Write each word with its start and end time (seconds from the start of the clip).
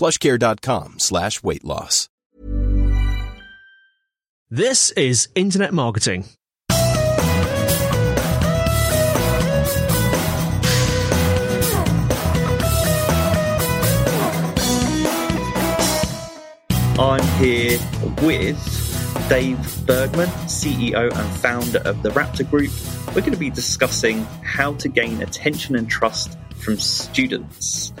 plushcare.com 0.00 0.98
slash 0.98 1.42
weight 1.42 1.62
loss. 1.62 2.08
This 4.48 4.90
is 4.92 5.28
Internet 5.34 5.74
Marketing. 5.74 6.24
I'm 16.98 17.22
here 17.38 17.78
with 18.22 19.28
Dave 19.28 19.86
Burgman, 19.86 20.28
CEO 20.48 21.12
and 21.14 21.36
founder 21.36 21.78
of 21.84 22.02
the 22.02 22.08
Raptor 22.08 22.48
Group. 22.48 22.72
We're 23.08 23.20
going 23.20 23.32
to 23.32 23.38
be 23.38 23.50
discussing 23.50 24.24
how 24.42 24.72
to 24.74 24.88
gain 24.88 25.22
attention 25.22 25.76
and 25.76 25.88
trust 25.88 26.38
from 26.56 26.78
students. 26.78 27.92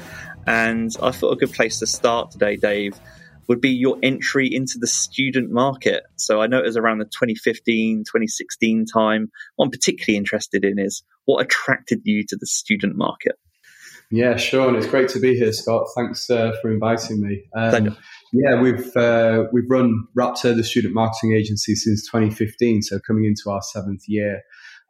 And 0.50 0.90
I 1.00 1.12
thought 1.12 1.30
a 1.30 1.36
good 1.36 1.52
place 1.52 1.78
to 1.78 1.86
start 1.86 2.32
today, 2.32 2.56
Dave, 2.56 2.98
would 3.46 3.60
be 3.60 3.70
your 3.70 3.98
entry 4.02 4.48
into 4.52 4.78
the 4.80 4.88
student 4.88 5.52
market. 5.52 6.02
So 6.16 6.40
I 6.40 6.48
know 6.48 6.58
it 6.58 6.64
was 6.64 6.76
around 6.76 6.98
the 6.98 7.04
2015, 7.04 8.00
2016 8.00 8.84
time. 8.92 9.30
What 9.54 9.66
I'm 9.66 9.70
particularly 9.70 10.18
interested 10.18 10.64
in 10.64 10.80
is 10.80 11.04
what 11.24 11.40
attracted 11.40 12.00
you 12.02 12.24
to 12.26 12.36
the 12.36 12.46
student 12.46 12.96
market? 12.96 13.36
Yeah, 14.10 14.38
sure, 14.38 14.66
and 14.66 14.76
it's 14.76 14.88
great 14.88 15.08
to 15.10 15.20
be 15.20 15.36
here, 15.36 15.52
Scott. 15.52 15.86
Thanks 15.94 16.28
uh, 16.28 16.50
for 16.60 16.72
inviting 16.72 17.20
me. 17.20 17.44
Um, 17.54 17.96
yeah, 18.32 18.60
we've 18.60 18.96
uh, 18.96 19.44
we've 19.52 19.70
run 19.70 20.08
Raptor, 20.18 20.56
the 20.56 20.64
student 20.64 20.94
marketing 20.94 21.32
agency, 21.36 21.76
since 21.76 22.10
2015, 22.10 22.82
so 22.82 22.98
coming 23.06 23.24
into 23.24 23.50
our 23.50 23.62
seventh 23.62 24.02
year. 24.08 24.40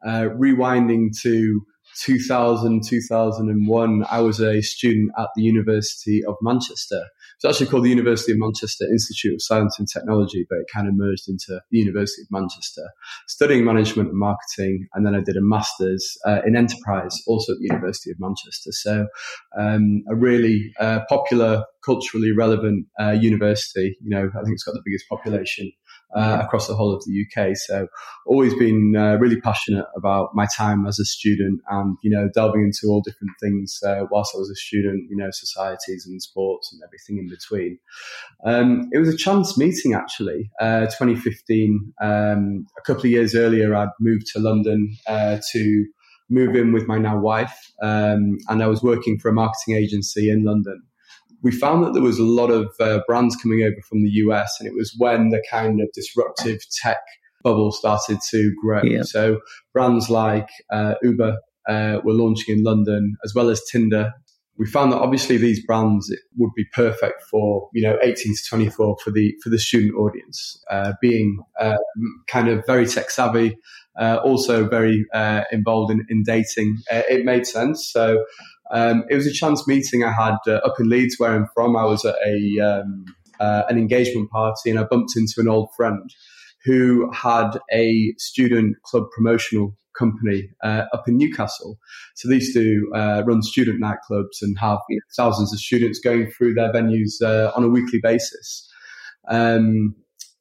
Uh, 0.03 0.31
rewinding 0.39 1.11
to 1.21 1.61
2000, 2.01 2.83
2001, 2.87 4.05
I 4.11 4.21
was 4.21 4.41
a 4.41 4.63
student 4.63 5.11
at 5.19 5.29
the 5.37 5.43
University 5.43 6.23
of 6.25 6.37
Manchester. 6.41 7.03
It's 7.37 7.45
actually 7.45 7.71
called 7.71 7.85
the 7.85 7.91
University 7.91 8.33
of 8.33 8.39
Manchester 8.39 8.87
Institute 8.87 9.35
of 9.35 9.43
Science 9.43 9.79
and 9.79 9.87
Technology, 9.87 10.47
but 10.49 10.57
it 10.61 10.67
kind 10.73 10.89
of 10.89 10.95
merged 10.97 11.29
into 11.29 11.61
the 11.71 11.79
University 11.79 12.23
of 12.23 12.29
Manchester, 12.31 12.89
studying 13.27 13.65
management 13.65 14.09
and 14.11 14.19
marketing. 14.19 14.89
And 14.95 15.07
then 15.07 15.15
I 15.15 15.21
did 15.21 15.37
a 15.37 15.43
master's 15.43 16.17
uh, 16.27 16.41
in 16.47 16.57
enterprise, 16.57 17.17
also 17.27 17.53
at 17.53 17.59
the 17.59 17.67
University 17.71 18.11
of 18.11 18.17
Manchester. 18.19 18.73
So 18.73 19.07
um, 19.59 20.03
a 20.09 20.15
really 20.15 20.73
uh, 20.81 21.01
popular, 21.09 21.65
culturally 21.85 22.33
relevant 22.33 22.87
uh, 22.99 23.11
university. 23.11 23.97
You 24.03 24.11
know, 24.11 24.31
I 24.39 24.43
think 24.43 24.55
it's 24.55 24.65
got 24.65 24.73
the 24.73 24.83
biggest 24.85 25.09
population 25.09 25.71
uh, 26.15 26.41
across 26.43 26.67
the 26.67 26.75
whole 26.75 26.95
of 26.95 27.03
the 27.05 27.25
UK. 27.25 27.57
So 27.57 27.87
always 28.27 28.55
been 28.55 28.95
uh, 28.97 29.17
really 29.17 29.41
passionate 29.41 29.87
about 29.97 30.31
my 30.35 30.47
time 30.57 30.87
as 30.87 30.99
a 30.99 31.05
student 31.05 31.61
and, 31.71 31.97
you 32.03 32.11
know, 32.11 32.29
delving 32.35 32.63
into 32.63 32.93
all 32.93 33.03
different 33.03 33.33
things 33.41 33.79
uh, 33.85 34.05
whilst 34.11 34.33
I 34.35 34.39
was 34.39 34.51
a 34.51 34.57
student, 34.57 35.09
you 35.11 35.17
know, 35.17 35.31
societies 35.31 36.07
and 36.07 36.23
sports 36.23 36.73
and 36.73 36.81
everything 36.85 37.19
in 37.19 37.29
between. 37.29 37.79
Um, 38.45 38.89
it 38.93 38.99
was 38.99 39.13
a 39.13 39.17
chance 39.17 39.57
meeting 39.57 39.95
actually, 39.95 40.51
uh, 40.61 40.87
2015. 40.87 41.93
Um, 42.01 42.67
a 42.79 42.83
couple 42.83 43.03
of 43.03 43.11
years 43.11 43.35
earlier, 43.35 43.75
I'd 43.75 43.89
moved 44.01 44.27
to 44.35 44.41
London 44.41 44.97
uh, 45.07 45.39
to 45.53 45.87
move 46.31 46.55
in 46.55 46.73
with 46.73 46.87
my 46.87 46.97
now 46.97 47.19
wife 47.19 47.73
um, 47.83 48.39
and 48.49 48.63
I 48.63 48.69
was 48.69 48.83
working 48.83 49.19
for 49.19 49.29
a 49.29 49.33
marketing 49.33 49.75
agency 49.75 50.31
in 50.31 50.45
London 50.45 50.81
we 51.43 51.51
found 51.51 51.85
that 51.85 51.93
there 51.93 52.03
was 52.03 52.19
a 52.19 52.25
lot 52.25 52.51
of 52.51 52.69
uh, 52.81 53.01
brands 53.07 53.37
coming 53.37 53.63
over 53.63 53.81
from 53.89 54.03
the 54.03 54.11
US, 54.11 54.57
and 54.61 54.69
it 54.69 54.75
was 54.75 54.95
when 54.99 55.31
the 55.31 55.43
kind 55.51 55.81
of 55.81 55.89
disruptive 55.93 56.61
tech 56.83 56.99
bubble 57.43 57.73
started 57.73 58.19
to 58.31 58.53
grow. 58.63 58.83
Yeah. 58.83 59.03
So 59.03 59.41
brands 59.73 60.11
like 60.11 60.49
uh, 60.73 60.95
Uber 61.03 61.39
uh, 61.69 62.01
were 62.05 62.13
launching 62.13 62.59
in 62.59 62.65
London, 62.65 63.17
as 63.25 63.35
well 63.35 63.49
as 63.49 63.63
Tinder. 63.71 64.13
We 64.59 64.67
found 64.67 64.93
that 64.93 64.99
obviously 64.99 65.39
these 65.39 65.65
brands 65.65 66.15
would 66.37 66.51
be 66.55 66.67
perfect 66.75 67.23
for 67.31 67.71
you 67.73 67.83
know 67.83 67.97
18 68.03 68.15
to 68.35 68.43
24 68.51 68.97
for 69.03 69.11
the 69.11 69.35
for 69.43 69.49
the 69.49 69.59
student 69.59 69.95
audience, 69.95 70.63
uh, 70.71 70.93
being 71.01 71.39
uh, 71.59 71.79
kind 72.29 72.49
of 72.49 72.65
very 72.67 72.87
tech 72.87 73.11
savvy, 73.11 73.57
uh, 73.99 74.19
also 74.23 74.69
very 74.69 75.07
involved 75.51 75.91
in, 75.91 76.05
in 76.11 76.23
dating. 76.25 76.77
it 76.91 77.25
made 77.25 77.47
sense. 77.47 77.91
So 77.91 78.25
um, 78.71 79.05
it 79.09 79.17
was 79.17 79.27
a 79.27 79.33
chance 79.33 79.67
meeting 79.67 80.05
I 80.05 80.13
had 80.13 80.37
uh, 80.47 80.61
up 80.65 80.79
in 80.79 80.89
Leeds, 80.89 81.17
where 81.19 81.33
I'm 81.33 81.49
from. 81.55 81.77
I 81.77 81.85
was 81.85 82.05
at 82.05 82.17
a 82.27 82.59
um, 82.61 83.05
uh, 83.41 83.63
an 83.69 83.79
engagement 83.79 84.31
party, 84.31 84.71
and 84.71 84.79
I 84.79 84.85
bumped 84.85 85.17
into 85.17 85.35
an 85.39 85.49
old 85.49 85.71
friend 85.77 86.11
who 86.65 87.11
had 87.13 87.59
a 87.73 88.13
student 88.19 88.77
club 88.85 89.05
promotional 89.15 89.77
company 89.99 90.49
uh, 90.63 90.85
up 90.93 91.09
in 91.09 91.17
Newcastle. 91.17 91.79
So 92.15 92.29
they 92.29 92.37
used 92.37 92.55
to 92.55 92.91
uh, 92.95 93.23
run 93.27 93.43
student 93.43 93.83
nightclubs 93.83 94.43
and 94.43 94.59
have 94.59 94.79
you 94.89 94.97
know, 94.97 95.03
thousands 95.17 95.53
of 95.53 95.59
students 95.59 95.99
going 95.99 96.31
through 96.31 96.55
their 96.55 96.73
venues 96.73 97.23
uh, 97.23 97.51
on 97.57 97.65
a 97.65 97.69
weekly 97.69 97.99
basis. 98.03 98.69
Um, 99.29 99.95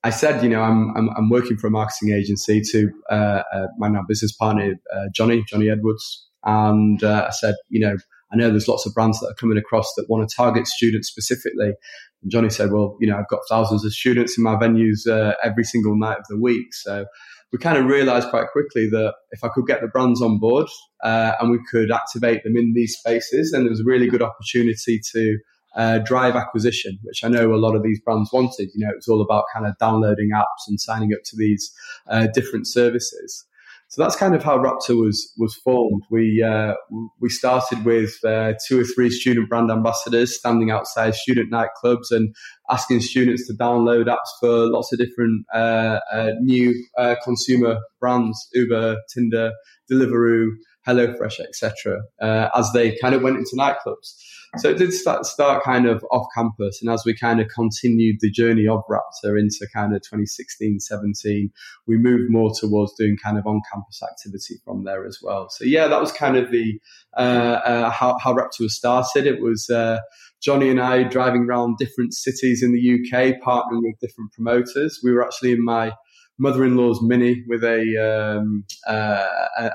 I 0.04 0.12
said, 0.12 0.42
you 0.44 0.50
know, 0.50 0.62
I'm, 0.62 0.96
I'm, 0.96 1.10
I'm, 1.18 1.30
working 1.30 1.58
for 1.58 1.68
a 1.68 1.72
marketing 1.72 2.14
agency 2.14 2.62
to 2.72 2.90
uh, 3.12 3.44
uh, 3.54 3.68
my 3.78 3.90
now 3.90 4.04
business 4.08 4.32
partner, 4.32 4.76
uh, 4.96 5.06
Johnny, 5.14 5.44
Johnny 5.46 5.70
Edwards. 5.70 6.26
And 6.46 7.04
I 7.04 7.32
said, 7.32 7.56
you 7.68 7.82
know, 7.82 7.98
I 8.32 8.36
know 8.36 8.50
there's 8.50 8.68
lots 8.68 8.86
of 8.86 8.94
brands 8.94 9.20
that 9.20 9.28
are 9.28 9.36
coming 9.36 9.58
across 9.58 9.92
that 9.96 10.06
want 10.10 10.28
to 10.28 10.36
target 10.36 10.68
students 10.68 11.08
specifically. 11.08 11.74
And 12.22 12.32
Johnny 12.32 12.50
said, 12.50 12.72
well, 12.72 12.98
you 13.00 13.08
know, 13.08 13.18
I've 13.18 13.28
got 13.30 13.40
thousands 13.50 13.86
of 13.86 13.94
students 13.94 14.38
in 14.38 14.44
my 14.44 14.56
venues 14.56 15.08
uh, 15.08 15.34
every 15.44 15.64
single 15.64 15.98
night 15.98 16.18
of 16.18 16.26
the 16.30 16.38
week. 16.38 16.74
So 16.74 17.06
we 17.52 17.58
kind 17.58 17.78
of 17.78 17.86
realized 17.86 18.30
quite 18.30 18.48
quickly 18.52 18.88
that 18.92 19.14
if 19.32 19.44
I 19.44 19.50
could 19.50 19.66
get 19.66 19.82
the 19.82 19.88
brands 19.88 20.22
on 20.22 20.40
board 20.40 20.68
uh, 21.04 21.34
and 21.40 21.50
we 21.50 21.60
could 21.72 21.92
activate 21.92 22.44
them 22.44 22.56
in 22.56 22.74
these 22.76 22.96
spaces, 22.98 23.52
then 23.52 23.64
there 23.64 23.72
was 23.72 23.82
a 23.82 23.86
really 23.86 24.08
good 24.08 24.22
opportunity 24.22 25.02
to 25.14 25.38
uh, 25.76 26.00
drive 26.00 26.36
acquisition, 26.36 27.00
which 27.04 27.24
I 27.24 27.28
know 27.28 27.54
a 27.54 27.56
lot 27.56 27.76
of 27.76 27.84
these 27.84 28.00
brands 28.02 28.32
wanted. 28.32 28.70
You 28.76 28.86
know, 28.86 28.92
it 28.92 28.98
was 28.98 29.08
all 29.08 29.22
about 29.22 29.46
kind 29.54 29.66
of 29.66 29.78
downloading 29.80 30.30
apps 30.36 30.68
and 30.68 30.80
signing 30.80 31.14
up 31.14 31.22
to 31.26 31.36
these 31.38 31.72
uh, 32.08 32.28
different 32.34 32.68
services. 32.68 33.46
So 33.90 34.04
that's 34.04 34.16
kind 34.16 34.36
of 34.36 34.44
how 34.44 34.56
Raptor 34.60 34.96
was 35.02 35.34
was 35.40 35.56
formed. 35.56 36.04
We 36.12 36.44
uh, 36.44 36.76
we 37.20 37.30
started 37.30 37.84
with 37.84 38.24
uh, 38.24 38.54
two 38.68 38.82
or 38.82 38.84
three 38.84 39.10
student 39.10 39.50
brand 39.50 39.72
ambassadors 39.72 40.38
standing 40.38 40.70
outside 40.70 41.16
student 41.16 41.52
nightclubs 41.52 42.12
and 42.12 42.36
asking 42.70 43.02
students 43.02 43.48
to 43.48 43.54
download 43.54 44.06
apps 44.06 44.30
for 44.40 44.68
lots 44.68 44.94
of 44.94 45.00
different 45.00 45.44
uh, 45.56 46.00
uh 46.14 46.32
new 46.40 46.76
uh, 47.00 47.16
consumer 47.24 47.80
brands: 48.00 48.38
Uber, 48.54 48.98
Tinder, 49.12 49.54
Deliveroo, 49.92 50.50
HelloFresh, 50.88 51.40
etc. 51.40 52.02
Uh, 52.22 52.50
as 52.56 52.72
they 52.74 52.98
kind 52.98 53.16
of 53.16 53.22
went 53.22 53.38
into 53.38 53.56
nightclubs. 53.56 54.16
So 54.58 54.70
it 54.70 54.80
did 54.80 54.94
start, 54.94 55.26
start 55.26 55.64
kind 55.64 55.86
of 55.86 56.04
off 56.12 56.26
campus. 56.36 56.82
And 56.82 56.90
as 56.90 57.04
we 57.06 57.16
kind 57.16 57.40
of 57.40 57.48
continued 57.54 58.18
the 58.20 58.32
journey 58.32 58.68
of 58.68 58.82
Raptor 58.90 59.40
into 59.40 59.68
kind 59.74 59.96
of 59.96 60.02
2016, 60.02 60.80
17, 60.80 61.52
we 61.86 61.98
moved 61.98 62.32
more 62.32 62.52
towards 62.60 62.94
doing 62.96 63.16
kind 63.24 63.38
of 63.38 63.46
on 63.46 63.62
campus 63.72 64.02
activity 64.02 64.56
from 64.66 64.86
there 64.86 65.06
as 65.06 65.20
well. 65.22 65.50
So 65.52 65.66
yeah, 65.66 65.88
that 65.88 66.02
was 66.02 66.12
kind 66.12 66.36
of 66.36 66.50
the, 66.52 66.80
uh, 67.16 67.60
uh, 67.64 67.90
how, 67.92 68.18
how 68.18 68.34
Raptor 68.34 68.62
was 68.62 68.76
started. 68.76 69.28
It 69.28 69.40
was, 69.40 69.70
uh, 69.70 70.00
Johnny 70.42 70.70
and 70.70 70.80
I 70.80 71.04
driving 71.04 71.44
around 71.44 71.78
different 71.78 72.14
cities 72.14 72.64
in 72.64 72.72
the 72.72 72.80
UK, 72.80 73.36
partnering 73.46 73.84
with 73.84 74.00
different 74.00 74.32
promoters. 74.32 75.00
We 75.04 75.12
were 75.12 75.24
actually 75.24 75.52
in 75.52 75.64
my 75.64 75.92
mother-in-law's 76.40 77.02
mini 77.02 77.44
with 77.48 77.64
a 77.64 78.38
um, 78.40 78.64
uh, 78.88 79.28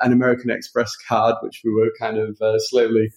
an 0.03 0.13
American 0.13 0.51
Express 0.51 0.97
card, 1.09 1.37
which 1.43 1.61
we 1.65 1.73
were 1.73 1.91
kind 2.01 2.19
of 2.19 2.41
uh, 2.41 2.59
slowly 2.59 3.11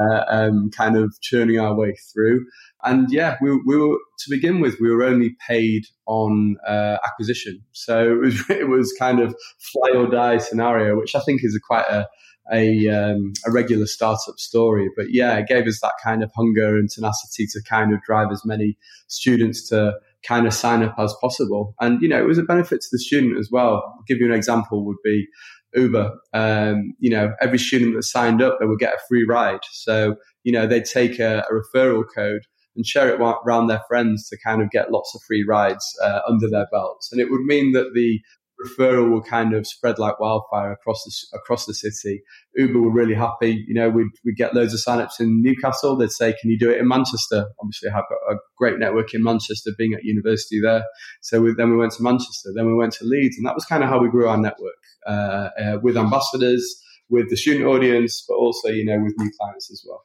uh, 0.00 0.24
um, 0.28 0.70
kind 0.70 0.96
of 0.96 1.14
churning 1.20 1.58
our 1.58 1.74
way 1.74 1.96
through. 2.12 2.46
And 2.84 3.10
yeah, 3.10 3.36
we, 3.42 3.60
we 3.66 3.76
were 3.76 3.98
to 4.20 4.30
begin 4.30 4.60
with, 4.60 4.76
we 4.80 4.90
were 4.90 5.02
only 5.02 5.36
paid 5.46 5.84
on 6.06 6.56
uh, 6.66 6.98
acquisition, 7.04 7.62
so 7.72 8.12
it 8.12 8.20
was 8.20 8.44
it 8.50 8.68
was 8.68 8.94
kind 8.98 9.20
of 9.20 9.34
fly 9.58 9.90
or 9.96 10.06
die 10.06 10.38
scenario, 10.38 10.96
which 10.96 11.14
I 11.14 11.20
think 11.20 11.40
is 11.42 11.56
a 11.56 11.60
quite 11.60 11.86
a 11.90 12.06
a, 12.52 12.88
um, 12.88 13.32
a 13.46 13.52
regular 13.52 13.86
startup 13.86 14.38
story. 14.38 14.88
But 14.96 15.06
yeah, 15.10 15.36
it 15.38 15.46
gave 15.46 15.66
us 15.66 15.80
that 15.82 15.92
kind 16.02 16.22
of 16.22 16.32
hunger 16.34 16.76
and 16.76 16.90
tenacity 16.90 17.46
to 17.46 17.62
kind 17.62 17.94
of 17.94 18.02
drive 18.02 18.32
as 18.32 18.44
many 18.44 18.76
students 19.06 19.68
to 19.68 19.94
kind 20.26 20.46
of 20.46 20.52
sign 20.52 20.82
up 20.82 20.94
as 20.98 21.14
possible. 21.20 21.74
And, 21.80 22.00
you 22.02 22.08
know, 22.08 22.18
it 22.18 22.26
was 22.26 22.38
a 22.38 22.42
benefit 22.42 22.80
to 22.80 22.88
the 22.92 22.98
student 22.98 23.38
as 23.38 23.48
well. 23.50 23.74
I'll 23.74 24.04
give 24.06 24.18
you 24.18 24.26
an 24.26 24.36
example 24.36 24.84
would 24.84 24.96
be 25.04 25.26
Uber. 25.74 26.12
Um, 26.32 26.94
you 26.98 27.10
know, 27.10 27.32
every 27.40 27.58
student 27.58 27.94
that 27.96 28.02
signed 28.02 28.42
up, 28.42 28.58
they 28.58 28.66
would 28.66 28.78
get 28.78 28.94
a 28.94 28.98
free 29.08 29.24
ride. 29.24 29.60
So, 29.72 30.16
you 30.44 30.52
know, 30.52 30.66
they'd 30.66 30.84
take 30.84 31.18
a, 31.18 31.44
a 31.50 31.52
referral 31.52 32.04
code 32.14 32.42
and 32.76 32.86
share 32.86 33.08
it 33.08 33.20
around 33.20 33.66
their 33.66 33.82
friends 33.88 34.28
to 34.28 34.38
kind 34.44 34.62
of 34.62 34.70
get 34.70 34.92
lots 34.92 35.12
of 35.14 35.20
free 35.26 35.44
rides 35.48 35.84
uh, 36.02 36.20
under 36.28 36.48
their 36.48 36.66
belts. 36.70 37.10
And 37.12 37.20
it 37.20 37.30
would 37.30 37.42
mean 37.42 37.72
that 37.72 37.92
the 37.94 38.20
referral 38.64 39.10
will 39.10 39.22
kind 39.22 39.54
of 39.54 39.66
spread 39.66 39.98
like 39.98 40.20
wildfire 40.20 40.72
across 40.72 41.02
the 41.04 41.38
across 41.38 41.66
the 41.66 41.74
city. 41.74 42.22
Uber 42.54 42.80
were 42.80 42.92
really 42.92 43.14
happy. 43.14 43.64
You 43.66 43.74
know, 43.74 43.88
we'd, 43.88 44.08
we'd 44.24 44.36
get 44.36 44.54
loads 44.54 44.74
of 44.74 44.80
signups 44.80 45.20
in 45.20 45.42
Newcastle. 45.42 45.96
They'd 45.96 46.10
say, 46.10 46.34
"Can 46.40 46.50
you 46.50 46.58
do 46.58 46.70
it 46.70 46.78
in 46.78 46.88
Manchester?" 46.88 47.46
Obviously, 47.60 47.90
I've 47.90 48.08
got 48.08 48.34
a 48.34 48.36
great 48.56 48.78
network 48.78 49.14
in 49.14 49.22
Manchester, 49.22 49.70
being 49.76 49.94
at 49.94 50.04
university 50.04 50.60
there. 50.60 50.84
So 51.22 51.40
we, 51.40 51.54
then 51.54 51.70
we 51.70 51.76
went 51.76 51.92
to 51.92 52.02
Manchester. 52.02 52.50
Then 52.54 52.66
we 52.66 52.74
went 52.74 52.92
to 52.94 53.04
Leeds, 53.04 53.36
and 53.36 53.46
that 53.46 53.54
was 53.54 53.64
kind 53.64 53.82
of 53.82 53.88
how 53.88 54.00
we 54.00 54.10
grew 54.10 54.28
our 54.28 54.38
network 54.38 54.74
uh, 55.06 55.48
uh, 55.58 55.78
with 55.82 55.96
ambassadors, 55.96 56.82
with 57.08 57.30
the 57.30 57.36
student 57.36 57.66
audience, 57.66 58.24
but 58.28 58.34
also 58.34 58.68
you 58.68 58.84
know 58.84 59.02
with 59.02 59.14
new 59.18 59.30
clients 59.40 59.70
as 59.70 59.84
well. 59.86 60.04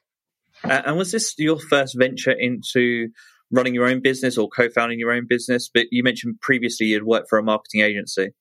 and 0.64 0.96
was 0.96 1.12
this 1.12 1.34
your 1.38 1.58
first 1.58 1.96
venture 1.98 2.32
into 2.32 3.08
running 3.52 3.74
your 3.74 3.86
own 3.86 4.00
business 4.02 4.36
or 4.36 4.48
co-founding 4.48 4.98
your 4.98 5.12
own 5.12 5.26
business? 5.28 5.70
But 5.72 5.86
you 5.90 6.02
mentioned 6.02 6.40
previously 6.40 6.86
you'd 6.86 7.04
worked 7.04 7.28
for 7.28 7.38
a 7.38 7.42
marketing 7.42 7.82
agency. 7.82 8.32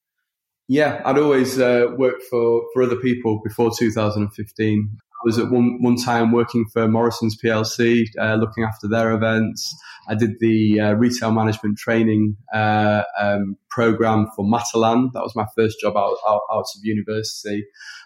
Yeah, 0.67 1.01
I'd 1.05 1.19
always 1.19 1.59
uh, 1.59 1.87
worked 1.95 2.23
for, 2.23 2.63
for 2.73 2.81
other 2.81 2.95
people 2.95 3.39
before 3.43 3.71
2015. 3.77 4.97
I 4.99 5.21
was 5.23 5.37
at 5.37 5.51
one, 5.51 5.81
one 5.81 5.95
time 5.95 6.31
working 6.31 6.65
for 6.73 6.87
Morrison's 6.87 7.37
PLC, 7.39 8.05
uh, 8.19 8.35
looking 8.35 8.63
after 8.63 8.87
their 8.87 9.11
events. 9.11 9.75
I 10.09 10.15
did 10.15 10.39
the 10.39 10.79
uh, 10.79 10.93
retail 10.93 11.31
management 11.31 11.77
training 11.77 12.37
uh, 12.53 13.03
um, 13.19 13.57
program 13.69 14.27
for 14.35 14.43
Matalan. 14.43 15.11
That 15.13 15.23
was 15.23 15.35
my 15.35 15.45
first 15.55 15.79
job 15.79 15.95
out, 15.97 16.17
out, 16.27 16.41
out 16.51 16.65
of 16.75 16.83
university. 16.83 17.65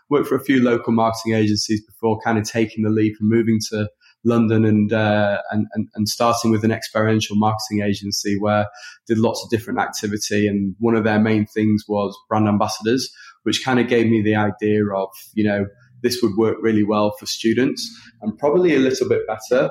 Worked 0.09 0.27
for 0.27 0.35
a 0.35 0.43
few 0.43 0.61
local 0.61 0.91
marketing 0.91 1.35
agencies 1.35 1.83
before 1.85 2.19
kind 2.23 2.37
of 2.37 2.43
taking 2.43 2.83
the 2.83 2.89
leap 2.89 3.15
and 3.19 3.29
moving 3.29 3.59
to 3.69 3.89
London 4.25 4.65
and, 4.65 4.91
uh, 4.91 5.41
and, 5.51 5.67
and, 5.73 5.87
and 5.95 6.07
starting 6.07 6.51
with 6.51 6.63
an 6.63 6.71
experiential 6.71 7.35
marketing 7.35 7.81
agency 7.81 8.37
where 8.39 8.67
did 9.07 9.17
lots 9.17 9.43
of 9.43 9.49
different 9.49 9.79
activity. 9.79 10.47
And 10.47 10.75
one 10.79 10.95
of 10.95 11.03
their 11.03 11.19
main 11.19 11.45
things 11.45 11.85
was 11.87 12.17
brand 12.27 12.47
ambassadors, 12.47 13.09
which 13.43 13.63
kind 13.63 13.79
of 13.79 13.87
gave 13.87 14.07
me 14.07 14.21
the 14.21 14.35
idea 14.35 14.85
of, 14.87 15.09
you 15.33 15.43
know, 15.43 15.65
this 16.01 16.21
would 16.21 16.35
work 16.37 16.57
really 16.61 16.83
well 16.83 17.13
for 17.19 17.25
students 17.25 17.89
and 18.21 18.37
probably 18.37 18.75
a 18.75 18.79
little 18.79 19.07
bit 19.07 19.21
better. 19.27 19.69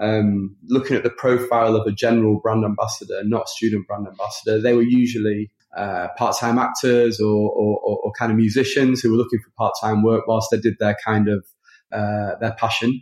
Um, 0.00 0.56
looking 0.66 0.96
at 0.96 1.04
the 1.04 1.10
profile 1.10 1.76
of 1.76 1.86
a 1.86 1.92
general 1.92 2.40
brand 2.40 2.64
ambassador, 2.64 3.22
not 3.24 3.44
a 3.44 3.48
student 3.48 3.86
brand 3.86 4.08
ambassador, 4.08 4.60
they 4.60 4.74
were 4.74 4.82
usually 4.82 5.52
uh, 5.76 6.08
part-time 6.16 6.58
actors 6.58 7.20
or, 7.20 7.50
or, 7.50 7.78
or, 7.82 8.12
kind 8.16 8.30
of 8.30 8.38
musicians 8.38 9.00
who 9.00 9.10
were 9.10 9.16
looking 9.16 9.40
for 9.40 9.50
part-time 9.58 10.04
work 10.04 10.24
whilst 10.28 10.48
they 10.52 10.56
did 10.56 10.74
their 10.78 10.96
kind 11.04 11.28
of 11.28 11.44
uh, 11.92 12.36
their 12.40 12.54
passion. 12.58 13.00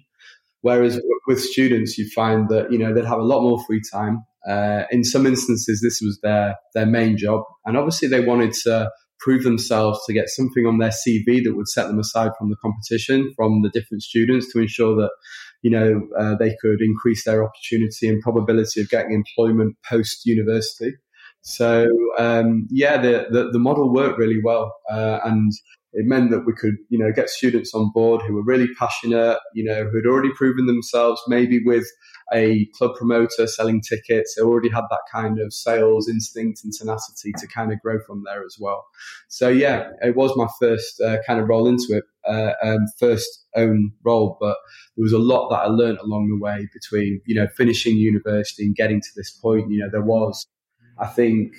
Whereas 0.63 1.01
with 1.27 1.41
students, 1.41 1.99
you 1.99 2.09
find 2.11 2.49
that 2.49 2.73
you 2.73 2.79
know 2.79 2.95
they'd 2.95 3.05
have 3.05 3.19
a 3.19 3.25
lot 3.25 3.43
more 3.43 3.63
free 3.65 3.83
time. 3.93 4.25
Uh, 4.49 4.85
in 4.91 5.05
some 5.05 5.27
instances, 5.27 5.81
this 5.81 6.01
was 6.01 6.19
their 6.23 6.57
their 6.75 6.87
main 6.87 7.17
job, 7.17 7.43
and 7.67 7.77
obviously 7.77 8.09
they 8.09 8.21
wanted 8.21 8.53
to 8.65 8.91
prove 9.21 9.45
themselves 9.45 10.01
to 10.05 10.13
get 10.13 10.29
something 10.29 10.67
on 10.67 10.79
their 10.79 10.91
CV 10.91 11.45
that 11.45 11.55
would 11.55 11.69
set 11.69 11.87
them 11.87 12.01
aside 12.01 12.33
from 12.37 12.51
the 12.51 12.57
competition, 12.57 13.33
from 13.37 13.63
the 13.63 13.71
different 13.71 14.03
students, 14.03 14.53
to 14.53 14.61
ensure 14.61 14.97
that 14.97 15.11
you 15.63 15.71
know 15.71 16.01
uh, 16.19 16.35
they 16.37 16.57
could 16.61 16.81
increase 16.81 17.25
their 17.25 17.45
opportunity 17.45 18.09
and 18.09 18.23
probability 18.23 18.81
of 18.81 18.89
getting 18.89 19.13
employment 19.13 19.77
post 19.89 20.27
university. 20.27 20.93
So 21.43 21.89
um, 22.19 22.69
yeah, 22.71 23.01
the, 23.01 23.27
the, 23.31 23.51
the 23.51 23.59
model 23.59 23.93
worked 23.93 24.19
really 24.19 24.41
well, 24.43 24.73
uh, 24.91 25.19
and 25.25 25.53
it 25.93 26.07
meant 26.07 26.31
that 26.31 26.47
we 26.47 26.55
could, 26.55 26.77
you 26.89 26.99
know, 26.99 27.13
get 27.13 27.29
students 27.29 27.75
on 27.75 27.91
board 27.93 28.23
who 28.23 28.35
were 28.35 28.45
really 28.45 28.69
passionate, 28.79 29.39
you 29.55 29.65
know, 29.65 29.85
who 29.85 29.97
had 29.97 30.07
already 30.07 30.31
proven 30.35 30.67
themselves, 30.67 31.21
maybe 31.29 31.63
with 31.65 31.87
a 32.33 32.67
club 32.79 32.93
promoter 32.97 33.47
selling 33.47 33.83
tickets. 33.83 34.35
They 34.35 34.43
already 34.43 34.71
had 34.71 34.85
that 34.91 35.03
kind 35.11 35.39
of 35.39 35.53
sales 35.53 36.09
instinct 36.09 36.61
and 36.65 36.73
tenacity 36.73 37.33
to 37.39 37.47
kind 37.47 37.73
of 37.73 37.81
grow 37.81 37.99
from 38.07 38.23
there 38.25 38.43
as 38.43 38.57
well. 38.59 38.87
So 39.29 39.49
yeah, 39.49 39.91
it 40.01 40.17
was 40.17 40.35
my 40.35 40.49
first 40.59 41.01
uh, 41.01 41.19
kind 41.27 41.41
of 41.41 41.49
role 41.49 41.69
into 41.69 41.99
it, 41.99 42.05
uh, 42.27 42.53
um, 42.63 42.87
first 42.99 43.45
own 43.55 43.93
role, 44.03 44.39
but 44.41 44.57
there 44.97 45.03
was 45.03 45.13
a 45.13 45.19
lot 45.19 45.51
that 45.51 45.61
I 45.61 45.67
learned 45.67 45.99
along 45.99 46.29
the 46.29 46.43
way 46.43 46.69
between, 46.73 47.21
you 47.27 47.35
know, 47.35 47.49
finishing 47.57 47.97
university 47.97 48.65
and 48.65 48.75
getting 48.75 49.01
to 49.01 49.09
this 49.15 49.31
point. 49.31 49.71
You 49.71 49.81
know, 49.81 49.91
there 49.91 50.03
was, 50.03 50.47
I 50.99 51.07
think, 51.07 51.53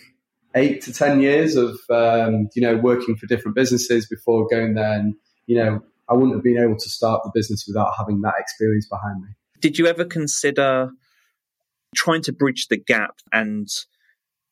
eight 0.55 0.81
to 0.83 0.93
ten 0.93 1.21
years 1.21 1.55
of 1.55 1.77
um, 1.89 2.49
you 2.55 2.61
know 2.61 2.77
working 2.77 3.15
for 3.15 3.27
different 3.27 3.55
businesses 3.55 4.07
before 4.07 4.47
going 4.47 4.75
there, 4.75 4.93
and 4.93 5.15
you 5.47 5.57
know 5.57 5.81
I 6.09 6.13
wouldn't 6.13 6.35
have 6.35 6.43
been 6.43 6.57
able 6.57 6.77
to 6.77 6.89
start 6.89 7.21
the 7.23 7.31
business 7.33 7.65
without 7.67 7.91
having 7.97 8.21
that 8.21 8.35
experience 8.39 8.87
behind 8.89 9.21
me. 9.21 9.29
Did 9.59 9.77
you 9.77 9.87
ever 9.87 10.05
consider 10.05 10.89
trying 11.95 12.21
to 12.23 12.33
bridge 12.33 12.67
the 12.69 12.77
gap 12.77 13.15
and 13.31 13.67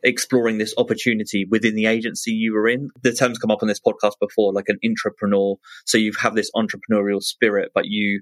exploring 0.03 0.57
this 0.57 0.73
opportunity 0.77 1.45
within 1.49 1.75
the 1.75 1.85
agency 1.85 2.31
you 2.31 2.53
were 2.53 2.67
in? 2.67 2.89
The 3.03 3.13
terms 3.13 3.37
come 3.37 3.51
up 3.51 3.61
on 3.61 3.67
this 3.67 3.81
podcast 3.85 4.13
before, 4.19 4.53
like 4.53 4.69
an 4.69 4.79
intrapreneur. 4.83 5.57
So 5.85 5.97
you 5.97 6.13
have 6.21 6.35
this 6.35 6.49
entrepreneurial 6.55 7.21
spirit, 7.21 7.71
but 7.75 7.85
you 7.85 8.21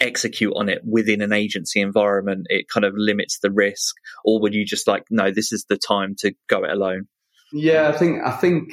execute 0.00 0.52
on 0.56 0.68
it 0.68 0.82
within 0.84 1.22
an 1.22 1.32
agency 1.32 1.80
environment, 1.80 2.46
it 2.48 2.66
kind 2.72 2.84
of 2.84 2.94
limits 2.96 3.38
the 3.40 3.50
risk? 3.50 3.94
Or 4.24 4.40
would 4.40 4.54
you 4.54 4.64
just 4.64 4.88
like, 4.88 5.04
no, 5.10 5.30
this 5.30 5.52
is 5.52 5.66
the 5.68 5.76
time 5.76 6.14
to 6.18 6.34
go 6.48 6.64
it 6.64 6.70
alone? 6.70 7.06
Yeah, 7.54 7.88
I 7.88 7.92
think 7.92 8.20
I 8.24 8.32
think 8.32 8.72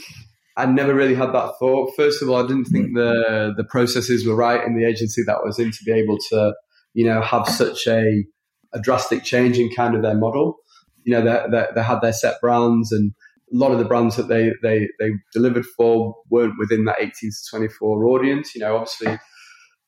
I 0.57 0.65
never 0.65 0.95
really 0.95 1.13
had 1.13 1.31
that 1.33 1.53
thought. 1.59 1.93
First 1.95 2.21
of 2.21 2.29
all, 2.29 2.43
I 2.43 2.47
didn't 2.47 2.65
think 2.65 2.95
the 2.95 3.53
the 3.55 3.63
processes 3.63 4.27
were 4.27 4.35
right 4.35 4.65
in 4.65 4.75
the 4.75 4.85
agency 4.85 5.21
that 5.27 5.37
I 5.37 5.45
was 5.45 5.59
in 5.59 5.71
to 5.71 5.83
be 5.85 5.91
able 5.91 6.17
to, 6.29 6.53
you 6.93 7.05
know, 7.05 7.21
have 7.21 7.47
such 7.47 7.87
a 7.87 8.25
a 8.73 8.79
drastic 8.79 9.23
change 9.23 9.59
in 9.59 9.69
kind 9.69 9.95
of 9.95 10.01
their 10.01 10.15
model. 10.15 10.57
You 11.03 11.13
know, 11.13 11.21
they, 11.23 11.57
they, 11.57 11.65
they 11.75 11.83
had 11.83 12.01
their 12.01 12.13
set 12.13 12.39
brands 12.41 12.91
and 12.91 13.13
a 13.53 13.57
lot 13.57 13.71
of 13.71 13.79
the 13.79 13.85
brands 13.85 14.15
that 14.15 14.29
they, 14.29 14.53
they, 14.63 14.87
they 14.99 15.11
delivered 15.33 15.65
for 15.65 16.15
weren't 16.29 16.57
within 16.57 16.85
that 16.85 16.97
18 16.99 17.11
to 17.11 17.49
24 17.49 18.05
audience. 18.05 18.55
You 18.55 18.61
know, 18.61 18.75
obviously 18.75 19.17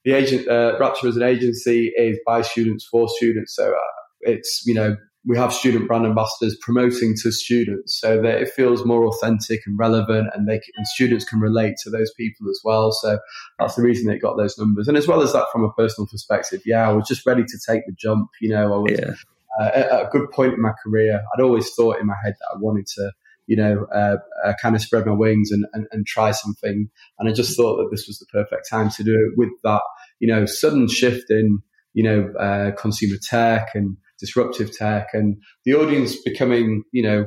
the 0.03 0.13
agent, 0.13 0.47
uh, 0.47 0.77
Raptor 0.79 1.07
as 1.07 1.15
an 1.15 1.23
agency 1.23 1.93
is 1.95 2.19
by 2.25 2.41
students 2.41 2.85
for 2.85 3.07
students. 3.07 3.55
So 3.55 3.71
uh, 3.71 3.77
it's, 4.21 4.63
you 4.65 4.73
know, 4.73 4.97
we 5.25 5.37
have 5.37 5.53
student 5.53 5.87
brand 5.87 6.05
ambassadors 6.05 6.57
promoting 6.61 7.15
to 7.21 7.31
students 7.31 7.99
so 7.99 8.21
that 8.21 8.41
it 8.41 8.49
feels 8.49 8.85
more 8.85 9.07
authentic 9.07 9.61
and 9.65 9.79
relevant 9.79 10.27
and 10.33 10.47
they 10.47 10.59
can, 10.59 10.73
and 10.75 10.85
students 10.87 11.23
can 11.23 11.39
relate 11.39 11.75
to 11.83 11.89
those 11.89 12.11
people 12.13 12.49
as 12.49 12.59
well. 12.63 12.91
So 12.91 13.19
that's 13.57 13.75
the 13.75 13.83
reason 13.83 14.11
it 14.11 14.19
got 14.19 14.35
those 14.35 14.57
numbers. 14.57 14.87
And 14.87 14.97
as 14.97 15.07
well 15.07 15.21
as 15.21 15.31
that, 15.31 15.45
from 15.51 15.63
a 15.63 15.71
personal 15.71 16.07
perspective, 16.07 16.61
yeah, 16.65 16.89
I 16.89 16.91
was 16.91 17.07
just 17.07 17.25
ready 17.25 17.43
to 17.43 17.57
take 17.65 17.85
the 17.85 17.93
jump. 17.97 18.29
You 18.41 18.49
know, 18.49 18.73
I 18.73 18.77
was 18.77 18.99
yeah. 18.99 19.13
uh, 19.61 19.71
at 19.73 20.07
a 20.07 20.09
good 20.11 20.29
point 20.31 20.55
in 20.55 20.61
my 20.61 20.73
career. 20.83 21.21
I'd 21.33 21.41
always 21.41 21.73
thought 21.73 21.99
in 22.01 22.07
my 22.07 22.17
head 22.21 22.33
that 22.39 22.55
I 22.55 22.57
wanted 22.59 22.87
to, 22.87 23.11
you 23.47 23.55
know, 23.55 23.85
uh, 23.95 24.17
uh, 24.43 24.53
kind 24.61 24.75
of 24.75 24.81
spread 24.81 25.05
my 25.05 25.13
wings 25.13 25.51
and, 25.51 25.65
and, 25.71 25.87
and 25.91 26.05
try 26.05 26.31
something. 26.31 26.89
And 27.17 27.29
I 27.29 27.31
just 27.31 27.55
thought 27.55 27.77
that 27.77 27.89
this 27.91 28.07
was 28.07 28.19
the 28.19 28.25
perfect 28.25 28.69
time 28.69 28.89
to 28.89 29.03
do 29.03 29.13
it 29.13 29.37
with 29.37 29.51
that, 29.63 29.81
you 30.19 30.27
know, 30.27 30.45
sudden 30.45 30.89
shift 30.89 31.29
in, 31.29 31.59
you 31.93 32.03
know, 32.03 32.33
uh, 32.37 32.71
consumer 32.71 33.17
tech 33.21 33.69
and 33.73 33.95
disruptive 34.23 34.75
tech 34.75 35.07
and 35.11 35.35
the 35.65 35.73
audience 35.73 36.15
becoming, 36.23 36.83
you 36.93 37.03
know, 37.03 37.25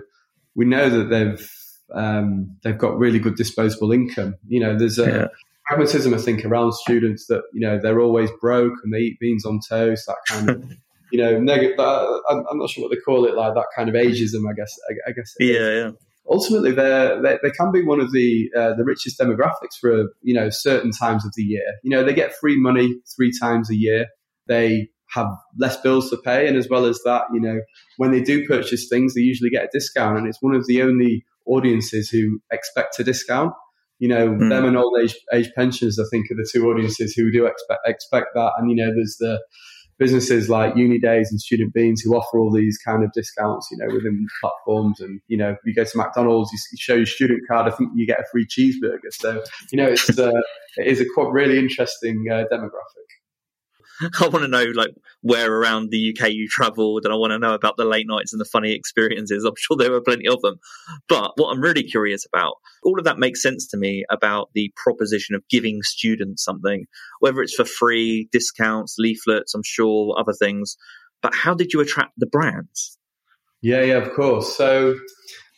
we 0.55 0.65
know 0.65 0.89
that 0.89 1.11
they've, 1.11 1.51
um, 1.95 2.57
they've 2.63 2.79
got 2.79 2.99
really 2.99 3.19
good 3.19 3.37
disposable 3.37 3.93
income. 3.93 4.37
You 4.49 4.61
know, 4.61 4.79
there's 4.79 4.99
a 4.99 5.07
yeah. 5.07 5.27
pragmatism, 5.67 6.15
I 6.15 6.19
think, 6.19 6.47
around 6.47 6.73
students 6.73 7.27
that, 7.27 7.43
you 7.53 7.61
know, 7.61 7.79
they're 7.79 8.01
always 8.01 8.31
broke 8.41 8.73
and 8.83 8.95
they 8.95 9.01
eat 9.01 9.21
beans 9.21 9.45
on 9.45 9.61
toast, 9.69 10.07
that 10.07 10.17
kind 10.27 10.49
of, 10.49 10.73
you 11.13 11.21
know, 11.21 11.39
negative, 11.39 11.79
I'm, 11.79 12.45
I'm, 12.51 12.59
not 12.59 12.71
sure 12.71 12.83
what 12.83 12.91
they 12.91 13.01
call 13.01 13.27
it, 13.27 13.35
like 13.35 13.53
that 13.53 13.67
kind 13.77 13.91
of 13.91 13.95
ageism, 13.95 14.49
I 14.51 14.55
guess. 14.57 14.75
I, 14.89 15.11
I 15.11 15.13
guess. 15.13 15.35
Yeah, 15.39 15.71
yeah 15.71 15.91
ultimately 16.29 16.73
they're, 16.73 17.23
they, 17.23 17.39
they 17.43 17.51
can 17.51 17.71
be 17.73 17.85
one 17.85 18.01
of 18.01 18.13
the 18.13 18.51
uh, 18.57 18.75
the 18.75 18.85
richest 18.85 19.19
demographics 19.19 19.79
for 19.81 20.13
you 20.23 20.35
know 20.35 20.51
certain 20.51 20.91
times 20.91 21.25
of 21.25 21.33
the 21.37 21.43
year. 21.43 21.63
You 21.83 21.91
know, 21.91 22.05
they 22.05 22.15
get 22.15 22.35
free 22.35 22.59
money 22.59 22.97
three 23.15 23.33
times 23.39 23.71
a 23.71 23.77
year. 23.77 24.07
They 24.49 24.89
have 25.17 25.29
less 25.59 25.81
bills 25.81 26.11
to 26.11 26.17
pay. 26.19 26.47
And 26.47 26.57
as 26.57 26.69
well 26.69 26.85
as 26.85 27.01
that, 27.05 27.23
you 27.35 27.41
know, 27.41 27.59
when 27.97 28.13
they 28.13 28.23
do 28.23 28.47
purchase 28.47 28.89
things, 28.89 29.15
they 29.15 29.23
usually 29.23 29.51
get 29.51 29.65
a 29.65 29.69
discount. 29.73 30.19
And 30.19 30.29
it's 30.29 30.41
one 30.41 30.55
of 30.55 30.67
the 30.67 30.83
only 30.83 31.25
audiences 31.47 32.09
who 32.09 32.41
expect 32.53 33.01
a 33.01 33.05
discount. 33.05 33.53
You 33.99 34.09
know, 34.09 34.29
mm. 34.29 34.51
them 34.51 34.67
and 34.67 34.77
old 34.77 34.99
age 35.03 35.17
age 35.33 35.51
pensioners, 35.57 35.99
I 35.99 36.05
think, 36.11 36.31
are 36.31 36.35
the 36.35 36.49
two 36.53 36.69
audiences 36.71 37.15
who 37.17 37.33
do 37.33 37.47
expect 37.47 37.81
expect 37.87 38.27
that. 38.35 38.53
And 38.59 38.71
you 38.71 38.77
know, 38.77 38.93
there's 38.95 39.17
the 39.19 39.41
businesses 39.99 40.49
like 40.49 40.77
Uni 40.77 40.99
Days 40.99 41.29
and 41.31 41.41
Student 41.41 41.73
Beans 41.73 42.03
who 42.03 42.15
offer 42.15 42.39
all 42.39 42.53
these 42.53 42.79
kind 42.85 43.03
of 43.03 43.11
discounts, 43.13 43.69
you 43.71 43.79
know, 43.79 43.87
within 43.95 44.27
platforms. 44.41 45.01
And, 45.01 45.21
you 45.29 45.37
know, 45.37 45.57
you 45.65 45.75
go 45.75 45.85
to 45.85 45.97
McDonald's, 45.97 46.51
you 46.53 46.59
show 46.79 46.95
your 46.95 47.07
student 47.07 47.41
card, 47.49 47.73
I 47.73 47.75
think 47.75 47.91
you 47.95 48.07
get 48.07 48.21
a 48.21 48.25
free 48.31 48.47
cheeseburger. 48.47 49.13
So, 49.13 49.43
you 49.73 49.79
know, 49.79 49.89
it's, 49.89 50.19
uh, 50.19 50.33
it 50.77 50.87
is 50.87 51.01
a 51.01 51.07
quite 51.15 51.33
really 51.33 51.59
interesting 51.59 52.27
uh, 52.31 52.45
demographic. 52.53 53.06
I 54.21 54.29
want 54.29 54.45
to 54.45 54.49
know 54.49 54.65
like 54.75 54.91
where 55.23 55.53
around 55.53 55.91
the 55.91 56.15
UK 56.15 56.31
you 56.31 56.49
travelled, 56.49 57.05
and 57.05 57.13
I 57.13 57.17
want 57.17 57.33
to 57.33 57.39
know 57.39 57.55
about 57.55 57.77
the 57.77 57.85
late 57.85 58.07
nights 58.07 58.33
and 58.33 58.41
the 58.41 58.45
funny 58.45 58.73
experiences. 58.73 59.45
I'm 59.45 59.55
sure 59.57 59.77
there 59.77 59.91
were 59.91 60.01
plenty 60.01 60.29
of 60.29 60.41
them. 60.43 60.57
But 61.09 61.33
what 61.37 61.51
I'm 61.51 61.61
really 61.61 61.83
curious 61.83 62.27
about, 62.27 62.55
all 62.83 62.99
of 62.99 63.05
that 63.05 63.19
makes 63.19 63.43
sense 63.43 63.67
to 63.69 63.77
me 63.77 64.05
about 64.11 64.51
the 64.55 64.73
proposition 64.77 65.35
of 65.35 65.49
giving 65.49 65.83
students 65.83 66.45
something, 66.45 66.87
whether 67.21 67.41
it's 67.41 67.55
for 67.55 67.65
free, 67.65 68.29
discounts, 68.33 68.97
leaflets, 68.99 69.55
I'm 69.55 69.63
sure 69.65 70.15
other 70.19 70.35
things. 70.35 70.77
But 71.23 71.35
how 71.35 71.55
did 71.55 71.73
you 71.73 71.81
attract 71.81 72.13
the 72.19 72.27
brands? 72.27 72.99
Yeah, 73.63 73.83
yeah, 73.83 73.97
of 73.97 74.13
course. 74.13 74.57
So 74.57 74.97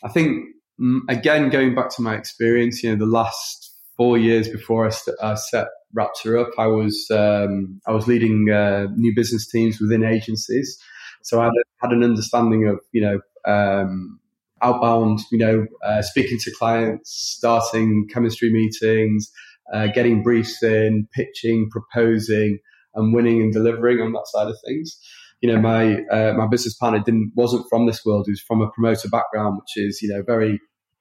I 0.04 0.08
think 0.08 0.46
mm, 0.80 1.00
again, 1.08 1.50
going 1.50 1.74
back 1.74 1.90
to 1.96 2.02
my 2.02 2.14
experience, 2.14 2.82
you 2.82 2.90
know, 2.90 2.96
the 2.96 3.10
last 3.10 3.76
four 3.96 4.16
years 4.16 4.48
before 4.48 4.86
I, 4.86 4.90
st- 4.90 5.16
I 5.20 5.34
set 5.34 5.66
Raptor 5.96 6.40
up, 6.40 6.50
I 6.58 6.66
was 6.66 7.06
um, 7.10 7.80
I 7.86 7.92
was 7.92 8.06
leading 8.06 8.50
uh, 8.50 8.88
new 8.96 9.12
business 9.14 9.48
teams 9.48 9.80
within 9.80 10.04
agencies, 10.04 10.78
so 11.22 11.40
I 11.40 11.44
had, 11.44 11.52
had 11.80 11.92
an 11.92 12.04
understanding 12.04 12.66
of 12.66 12.80
you 12.92 13.00
know 13.00 13.20
um, 13.50 14.20
outbound, 14.62 15.20
you 15.30 15.38
know, 15.38 15.66
uh, 15.84 16.02
speaking 16.02 16.38
to 16.40 16.50
clients, 16.52 17.10
starting 17.38 18.08
chemistry 18.12 18.52
meetings, 18.52 19.30
uh, 19.72 19.86
getting 19.88 20.22
briefs 20.22 20.62
in, 20.62 21.08
pitching, 21.12 21.68
proposing, 21.70 22.58
and 22.94 23.14
winning 23.14 23.40
and 23.42 23.52
delivering 23.52 24.00
on 24.00 24.12
that 24.12 24.26
side 24.26 24.48
of 24.48 24.56
things. 24.66 24.98
You 25.40 25.52
know, 25.52 25.60
my 25.60 26.02
uh, 26.10 26.32
my 26.36 26.48
business 26.48 26.74
partner 26.74 27.00
didn't 27.00 27.32
wasn't 27.36 27.66
from 27.70 27.86
this 27.86 28.04
world; 28.04 28.24
he 28.26 28.32
was 28.32 28.40
from 28.40 28.60
a 28.60 28.70
promoter 28.70 29.08
background, 29.08 29.58
which 29.58 29.76
is 29.76 30.02
you 30.02 30.08
know 30.08 30.22
very 30.22 30.60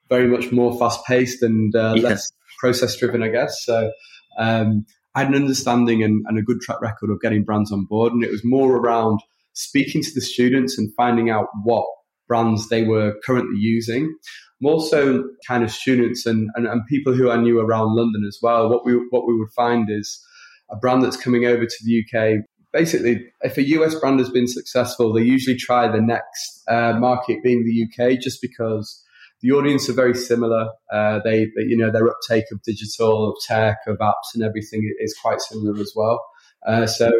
very 0.09 0.27
much 0.27 0.51
more 0.51 0.77
fast 0.77 1.03
paced 1.05 1.41
and 1.41 1.75
uh, 1.75 1.93
yes. 1.95 2.03
less 2.03 2.31
process 2.59 2.95
driven, 2.97 3.23
I 3.23 3.29
guess. 3.29 3.65
So 3.65 3.91
um, 4.37 4.85
I 5.15 5.21
had 5.21 5.29
an 5.29 5.35
understanding 5.35 6.03
and, 6.03 6.23
and, 6.27 6.37
a 6.37 6.43
good 6.43 6.61
track 6.61 6.79
record 6.81 7.09
of 7.09 7.19
getting 7.21 7.43
brands 7.43 7.71
on 7.71 7.85
board, 7.85 8.13
and 8.13 8.23
it 8.23 8.31
was 8.31 8.43
more 8.43 8.77
around 8.77 9.19
speaking 9.53 10.03
to 10.03 10.11
the 10.13 10.21
students 10.21 10.77
and 10.77 10.93
finding 10.95 11.29
out 11.29 11.47
what 11.63 11.87
brands 12.27 12.69
they 12.69 12.83
were 12.83 13.15
currently 13.25 13.57
using. 13.57 14.15
More 14.61 14.81
so, 14.81 15.23
kind 15.47 15.63
of 15.63 15.71
students 15.71 16.25
and, 16.25 16.49
and, 16.55 16.67
and 16.67 16.85
people 16.87 17.13
who 17.13 17.31
I 17.31 17.37
knew 17.37 17.59
around 17.59 17.95
London 17.95 18.25
as 18.27 18.37
well. 18.41 18.69
What 18.69 18.85
we 18.85 18.93
what 19.09 19.27
we 19.27 19.37
would 19.37 19.51
find 19.55 19.89
is 19.89 20.23
a 20.69 20.75
brand 20.75 21.03
that's 21.03 21.17
coming 21.17 21.45
over 21.45 21.65
to 21.65 21.83
the 21.83 22.03
UK. 22.03 22.43
Basically, 22.73 23.25
if 23.41 23.57
a 23.57 23.67
US 23.69 23.95
brand 23.95 24.19
has 24.19 24.29
been 24.29 24.47
successful, 24.47 25.13
they 25.13 25.23
usually 25.23 25.57
try 25.57 25.87
the 25.87 26.01
next 26.01 26.63
uh, 26.67 26.93
market 26.93 27.41
being 27.43 27.63
the 27.63 27.85
UK, 27.85 28.19
just 28.19 28.41
because 28.41 29.03
the 29.41 29.51
audience 29.51 29.89
are 29.89 29.93
very 29.93 30.15
similar. 30.15 30.69
Uh, 30.91 31.19
they, 31.23 31.45
they, 31.45 31.63
you 31.67 31.77
know, 31.77 31.91
their 31.91 32.07
uptake 32.07 32.45
of 32.51 32.61
digital, 32.63 33.29
of 33.29 33.35
tech, 33.45 33.77
of 33.87 33.97
apps, 33.97 34.33
and 34.33 34.43
everything 34.43 34.81
is 34.99 35.15
quite 35.21 35.41
similar 35.41 35.79
as 35.79 35.93
well. 35.95 36.25
Uh, 36.65 36.87
so 36.87 37.11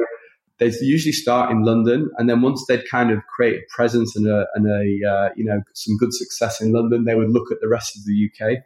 they 0.60 0.72
usually 0.82 1.12
start 1.12 1.52
in 1.52 1.64
London, 1.64 2.10
and 2.18 2.30
then 2.30 2.42
once 2.42 2.66
they'd 2.68 2.90
kind 2.90 3.12
of 3.12 3.20
create 3.36 3.58
a 3.58 3.76
presence 3.76 4.16
and 4.16 4.28
a, 4.28 4.46
and 4.56 4.66
a 4.66 5.10
uh, 5.10 5.30
you 5.36 5.46
know 5.46 5.62
some 5.74 5.98
good 5.98 6.14
success 6.14 6.60
in 6.60 6.72
London, 6.72 7.06
they 7.06 7.16
would 7.16 7.30
look 7.30 7.52
at 7.52 7.60
the 7.62 7.68
rest 7.68 7.96
of 7.96 8.04
the 8.06 8.30
UK. 8.30 8.64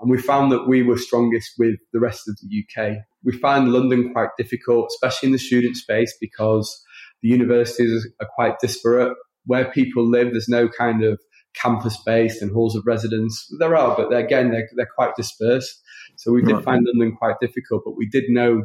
And 0.00 0.08
we 0.08 0.18
found 0.18 0.52
that 0.52 0.68
we 0.68 0.84
were 0.84 0.96
strongest 0.96 1.54
with 1.58 1.76
the 1.92 1.98
rest 1.98 2.28
of 2.28 2.38
the 2.40 2.64
UK. 2.64 2.98
We 3.24 3.32
find 3.32 3.72
London 3.72 4.12
quite 4.12 4.28
difficult, 4.38 4.90
especially 4.92 5.28
in 5.28 5.32
the 5.32 5.40
student 5.40 5.76
space, 5.76 6.16
because 6.20 6.84
the 7.20 7.28
universities 7.28 8.06
are 8.20 8.28
quite 8.34 8.60
disparate. 8.60 9.16
Where 9.46 9.72
people 9.72 10.08
live, 10.08 10.30
there's 10.30 10.48
no 10.48 10.68
kind 10.68 11.02
of 11.02 11.18
campus 11.60 11.96
based 12.04 12.42
and 12.42 12.52
halls 12.52 12.76
of 12.76 12.86
residence. 12.86 13.46
There 13.58 13.76
are, 13.76 13.96
but 13.96 14.14
again, 14.14 14.50
they're, 14.50 14.68
they're 14.76 14.88
quite 14.94 15.16
dispersed. 15.16 15.82
So 16.16 16.32
we 16.32 16.42
did 16.42 16.54
right. 16.54 16.64
find 16.64 16.86
London 16.86 17.16
quite 17.16 17.36
difficult, 17.40 17.82
but 17.84 17.96
we 17.96 18.08
did 18.08 18.24
know 18.28 18.64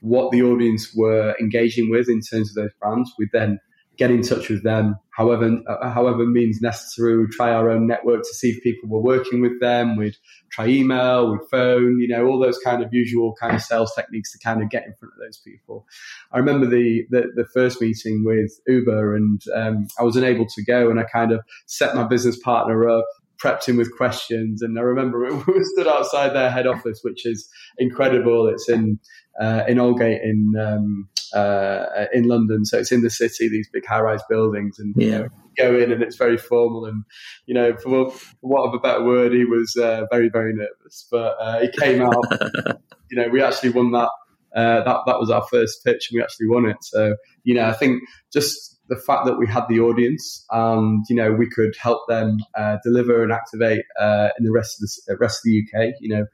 what 0.00 0.30
the 0.30 0.42
audience 0.42 0.94
were 0.94 1.34
engaging 1.40 1.90
with 1.90 2.08
in 2.08 2.20
terms 2.20 2.50
of 2.50 2.54
those 2.54 2.72
brands. 2.80 3.12
We 3.18 3.28
then 3.32 3.58
get 3.98 4.12
in 4.12 4.22
touch 4.22 4.48
with 4.48 4.62
them, 4.62 4.94
however, 5.10 5.58
uh, 5.68 5.90
however 5.90 6.24
means 6.24 6.60
necessary. 6.62 7.18
We'd 7.18 7.30
try 7.32 7.52
our 7.52 7.68
own 7.68 7.88
network 7.88 8.22
to 8.22 8.34
see 8.34 8.50
if 8.50 8.62
people 8.62 8.88
were 8.88 9.02
working 9.02 9.40
with 9.40 9.60
them. 9.60 9.96
We'd 9.96 10.16
try 10.52 10.68
email, 10.68 11.32
we'd 11.32 11.40
phone, 11.50 11.98
you 12.00 12.06
know, 12.08 12.24
all 12.26 12.40
those 12.40 12.58
kind 12.58 12.82
of 12.82 12.90
usual 12.92 13.34
kind 13.40 13.56
of 13.56 13.60
sales 13.60 13.92
techniques 13.94 14.32
to 14.32 14.38
kind 14.38 14.62
of 14.62 14.70
get 14.70 14.84
in 14.86 14.94
front 14.94 15.14
of 15.14 15.26
those 15.26 15.38
people. 15.38 15.84
I 16.32 16.38
remember 16.38 16.66
the, 16.66 17.04
the, 17.10 17.24
the 17.34 17.46
first 17.52 17.80
meeting 17.80 18.22
with 18.24 18.52
Uber 18.68 19.16
and 19.16 19.42
um, 19.54 19.88
I 19.98 20.04
was 20.04 20.16
unable 20.16 20.46
to 20.46 20.64
go 20.64 20.90
and 20.90 21.00
I 21.00 21.04
kind 21.12 21.32
of 21.32 21.40
set 21.66 21.96
my 21.96 22.04
business 22.04 22.38
partner 22.38 22.88
up 22.88 23.04
prepped 23.42 23.66
him 23.66 23.76
with 23.76 23.96
questions. 23.96 24.62
And 24.62 24.76
I 24.78 24.82
remember 24.82 25.24
we 25.46 25.64
stood 25.64 25.86
outside 25.86 26.34
their 26.34 26.50
head 26.50 26.66
office, 26.66 27.00
which 27.02 27.24
is 27.24 27.48
incredible. 27.78 28.48
It's 28.48 28.68
in 28.68 28.98
uh, 29.40 29.62
in 29.68 29.78
Aldgate 29.78 30.20
in 30.24 30.54
um, 30.60 31.08
uh, 31.34 32.06
in 32.12 32.24
London, 32.24 32.64
so 32.64 32.78
it's 32.78 32.92
in 32.92 33.02
the 33.02 33.10
city. 33.10 33.48
These 33.48 33.68
big 33.72 33.86
high-rise 33.86 34.22
buildings, 34.28 34.78
and 34.78 34.94
yeah. 34.96 35.06
you 35.06 35.10
know, 35.10 35.28
go 35.56 35.78
in, 35.78 35.92
and 35.92 36.02
it's 36.02 36.16
very 36.16 36.38
formal. 36.38 36.84
And 36.84 37.04
you 37.46 37.54
know, 37.54 37.76
for, 37.76 38.10
for 38.10 38.34
want 38.42 38.68
of 38.68 38.74
a 38.74 38.78
better 38.78 39.04
word, 39.04 39.32
he 39.32 39.44
was 39.44 39.76
uh, 39.76 40.06
very 40.10 40.28
very 40.28 40.54
nervous, 40.54 41.06
but 41.10 41.36
uh, 41.40 41.60
he 41.60 41.70
came 41.78 42.02
out. 42.02 42.24
you 43.10 43.20
know, 43.20 43.28
we 43.28 43.42
actually 43.42 43.70
won 43.70 43.92
that. 43.92 44.10
Uh, 44.56 44.82
that 44.82 45.00
that 45.06 45.20
was 45.20 45.30
our 45.30 45.46
first 45.50 45.84
pitch, 45.84 46.08
and 46.10 46.18
we 46.18 46.22
actually 46.22 46.48
won 46.48 46.66
it. 46.66 46.78
So 46.82 47.16
you 47.44 47.54
know, 47.54 47.68
I 47.68 47.72
think 47.72 48.02
just 48.32 48.78
the 48.88 48.96
fact 48.96 49.26
that 49.26 49.38
we 49.38 49.46
had 49.46 49.64
the 49.68 49.80
audience 49.80 50.44
and 50.50 51.04
you 51.08 51.16
know 51.16 51.32
we 51.32 51.48
could 51.48 51.74
help 51.78 52.00
them 52.08 52.38
uh, 52.56 52.76
deliver 52.82 53.22
and 53.22 53.32
activate 53.32 53.84
uh, 54.00 54.30
in 54.38 54.44
the 54.44 54.52
rest 54.52 54.82
of 54.82 54.88
the 55.06 55.16
rest 55.20 55.40
of 55.40 55.42
the 55.44 55.62
UK. 55.62 55.94
You 56.00 56.16
know, 56.16 56.26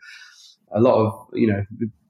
a 0.75 0.81
lot 0.81 0.95
of 0.95 1.29
you 1.33 1.47
know 1.47 1.63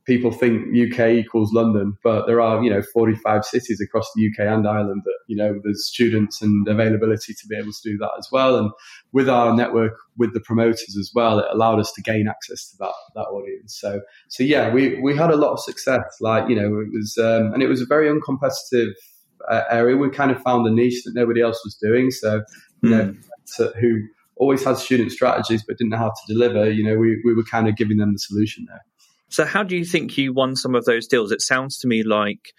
people 0.07 0.31
think 0.31 0.69
UK 0.69 1.11
equals 1.11 1.53
London, 1.53 1.97
but 2.03 2.27
there 2.27 2.41
are 2.41 2.63
you 2.63 2.71
know 2.71 2.83
45 2.83 3.45
cities 3.45 3.81
across 3.81 4.11
the 4.15 4.27
UK 4.27 4.47
and 4.47 4.67
Ireland 4.67 5.03
that 5.05 5.19
you 5.27 5.37
know 5.37 5.59
there's 5.63 5.87
students 5.87 6.43
and 6.43 6.67
availability 6.69 7.35
to 7.35 7.47
be 7.49 7.57
able 7.57 7.73
to 7.73 7.91
do 7.91 7.97
that 7.99 8.13
as 8.19 8.29
well. 8.31 8.57
And 8.57 8.71
with 9.13 9.29
our 9.29 9.55
network 9.55 9.93
with 10.17 10.35
the 10.35 10.41
promoters 10.41 10.97
as 10.99 11.11
well, 11.15 11.39
it 11.39 11.47
allowed 11.51 11.81
us 11.81 11.93
to 11.93 12.03
gain 12.03 12.29
access 12.29 12.71
to 12.71 12.77
that 12.81 12.95
that 13.15 13.27
audience. 13.29 13.79
So 13.79 14.01
so 14.29 14.43
yeah, 14.43 14.73
we 14.73 15.01
we 15.01 15.17
had 15.17 15.31
a 15.31 15.37
lot 15.37 15.53
of 15.53 15.61
success. 15.61 16.05
Like 16.21 16.49
you 16.49 16.57
know 16.57 16.81
it 16.81 16.89
was 16.93 17.19
um, 17.19 17.53
and 17.53 17.63
it 17.63 17.69
was 17.69 17.81
a 17.81 17.87
very 17.87 18.09
uncompetitive 18.09 18.93
uh, 19.49 19.63
area. 19.71 19.97
We 19.97 20.11
kind 20.11 20.31
of 20.31 20.41
found 20.43 20.67
a 20.67 20.71
niche 20.71 21.03
that 21.05 21.15
nobody 21.15 21.41
else 21.41 21.61
was 21.65 21.75
doing. 21.75 22.11
So, 22.11 22.43
you 22.83 22.91
know, 22.91 23.15
hmm. 23.57 23.65
who 23.81 24.03
always 24.37 24.65
had 24.65 24.77
student 24.77 25.13
strategies 25.13 25.63
but 25.67 25.79
didn't 25.79 25.91
know 25.91 25.99
how 25.99 26.11
to 26.11 26.33
deliver, 26.33 26.71
you 26.71 26.85
know, 26.85 26.97
we, 26.97 27.21
we 27.25 27.35
were 27.35 27.45
kind 27.45 27.69
of 27.69 27.77
giving 27.77 27.99
them 27.99 28.13
the 28.13 28.19
solution 28.19 28.67
there. 28.69 28.85
So, 29.35 29.45
how 29.45 29.64
do 29.64 29.76
you 29.76 29.85
think 29.85 30.17
you 30.17 30.33
won 30.33 30.55
some 30.55 30.76
of 30.76 30.85
those 30.85 31.09
deals? 31.09 31.33
It 31.33 31.41
sounds 31.41 31.79
to 31.79 31.88
me 31.88 32.05
like 32.05 32.53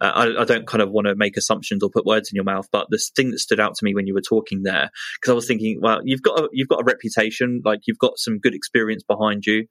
uh, 0.00 0.12
I, 0.14 0.42
I, 0.42 0.44
don't 0.44 0.64
kind 0.64 0.80
of 0.80 0.92
want 0.92 1.08
to 1.08 1.16
make 1.16 1.36
assumptions 1.36 1.82
or 1.82 1.90
put 1.90 2.06
words 2.06 2.30
in 2.30 2.36
your 2.36 2.44
mouth, 2.44 2.68
but 2.70 2.86
the 2.88 3.02
thing 3.16 3.32
that 3.32 3.40
stood 3.40 3.58
out 3.58 3.74
to 3.74 3.84
me 3.84 3.96
when 3.96 4.06
you 4.06 4.14
were 4.14 4.20
talking 4.20 4.62
there, 4.62 4.90
because 5.16 5.32
I 5.32 5.34
was 5.34 5.48
thinking, 5.48 5.80
well, 5.82 6.02
you've 6.04 6.22
got 6.22 6.38
a, 6.38 6.48
you've 6.52 6.68
got 6.68 6.82
a 6.82 6.84
reputation, 6.84 7.62
like 7.64 7.80
you've 7.88 7.98
got 7.98 8.12
some 8.16 8.38
good 8.38 8.54
experience 8.54 9.02
behind 9.02 9.44
you, 9.44 9.66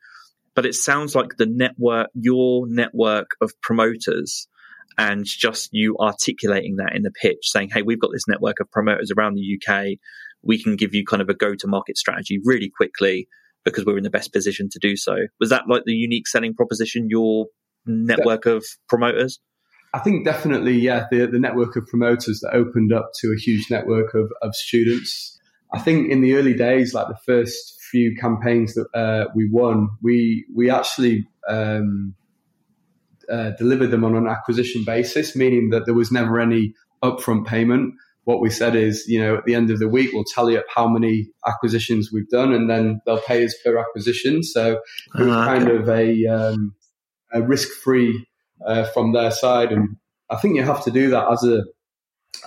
but 0.54 0.66
it 0.66 0.76
sounds 0.76 1.16
like 1.16 1.38
the 1.38 1.46
network, 1.46 2.10
your 2.14 2.68
network 2.68 3.30
of 3.40 3.54
promoters, 3.62 4.50
and 4.98 5.24
just 5.24 5.70
you 5.72 5.96
articulating 5.98 6.76
that 6.76 6.94
in 6.94 7.04
the 7.04 7.12
pitch, 7.12 7.40
saying, 7.44 7.70
"Hey, 7.74 7.84
we've 7.84 8.02
got 8.02 8.12
this 8.12 8.28
network 8.28 8.60
of 8.60 8.70
promoters 8.70 9.14
around 9.18 9.36
the 9.36 9.58
UK. 9.58 9.98
We 10.42 10.62
can 10.62 10.76
give 10.76 10.94
you 10.94 11.06
kind 11.06 11.22
of 11.22 11.30
a 11.30 11.34
go-to-market 11.34 11.98
strategy 11.98 12.42
really 12.44 12.70
quickly." 12.70 13.30
Because 13.70 13.86
we're 13.86 13.98
in 13.98 14.04
the 14.04 14.10
best 14.10 14.34
position 14.34 14.70
to 14.72 14.80
do 14.80 14.96
so. 14.96 15.16
Was 15.40 15.50
that 15.50 15.64
like 15.68 15.84
the 15.86 15.94
unique 15.94 16.28
selling 16.28 16.54
proposition, 16.54 17.08
your 17.10 17.46
network 17.86 18.46
of 18.46 18.66
promoters? 18.88 19.40
I 19.94 20.00
think 20.00 20.24
definitely, 20.24 20.78
yeah, 20.78 21.08
the, 21.10 21.26
the 21.26 21.40
network 21.40 21.76
of 21.76 21.88
promoters 21.88 22.42
that 22.42 22.54
opened 22.54 22.94
up 22.94 23.10
to 23.22 23.34
a 23.36 23.40
huge 23.40 23.72
network 23.72 24.14
of, 24.14 24.32
of 24.42 24.54
students. 24.54 25.40
I 25.74 25.80
think 25.80 26.12
in 26.12 26.22
the 26.22 26.36
early 26.36 26.54
days, 26.54 26.94
like 26.94 27.08
the 27.08 27.18
first 27.26 27.76
few 27.90 28.16
campaigns 28.20 28.76
that 28.76 28.88
uh, 28.94 29.26
we 29.36 29.50
won, 29.52 29.90
we 30.02 30.46
we 30.56 30.70
actually 30.70 31.28
um, 31.48 32.14
uh, 33.32 33.52
delivered 33.58 33.92
them 33.92 34.04
on 34.04 34.16
an 34.16 34.28
acquisition 34.28 34.84
basis, 34.86 35.36
meaning 35.36 35.70
that 35.72 35.86
there 35.86 35.94
was 35.94 36.12
never 36.12 36.40
any 36.40 36.74
upfront 37.04 37.46
payment. 37.46 37.94
What 38.30 38.42
we 38.42 38.52
said 38.52 38.76
is, 38.76 39.08
you 39.08 39.20
know, 39.20 39.38
at 39.38 39.46
the 39.46 39.56
end 39.56 39.72
of 39.72 39.80
the 39.80 39.88
week, 39.88 40.12
we'll 40.14 40.24
tally 40.36 40.56
up 40.56 40.66
how 40.74 40.88
many 40.88 41.30
acquisitions 41.48 42.12
we've 42.14 42.30
done, 42.30 42.54
and 42.54 42.70
then 42.70 43.02
they'll 43.06 43.22
pay 43.22 43.44
us 43.44 43.56
per 43.66 43.76
acquisition. 43.80 44.44
So 44.44 44.80
it 45.18 45.26
was 45.26 45.36
uh, 45.36 45.46
kind 45.46 45.68
of 45.68 45.90
a, 45.90 46.28
um, 46.28 46.76
a 47.34 47.42
risk-free 47.42 48.28
uh, 48.68 48.84
from 48.94 49.14
their 49.14 49.32
side, 49.32 49.72
and 49.72 49.96
I 50.30 50.36
think 50.36 50.56
you 50.56 50.64
have 50.64 50.84
to 50.84 50.92
do 50.92 51.10
that 51.10 51.26
as 51.32 51.44
a 51.44 51.64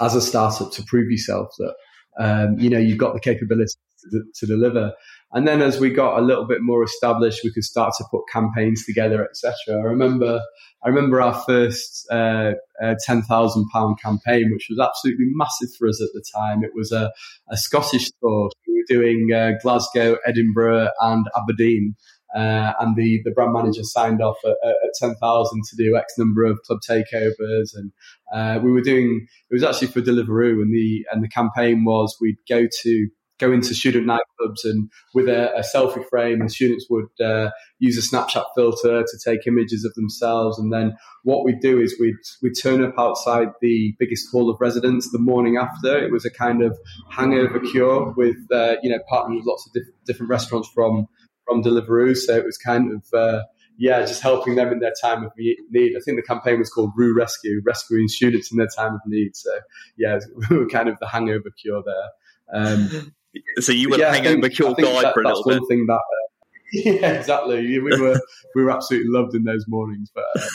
as 0.01 0.15
a 0.15 0.21
startup 0.21 0.71
to 0.73 0.85
prove 0.85 1.11
yourself 1.11 1.49
that 1.59 1.75
um, 2.19 2.59
you 2.59 2.69
know, 2.69 2.79
you've 2.79 2.99
got 2.99 3.15
the 3.15 3.21
capability 3.21 3.75
to, 4.11 4.47
deliver. 4.47 4.93
And 5.33 5.47
then 5.47 5.63
as 5.63 5.79
we 5.79 5.91
got 5.91 6.19
a 6.19 6.23
little 6.23 6.47
bit 6.47 6.59
more 6.61 6.83
established, 6.83 7.41
we 7.45 7.53
could 7.53 7.65
start 7.65 7.95
to 7.99 8.05
put 8.11 8.23
campaigns 8.31 8.85
together, 8.85 9.25
etc. 9.25 9.55
I 9.79 9.85
remember, 9.85 10.41
I 10.85 10.89
remember 10.89 11.21
our 11.21 11.35
first 11.35 12.07
uh, 12.11 12.53
uh, 12.83 12.95
ten 13.07 13.23
thousand 13.23 13.67
pound 13.73 14.01
campaign, 14.03 14.51
which 14.53 14.69
was 14.69 14.79
absolutely 14.79 15.27
massive 15.35 15.75
for 15.79 15.89
us 15.89 16.03
at 16.03 16.11
the 16.13 16.25
time. 16.37 16.65
It 16.65 16.73
was 16.75 16.93
a, 16.93 17.13
a 17.51 17.57
Scottish 17.57 18.07
store. 18.07 18.51
We 18.67 18.85
were 18.89 19.01
doing 19.01 19.33
uh, 19.33 19.53
Glasgow, 19.63 20.19
Edinburgh, 20.27 20.91
and 21.01 21.27
Aberdeen. 21.37 21.95
Uh, 22.35 22.73
and 22.81 22.97
the, 22.97 23.21
the 23.25 23.31
brand 23.31 23.53
manager 23.53 23.83
signed 23.83 24.23
off 24.23 24.39
at, 24.45 24.57
at 24.65 24.91
10,000 24.99 25.63
to 25.69 25.77
do 25.77 25.97
X 25.97 26.15
number 26.17 26.45
of 26.45 26.59
club 26.63 26.79
takeovers. 26.89 27.75
And 27.75 27.93
uh, 28.33 28.59
we 28.63 28.73
were 28.73 28.81
doing, 28.81 29.27
it 29.51 29.55
was 29.55 29.63
actually 29.63 29.89
for 29.89 30.01
Deliveroo 30.01 30.63
and 30.63 30.75
the, 30.75 31.05
and 31.13 31.23
the 31.23 31.29
campaign 31.29 31.85
was 31.85 32.17
we'd 32.21 32.39
go 32.49 32.67
to, 32.83 33.09
go 33.43 33.53
into 33.53 33.75
student 33.75 34.07
nightclubs 34.07 34.65
and 34.65 34.89
with 35.15 35.29
a, 35.29 35.53
a 35.57 35.61
selfie 35.61 36.07
frame 36.09 36.41
and 36.41 36.51
students 36.51 36.87
would 36.89 37.09
uh, 37.21 37.51
use 37.79 37.99
a 37.99 38.17
Snapchat 38.17 38.45
filter 38.55 39.03
to 39.03 39.19
take 39.25 39.47
images 39.47 39.85
of 39.85 39.93
themselves. 39.95 40.59
And 40.59 40.73
then 40.73 40.97
what 41.25 41.45
we'd 41.45 41.61
do 41.61 41.81
is 41.81 41.97
we'd, 41.99 42.15
we'd 42.43 42.55
turn 42.61 42.85
up 42.85 42.95
outside 42.99 43.49
the 43.61 43.95
biggest 43.99 44.31
hall 44.31 44.49
of 44.49 44.61
residence 44.61 45.11
the 45.11 45.19
morning 45.19 45.57
after. 45.57 45.99
It 45.99 46.13
was 46.13 46.25
a 46.25 46.31
kind 46.31 46.63
of 46.63 46.79
hangover 47.11 47.59
cure 47.59 48.15
with, 48.17 48.37
uh, 48.53 48.77
you 48.83 48.91
know, 48.91 48.99
partnering 49.11 49.37
with 49.37 49.47
lots 49.47 49.67
of 49.67 49.73
diff- 49.73 49.95
different 50.07 50.31
restaurants 50.31 50.69
from 50.75 51.09
from 51.45 51.63
Deliveroo. 51.63 52.17
So 52.17 52.37
it 52.37 52.45
was 52.45 52.57
kind 52.57 52.93
of, 52.93 53.19
uh, 53.19 53.43
yeah, 53.77 54.01
just 54.03 54.23
helping 54.23 54.55
them 54.55 54.73
in 54.73 54.79
their 54.79 54.95
time 55.03 55.25
of 55.25 55.33
need. 55.37 55.97
I 55.97 56.01
think 56.05 56.17
the 56.17 56.23
campaign 56.23 56.61
was 56.61 56.71
called 56.71 56.93
Roo 56.97 57.17
Rescue, 57.17 57.61
rescuing 57.65 58.07
students 58.07 58.53
in 58.53 58.59
their 58.59 58.69
time 58.69 58.95
of 58.95 59.01
need. 59.07 59.35
So 59.35 59.51
yeah, 59.97 60.21
we 60.51 60.57
were 60.59 60.69
kind 60.69 60.89
of 60.89 60.99
the 61.01 61.09
hangover 61.09 61.51
cure 61.61 61.83
there. 61.85 62.63
Um, 62.63 63.13
so 63.61 63.73
you 63.73 63.91
were 63.91 63.99
yeah, 63.99 64.11
the 64.11 64.17
hangover 64.17 64.43
think, 64.43 64.55
cure 64.55 64.75
guide 64.75 65.05
that, 65.05 65.15
for 65.15 65.23
a 65.23 65.29
little 65.29 65.45
bit. 65.45 65.63
Thing 65.69 65.87
that, 65.87 65.95
uh, 65.95 65.99
yeah, 66.73 67.13
exactly. 67.13 67.79
We 67.79 68.01
were 68.01 68.21
we 68.55 68.63
were 68.63 68.71
absolutely 68.71 69.11
loved 69.11 69.35
in 69.35 69.45
those 69.45 69.65
mornings, 69.69 70.11
but 70.15 70.25
uh, 70.37 70.47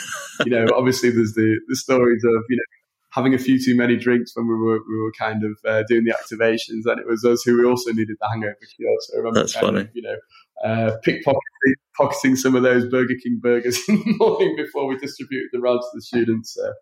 you 0.45 0.51
know, 0.51 0.65
obviously 0.75 1.09
there's 1.09 1.33
the 1.33 1.59
the 1.67 1.75
stories 1.75 2.23
of 2.23 2.43
you 2.49 2.57
know 2.57 2.63
having 3.11 3.33
a 3.33 3.37
few 3.37 3.63
too 3.63 3.75
many 3.75 3.95
drinks 3.95 4.35
when 4.35 4.47
we 4.47 4.55
were 4.55 4.79
we 4.87 4.99
were 4.99 5.11
kind 5.17 5.43
of 5.43 5.57
uh, 5.65 5.83
doing 5.87 6.05
the 6.05 6.13
activations, 6.13 6.89
and 6.89 6.99
it 6.99 7.07
was 7.07 7.23
us 7.23 7.43
who 7.43 7.67
also 7.67 7.91
needed 7.91 8.17
the 8.19 8.27
hangover 8.29 8.55
cure. 8.75 8.97
So 9.01 9.15
I 9.15 9.17
remember 9.17 9.39
That's 9.41 9.53
funny. 9.53 9.81
Of, 9.81 9.89
you 9.93 10.01
know 10.01 10.15
uh, 10.63 10.97
pickpocketing 11.05 11.75
pocketing 11.95 12.35
some 12.35 12.55
of 12.55 12.63
those 12.63 12.85
Burger 12.89 13.15
King 13.21 13.39
burgers 13.41 13.79
in 13.87 13.97
the 13.97 14.15
morning 14.17 14.55
before 14.55 14.87
we 14.87 14.97
distributed 14.97 15.49
them 15.51 15.63
around 15.63 15.79
to 15.79 15.87
the 15.93 16.01
students. 16.01 16.53
So 16.53 16.73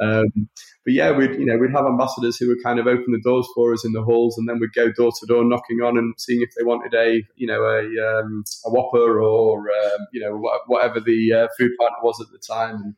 um, 0.00 0.48
but 0.84 0.94
yeah, 0.94 1.10
we'd 1.10 1.32
you 1.32 1.44
know 1.44 1.58
we'd 1.58 1.72
have 1.72 1.86
ambassadors 1.86 2.36
who 2.38 2.48
would 2.48 2.62
kind 2.64 2.78
of 2.78 2.86
open 2.86 3.06
the 3.08 3.20
doors 3.22 3.46
for 3.54 3.72
us 3.72 3.84
in 3.84 3.92
the 3.92 4.02
halls, 4.02 4.38
and 4.38 4.48
then 4.48 4.58
we'd 4.58 4.72
go 4.72 4.90
door 4.90 5.10
to 5.10 5.26
door 5.26 5.44
knocking 5.44 5.80
on 5.82 5.98
and 5.98 6.14
seeing 6.18 6.40
if 6.42 6.50
they 6.56 6.64
wanted 6.64 6.94
a 6.94 7.22
you 7.36 7.46
know 7.46 7.62
a 7.62 8.20
um, 8.20 8.44
a 8.64 8.70
Whopper 8.70 9.20
or 9.20 9.58
um, 9.58 10.06
you 10.12 10.20
know 10.20 10.40
whatever 10.66 11.00
the 11.00 11.32
uh, 11.32 11.48
food 11.58 11.72
partner 11.78 11.98
was 12.02 12.20
at 12.20 12.28
the 12.32 12.38
time. 12.38 12.76
And 12.76 12.94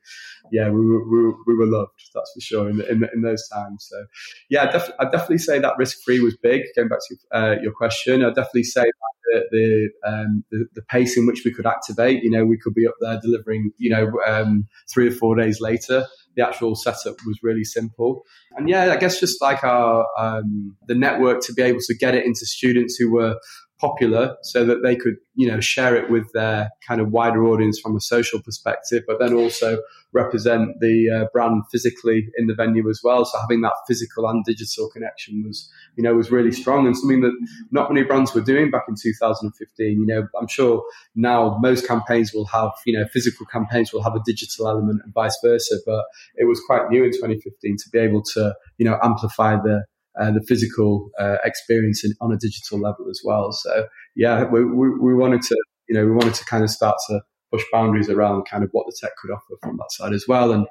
yeah, 0.52 0.68
we 0.68 0.84
were, 0.84 1.08
we 1.08 1.22
were, 1.24 1.34
we 1.46 1.56
were 1.56 1.66
loved, 1.66 2.10
that's 2.14 2.32
for 2.34 2.40
sure, 2.40 2.70
in, 2.70 2.80
in, 2.82 3.08
in 3.12 3.22
those 3.22 3.48
times. 3.48 3.86
So 3.88 4.06
yeah, 4.48 4.68
I, 4.68 4.72
def- 4.72 4.92
I 4.98 5.04
definitely 5.04 5.38
say 5.38 5.58
that 5.58 5.74
risk 5.78 5.98
free 6.04 6.20
was 6.20 6.36
big. 6.36 6.62
Going 6.76 6.88
back 6.88 7.00
to 7.08 7.36
uh, 7.36 7.56
your 7.62 7.72
question, 7.72 8.24
I 8.24 8.28
definitely 8.28 8.64
say 8.64 8.84
the 9.32 9.44
the, 9.50 10.10
um, 10.10 10.44
the, 10.50 10.66
the 10.74 10.82
pace 10.82 11.16
in 11.16 11.26
which 11.26 11.42
we 11.44 11.52
could 11.52 11.66
activate. 11.66 12.22
You 12.22 12.30
know, 12.30 12.44
we 12.44 12.58
could 12.58 12.74
be 12.74 12.86
up 12.86 12.94
there 13.00 13.18
delivering. 13.22 13.70
You 13.78 13.90
know, 13.90 14.12
um, 14.26 14.66
three 14.92 15.08
or 15.08 15.12
four 15.12 15.36
days 15.36 15.60
later 15.60 16.06
the 16.36 16.46
actual 16.46 16.74
setup 16.74 17.16
was 17.26 17.40
really 17.42 17.64
simple. 17.64 18.22
And 18.56 18.68
yeah, 18.68 18.92
I 18.92 18.96
guess 18.96 19.20
just 19.20 19.40
like 19.42 19.64
our 19.64 20.06
um, 20.18 20.76
the 20.86 20.94
network 20.94 21.40
to 21.42 21.52
be 21.52 21.62
able 21.62 21.80
to 21.80 21.94
get 21.96 22.14
it 22.14 22.24
into 22.24 22.46
students 22.46 22.96
who 22.96 23.12
were 23.12 23.36
popular 23.80 24.36
so 24.42 24.64
that 24.64 24.82
they 24.82 24.94
could, 24.94 25.14
you 25.34 25.48
know, 25.48 25.60
share 25.60 25.96
it 25.96 26.10
with 26.10 26.26
their 26.34 26.68
kind 26.86 27.00
of 27.00 27.10
wider 27.10 27.44
audience 27.46 27.80
from 27.80 27.96
a 27.96 28.00
social 28.00 28.40
perspective, 28.42 29.02
but 29.06 29.18
then 29.18 29.32
also 29.32 29.78
represent 30.12 30.80
the 30.80 31.08
uh, 31.08 31.24
brand 31.32 31.62
physically 31.70 32.28
in 32.36 32.46
the 32.46 32.54
venue 32.54 32.88
as 32.88 33.00
well. 33.02 33.24
So 33.24 33.38
having 33.40 33.60
that 33.62 33.74
physical 33.86 34.28
and 34.28 34.44
digital 34.44 34.90
connection 34.90 35.44
was, 35.46 35.70
you 35.96 36.02
know, 36.02 36.14
was 36.14 36.30
really 36.30 36.52
strong 36.52 36.86
and 36.86 36.96
something 36.96 37.20
that 37.20 37.32
not 37.70 37.92
many 37.92 38.04
brands 38.04 38.34
were 38.34 38.40
doing 38.40 38.70
back 38.70 38.84
in 38.88 38.94
2015. 39.00 40.00
You 40.00 40.06
know, 40.06 40.26
I'm 40.38 40.48
sure 40.48 40.82
now 41.14 41.58
most 41.60 41.86
campaigns 41.86 42.32
will 42.34 42.46
have, 42.46 42.72
you 42.86 42.98
know, 42.98 43.06
physical 43.12 43.46
campaigns 43.46 43.92
will 43.92 44.02
have 44.02 44.14
a 44.14 44.22
digital 44.24 44.68
element 44.68 45.00
and 45.04 45.14
vice 45.14 45.38
versa, 45.44 45.76
but 45.86 46.04
it 46.36 46.46
was 46.46 46.60
quite 46.66 46.88
new 46.90 47.04
in 47.04 47.12
2015 47.12 47.76
to 47.76 47.90
be 47.92 47.98
able 47.98 48.22
to, 48.34 48.54
you 48.78 48.84
know, 48.84 48.98
amplify 49.02 49.56
the 49.56 49.84
uh, 50.18 50.30
the 50.32 50.42
physical 50.42 51.08
uh, 51.18 51.36
experience 51.44 52.04
in, 52.04 52.12
on 52.20 52.32
a 52.32 52.36
digital 52.36 52.80
level 52.80 53.08
as 53.08 53.20
well. 53.24 53.52
So 53.52 53.86
yeah, 54.16 54.44
we, 54.44 54.64
we, 54.64 54.90
we, 54.98 55.14
wanted 55.14 55.40
to, 55.42 55.56
you 55.88 55.94
know, 55.94 56.04
we 56.04 56.10
wanted 56.10 56.34
to 56.34 56.44
kind 56.44 56.64
of 56.64 56.70
start 56.70 56.96
to 57.08 57.22
push 57.50 57.64
boundaries 57.72 58.08
around 58.08 58.44
kind 58.44 58.64
of 58.64 58.70
what 58.72 58.86
the 58.86 58.96
tech 59.00 59.12
could 59.20 59.30
offer 59.30 59.54
from 59.62 59.76
that 59.76 59.92
side 59.92 60.12
as 60.12 60.24
well. 60.28 60.52
And 60.52 60.66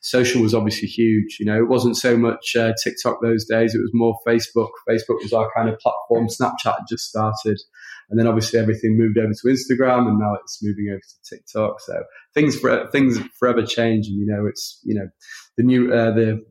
social 0.00 0.42
was 0.42 0.54
obviously 0.54 0.88
huge. 0.88 1.38
You 1.38 1.46
know, 1.46 1.58
it 1.58 1.68
wasn't 1.68 1.96
so 1.96 2.16
much 2.16 2.56
uh, 2.56 2.72
TikTok 2.82 3.20
those 3.22 3.44
days; 3.44 3.74
it 3.74 3.80
was 3.80 3.90
more 3.92 4.18
Facebook. 4.26 4.70
Facebook 4.88 5.22
was 5.22 5.32
our 5.32 5.50
kind 5.54 5.68
of 5.68 5.78
platform. 5.78 6.28
Snapchat 6.28 6.76
just 6.88 7.08
started, 7.08 7.58
and 8.08 8.18
then 8.18 8.26
obviously 8.26 8.58
everything 8.58 8.96
moved 8.96 9.18
over 9.18 9.32
to 9.32 9.48
Instagram, 9.48 10.08
and 10.08 10.18
now 10.18 10.34
it's 10.34 10.62
moving 10.62 10.88
over 10.90 11.00
to 11.00 11.36
TikTok. 11.36 11.80
So 11.80 12.02
things 12.34 12.58
things 12.92 13.18
forever 13.38 13.64
change, 13.64 14.06
and 14.06 14.16
you 14.16 14.26
know, 14.26 14.46
it's 14.46 14.80
you 14.84 14.94
know 14.94 15.08
the 15.56 15.62
new 15.62 15.92
uh, 15.92 16.12
the 16.12 16.42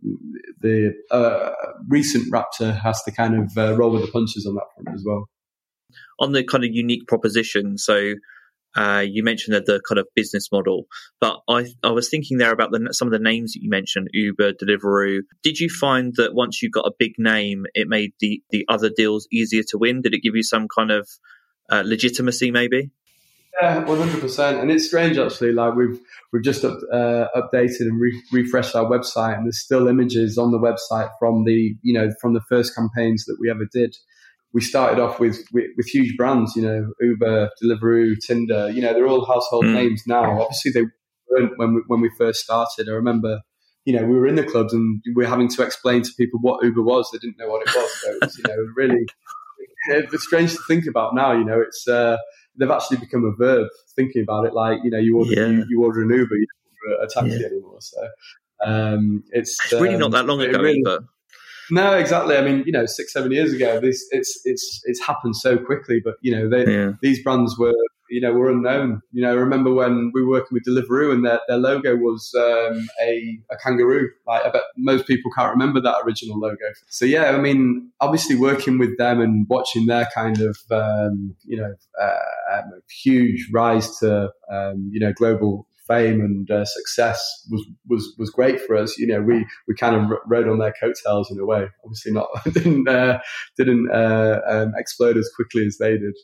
the 0.61 0.93
uh, 1.11 1.51
recent 1.87 2.31
Raptor 2.31 2.79
has 2.79 3.01
to 3.03 3.11
kind 3.11 3.35
of 3.35 3.57
uh, 3.57 3.75
roll 3.75 3.91
with 3.91 4.01
the 4.01 4.11
punches 4.11 4.45
on 4.45 4.55
that 4.55 4.65
front 4.75 4.95
as 4.95 5.03
well. 5.05 5.29
On 6.19 6.33
the 6.33 6.43
kind 6.43 6.63
of 6.63 6.69
unique 6.73 7.07
proposition, 7.07 7.77
so 7.77 8.13
uh, 8.75 9.03
you 9.07 9.23
mentioned 9.23 9.55
the, 9.55 9.61
the, 9.61 9.81
kind 9.87 9.97
of 9.97 10.07
business 10.15 10.49
model, 10.51 10.85
but 11.19 11.39
I 11.49 11.65
I 11.83 11.91
was 11.91 12.09
thinking 12.09 12.37
there 12.37 12.51
about 12.51 12.71
the, 12.71 12.93
some 12.93 13.07
of 13.07 13.11
the 13.11 13.19
names 13.19 13.53
that 13.53 13.63
you 13.63 13.69
mentioned, 13.69 14.09
Uber, 14.13 14.53
Deliveroo. 14.53 15.21
Did 15.43 15.59
you 15.59 15.69
find 15.69 16.13
that 16.17 16.33
once 16.33 16.61
you 16.61 16.69
got 16.69 16.85
a 16.85 16.91
big 16.97 17.13
name, 17.17 17.65
it 17.73 17.87
made 17.87 18.11
the 18.19 18.41
the 18.51 18.65
other 18.69 18.89
deals 18.89 19.27
easier 19.31 19.63
to 19.69 19.77
win? 19.77 20.01
Did 20.01 20.13
it 20.13 20.21
give 20.21 20.35
you 20.35 20.43
some 20.43 20.67
kind 20.73 20.91
of 20.91 21.09
uh, 21.71 21.83
legitimacy, 21.85 22.51
maybe? 22.51 22.91
Yeah, 23.59 23.83
one 23.85 23.97
hundred 23.97 24.21
percent. 24.21 24.59
And 24.59 24.71
it's 24.71 24.87
strange 24.87 25.17
actually. 25.17 25.51
Like 25.51 25.75
we've 25.75 25.99
we've 26.31 26.43
just 26.43 26.63
up, 26.63 26.77
uh, 26.93 27.25
updated 27.35 27.81
and 27.81 27.99
re- 27.99 28.23
refreshed 28.31 28.75
our 28.75 28.85
website, 28.85 29.35
and 29.35 29.45
there's 29.45 29.59
still 29.59 29.87
images 29.87 30.37
on 30.37 30.51
the 30.51 30.59
website 30.59 31.09
from 31.17 31.43
the 31.43 31.75
you 31.81 31.93
know 31.93 32.09
from 32.21 32.33
the 32.33 32.41
first 32.47 32.75
campaigns 32.75 33.25
that 33.25 33.37
we 33.39 33.49
ever 33.49 33.65
did. 33.71 33.95
We 34.53 34.61
started 34.61 34.99
off 34.99 35.19
with 35.19 35.43
with, 35.53 35.67
with 35.77 35.87
huge 35.87 36.17
brands, 36.17 36.55
you 36.55 36.63
know, 36.63 36.91
Uber, 37.01 37.49
Deliveroo, 37.61 38.15
Tinder. 38.25 38.69
You 38.69 38.81
know, 38.81 38.93
they're 38.93 39.07
all 39.07 39.25
household 39.25 39.65
mm. 39.65 39.73
names 39.73 40.03
now. 40.07 40.41
Obviously, 40.41 40.71
they 40.71 40.83
weren't 41.29 41.57
when 41.57 41.75
we, 41.75 41.81
when 41.87 42.01
we 42.01 42.09
first 42.17 42.41
started. 42.41 42.89
I 42.89 42.93
remember 42.93 43.41
you 43.85 43.93
know, 43.99 44.05
we 44.05 44.17
were 44.17 44.27
in 44.27 44.35
the 44.35 44.43
clubs 44.43 44.71
and 44.71 45.01
we 45.15 45.25
are 45.25 45.27
having 45.27 45.47
to 45.47 45.63
explain 45.63 46.03
to 46.03 46.11
people 46.15 46.39
what 46.41 46.63
Uber 46.63 46.83
was. 46.83 47.09
They 47.11 47.17
didn't 47.17 47.39
know 47.39 47.47
what 47.47 47.67
it 47.67 47.75
was. 47.75 48.01
So 48.01 48.11
it 48.11 48.17
was, 48.21 48.37
you 48.37 48.43
know, 48.47 48.55
really, 48.75 49.05
it's 49.87 50.23
strange 50.23 50.51
to 50.53 50.59
think 50.67 50.85
about 50.85 51.15
now. 51.15 51.31
You 51.31 51.43
know, 51.43 51.59
it's 51.59 51.87
uh, 51.87 52.17
they've 52.55 52.69
actually 52.69 52.97
become 52.97 53.25
a 53.25 53.31
verb. 53.35 53.67
Thinking 53.95 54.21
about 54.21 54.45
it, 54.45 54.53
like 54.53 54.79
you 54.83 54.91
know, 54.91 54.99
you 54.99 55.17
order 55.17 55.31
yeah. 55.31 55.47
you, 55.47 55.65
you, 55.69 55.83
order 55.83 56.03
an 56.03 56.09
Uber, 56.09 56.35
you 56.35 56.45
don't 56.45 56.91
order 56.91 57.03
a 57.03 57.07
taxi 57.07 57.41
yeah. 57.41 57.47
anymore. 57.47 57.77
So 57.79 58.07
um, 58.63 59.23
it's, 59.31 59.57
it's 59.65 59.73
really 59.73 59.95
um, 59.95 60.01
not 60.01 60.11
that 60.11 60.25
long 60.25 60.41
ago 60.41 60.59
really, 60.59 60.79
either. 60.85 60.99
No, 61.71 61.93
exactly. 61.93 62.35
I 62.37 62.41
mean, 62.41 62.63
you 62.65 62.71
know, 62.71 62.85
six, 62.85 63.13
seven 63.13 63.31
years 63.31 63.53
ago, 63.53 63.79
this 63.79 64.05
it's 64.11 64.39
it's 64.45 64.81
it's 64.85 65.05
happened 65.05 65.35
so 65.35 65.57
quickly. 65.57 66.01
But 66.03 66.15
you 66.21 66.35
know, 66.35 66.49
they, 66.49 66.71
yeah. 66.71 66.91
these 67.01 67.21
brands 67.23 67.57
were 67.57 67.73
you 68.09 68.19
know 68.19 68.31
were 68.31 68.49
unknown. 68.49 69.01
You 69.11 69.21
know, 69.23 69.31
I 69.31 69.35
remember 69.35 69.73
when 69.73 70.11
we 70.13 70.23
were 70.23 70.29
working 70.29 70.49
with 70.51 70.63
Deliveroo 70.67 71.13
and 71.13 71.25
their, 71.25 71.39
their 71.47 71.57
logo 71.57 71.95
was 71.95 72.33
um, 72.35 72.87
a, 73.01 73.39
a 73.51 73.57
kangaroo. 73.57 74.09
Like 74.27 74.45
I 74.45 74.49
bet 74.49 74.63
most 74.77 75.07
people 75.07 75.31
can't 75.37 75.51
remember 75.51 75.79
that 75.81 76.01
original 76.05 76.39
logo. 76.39 76.57
So 76.87 77.05
yeah, 77.05 77.31
I 77.31 77.37
mean, 77.37 77.91
obviously 78.01 78.35
working 78.35 78.77
with 78.77 78.97
them 78.97 79.21
and 79.21 79.45
watching 79.49 79.85
their 79.85 80.07
kind 80.13 80.41
of 80.41 80.57
um, 80.71 81.35
you 81.45 81.57
know 81.57 81.73
uh, 82.01 82.57
um, 82.57 82.81
huge 83.03 83.47
rise 83.53 83.97
to 83.99 84.31
um, 84.51 84.89
you 84.91 84.99
know 84.99 85.13
global 85.13 85.67
fame 85.89 86.21
and 86.21 86.49
uh, 86.49 86.63
success 86.63 87.19
was, 87.49 87.65
was 87.87 88.15
was 88.17 88.29
great 88.29 88.61
for 88.61 88.77
us. 88.77 88.97
You 88.97 89.07
know, 89.07 89.21
we 89.21 89.45
we 89.67 89.75
kind 89.75 89.95
of 89.95 90.17
rode 90.27 90.47
on 90.47 90.59
their 90.59 90.73
coattails 90.79 91.29
in 91.29 91.39
a 91.39 91.45
way. 91.45 91.67
Obviously, 91.83 92.13
not 92.13 92.27
didn't 92.53 92.87
uh, 92.87 93.19
didn't 93.57 93.89
uh, 93.91 94.39
um, 94.47 94.73
explode 94.77 95.17
as 95.17 95.29
quickly 95.35 95.65
as 95.65 95.77
they 95.77 95.97
did, 95.97 96.15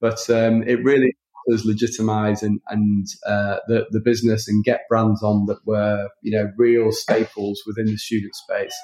but 0.00 0.30
um, 0.30 0.62
it 0.62 0.82
really 0.82 1.14
us 1.52 1.64
legitimize 1.64 2.42
and, 2.42 2.60
and 2.68 3.06
uh, 3.26 3.58
the, 3.68 3.86
the 3.90 4.00
business 4.00 4.48
and 4.48 4.64
get 4.64 4.82
brands 4.88 5.22
on 5.22 5.46
that 5.46 5.58
were, 5.64 6.08
you 6.22 6.36
know, 6.36 6.50
real 6.56 6.92
staples 6.92 7.62
within 7.66 7.86
the 7.86 7.96
student 7.96 8.34
space. 8.34 8.74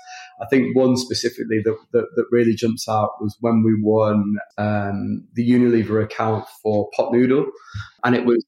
I 0.40 0.46
think 0.46 0.76
one 0.76 0.96
specifically 0.96 1.60
that, 1.64 1.76
that, 1.92 2.06
that 2.16 2.26
really 2.30 2.54
jumps 2.54 2.88
out 2.88 3.20
was 3.20 3.36
when 3.40 3.62
we 3.62 3.74
won 3.80 4.36
um, 4.58 5.26
the 5.34 5.48
Unilever 5.48 6.02
account 6.02 6.46
for 6.62 6.88
Pot 6.96 7.12
Noodle. 7.12 7.46
And 8.02 8.14
it 8.14 8.24
was 8.24 8.44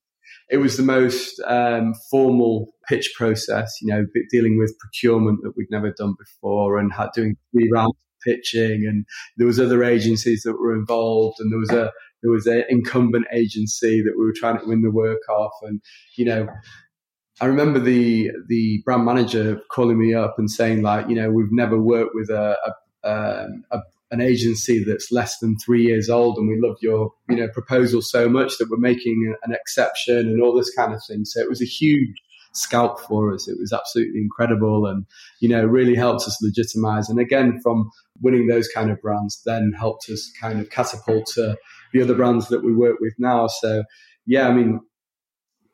it 0.48 0.58
was 0.58 0.76
the 0.76 0.82
most 0.82 1.40
um, 1.46 1.94
formal 2.10 2.72
pitch 2.88 3.12
process, 3.16 3.72
you 3.80 3.88
know, 3.88 4.06
dealing 4.30 4.58
with 4.58 4.78
procurement 4.78 5.40
that 5.42 5.54
we'd 5.56 5.70
never 5.70 5.92
done 5.96 6.14
before 6.18 6.78
and 6.78 6.92
had, 6.92 7.08
doing 7.14 7.36
three 7.52 7.68
rounds 7.72 7.94
of 7.96 8.32
pitching, 8.32 8.86
and 8.86 9.04
there 9.36 9.46
was 9.46 9.58
other 9.58 9.82
agencies 9.82 10.42
that 10.42 10.58
were 10.60 10.74
involved, 10.74 11.36
and 11.40 11.52
there 11.52 11.58
was 11.58 11.70
a 11.70 11.92
there 12.22 12.30
was 12.30 12.46
an 12.46 12.64
incumbent 12.68 13.26
agency 13.32 14.02
that 14.02 14.14
we 14.16 14.24
were 14.24 14.34
trying 14.34 14.58
to 14.58 14.66
win 14.66 14.82
the 14.82 14.90
work 14.90 15.28
off, 15.28 15.52
and 15.62 15.80
you 16.16 16.24
know. 16.24 16.46
I 17.38 17.44
remember 17.44 17.78
the 17.78 18.30
the 18.48 18.80
brand 18.86 19.04
manager 19.04 19.60
calling 19.70 19.98
me 19.98 20.14
up 20.14 20.36
and 20.38 20.50
saying 20.50 20.80
like, 20.80 21.06
you 21.10 21.14
know, 21.14 21.30
we've 21.30 21.52
never 21.52 21.78
worked 21.78 22.12
with 22.14 22.30
a, 22.30 22.56
a, 22.64 22.72
um, 23.06 23.64
a 23.70 23.80
an 24.12 24.20
agency 24.20 24.84
that's 24.84 25.10
less 25.10 25.38
than 25.38 25.58
three 25.58 25.82
years 25.82 26.08
old 26.08 26.38
and 26.38 26.48
we 26.48 26.60
love 26.60 26.76
your 26.80 27.10
you 27.28 27.36
know 27.36 27.48
proposal 27.48 28.00
so 28.00 28.28
much 28.28 28.56
that 28.58 28.68
we're 28.70 28.76
making 28.76 29.34
an 29.42 29.52
exception 29.52 30.18
and 30.18 30.40
all 30.40 30.56
this 30.56 30.72
kind 30.74 30.94
of 30.94 31.02
thing. 31.08 31.24
So 31.24 31.40
it 31.40 31.48
was 31.48 31.60
a 31.60 31.66
huge 31.66 32.22
scalp 32.52 33.00
for 33.00 33.34
us. 33.34 33.48
It 33.48 33.58
was 33.58 33.72
absolutely 33.72 34.20
incredible 34.20 34.86
and 34.86 35.04
you 35.40 35.48
know 35.48 35.64
really 35.64 35.96
helped 35.96 36.22
us 36.22 36.40
legitimize 36.40 37.08
and 37.08 37.18
again 37.18 37.60
from 37.62 37.90
winning 38.22 38.46
those 38.46 38.68
kind 38.68 38.90
of 38.90 39.00
brands 39.02 39.42
then 39.44 39.72
helped 39.76 40.08
us 40.08 40.32
kind 40.40 40.60
of 40.60 40.70
catapult 40.70 41.26
to 41.34 41.56
the 41.92 42.02
other 42.02 42.14
brands 42.14 42.48
that 42.48 42.64
we 42.64 42.74
work 42.74 42.96
with 43.00 43.14
now. 43.18 43.48
So 43.48 43.82
yeah 44.26 44.48
i 44.48 44.52
mean 44.52 44.80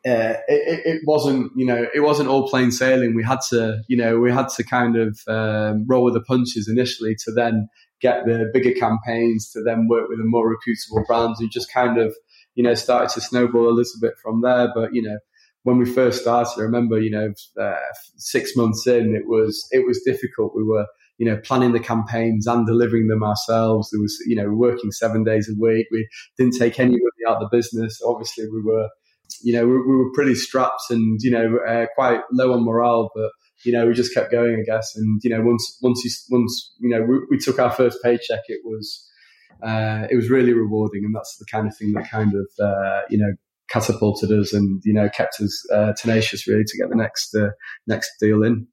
uh, 0.04 0.34
it, 0.48 0.80
it, 0.84 1.02
wasn't, 1.06 1.52
you 1.56 1.64
know, 1.64 1.86
it 1.94 2.00
wasn't 2.00 2.28
all 2.28 2.48
plain 2.48 2.72
sailing. 2.72 3.14
We 3.14 3.22
had 3.22 3.38
to, 3.50 3.82
you 3.88 3.96
know, 3.96 4.18
we 4.18 4.32
had 4.32 4.48
to 4.56 4.64
kind 4.64 4.96
of 4.96 5.18
um, 5.28 5.86
roll 5.88 6.04
with 6.04 6.14
the 6.14 6.22
punches 6.22 6.68
initially 6.68 7.14
to 7.24 7.32
then 7.32 7.68
get 8.00 8.24
the 8.26 8.50
bigger 8.52 8.72
campaigns 8.72 9.50
to 9.52 9.62
then 9.62 9.86
work 9.88 10.08
with 10.08 10.18
the 10.18 10.24
more 10.24 10.50
reputable 10.50 11.04
brands 11.06 11.38
who 11.38 11.48
just 11.48 11.72
kind 11.72 11.98
of, 11.98 12.14
you 12.56 12.64
know, 12.64 12.74
started 12.74 13.10
to 13.10 13.20
snowball 13.20 13.68
a 13.68 13.70
little 13.70 14.00
bit 14.00 14.14
from 14.20 14.42
there. 14.42 14.72
But, 14.74 14.92
you 14.92 15.02
know, 15.02 15.18
when 15.62 15.78
we 15.78 15.84
first 15.84 16.22
started, 16.22 16.52
I 16.58 16.62
remember, 16.62 17.00
you 17.00 17.10
know, 17.10 17.32
uh, 17.60 17.76
six 18.16 18.56
months 18.56 18.86
in, 18.88 19.14
it 19.14 19.28
was, 19.28 19.64
it 19.70 19.86
was 19.86 20.02
difficult. 20.04 20.56
We 20.56 20.64
were, 20.64 20.86
you 21.18 21.26
know, 21.26 21.36
planning 21.36 21.72
the 21.72 21.78
campaigns 21.78 22.48
and 22.48 22.66
delivering 22.66 23.06
them 23.06 23.22
ourselves. 23.22 23.90
There 23.90 24.00
was, 24.00 24.18
you 24.26 24.34
know, 24.34 24.50
working 24.50 24.90
seven 24.90 25.22
days 25.22 25.48
a 25.48 25.54
week. 25.62 25.86
We 25.92 26.08
didn't 26.36 26.58
take 26.58 26.80
any 26.80 26.94
anybody 26.94 27.24
out 27.28 27.40
of 27.40 27.48
the 27.48 27.56
business. 27.56 28.00
Obviously, 28.04 28.48
we 28.48 28.60
were, 28.64 28.88
you 29.42 29.52
know, 29.52 29.66
we, 29.66 29.78
we 29.78 29.96
were 29.96 30.12
pretty 30.12 30.34
strapped 30.34 30.82
and, 30.90 31.20
you 31.22 31.30
know, 31.30 31.58
uh, 31.66 31.86
quite 31.94 32.20
low 32.32 32.52
on 32.52 32.64
morale, 32.64 33.10
but, 33.14 33.30
you 33.64 33.72
know, 33.72 33.86
we 33.86 33.94
just 33.94 34.14
kept 34.14 34.30
going, 34.30 34.58
I 34.60 34.64
guess. 34.64 34.94
And 34.96 35.20
you 35.22 35.30
know, 35.30 35.42
once 35.42 35.78
once 35.82 36.02
you 36.04 36.10
once 36.36 36.74
you 36.80 36.90
know 36.90 37.02
we, 37.02 37.18
we 37.30 37.38
took 37.38 37.58
our 37.58 37.70
first 37.70 38.02
paycheck, 38.02 38.40
it 38.48 38.60
was 38.64 39.08
uh, 39.62 40.06
it 40.10 40.16
was 40.16 40.30
really 40.30 40.52
rewarding, 40.52 41.04
and 41.04 41.14
that's 41.14 41.36
the 41.38 41.46
kind 41.50 41.66
of 41.66 41.76
thing 41.76 41.92
that 41.92 42.10
kind 42.10 42.32
of 42.34 42.46
uh, 42.64 43.02
you 43.08 43.18
know 43.18 43.32
catapulted 43.70 44.30
us 44.32 44.52
and 44.52 44.82
you 44.84 44.92
know 44.92 45.08
kept 45.08 45.40
us 45.40 45.64
uh, 45.72 45.92
tenacious 45.96 46.46
really 46.46 46.64
to 46.64 46.78
get 46.78 46.88
the 46.90 46.96
next 46.96 47.34
uh, 47.34 47.50
next 47.86 48.10
deal 48.20 48.42
in. 48.42 48.66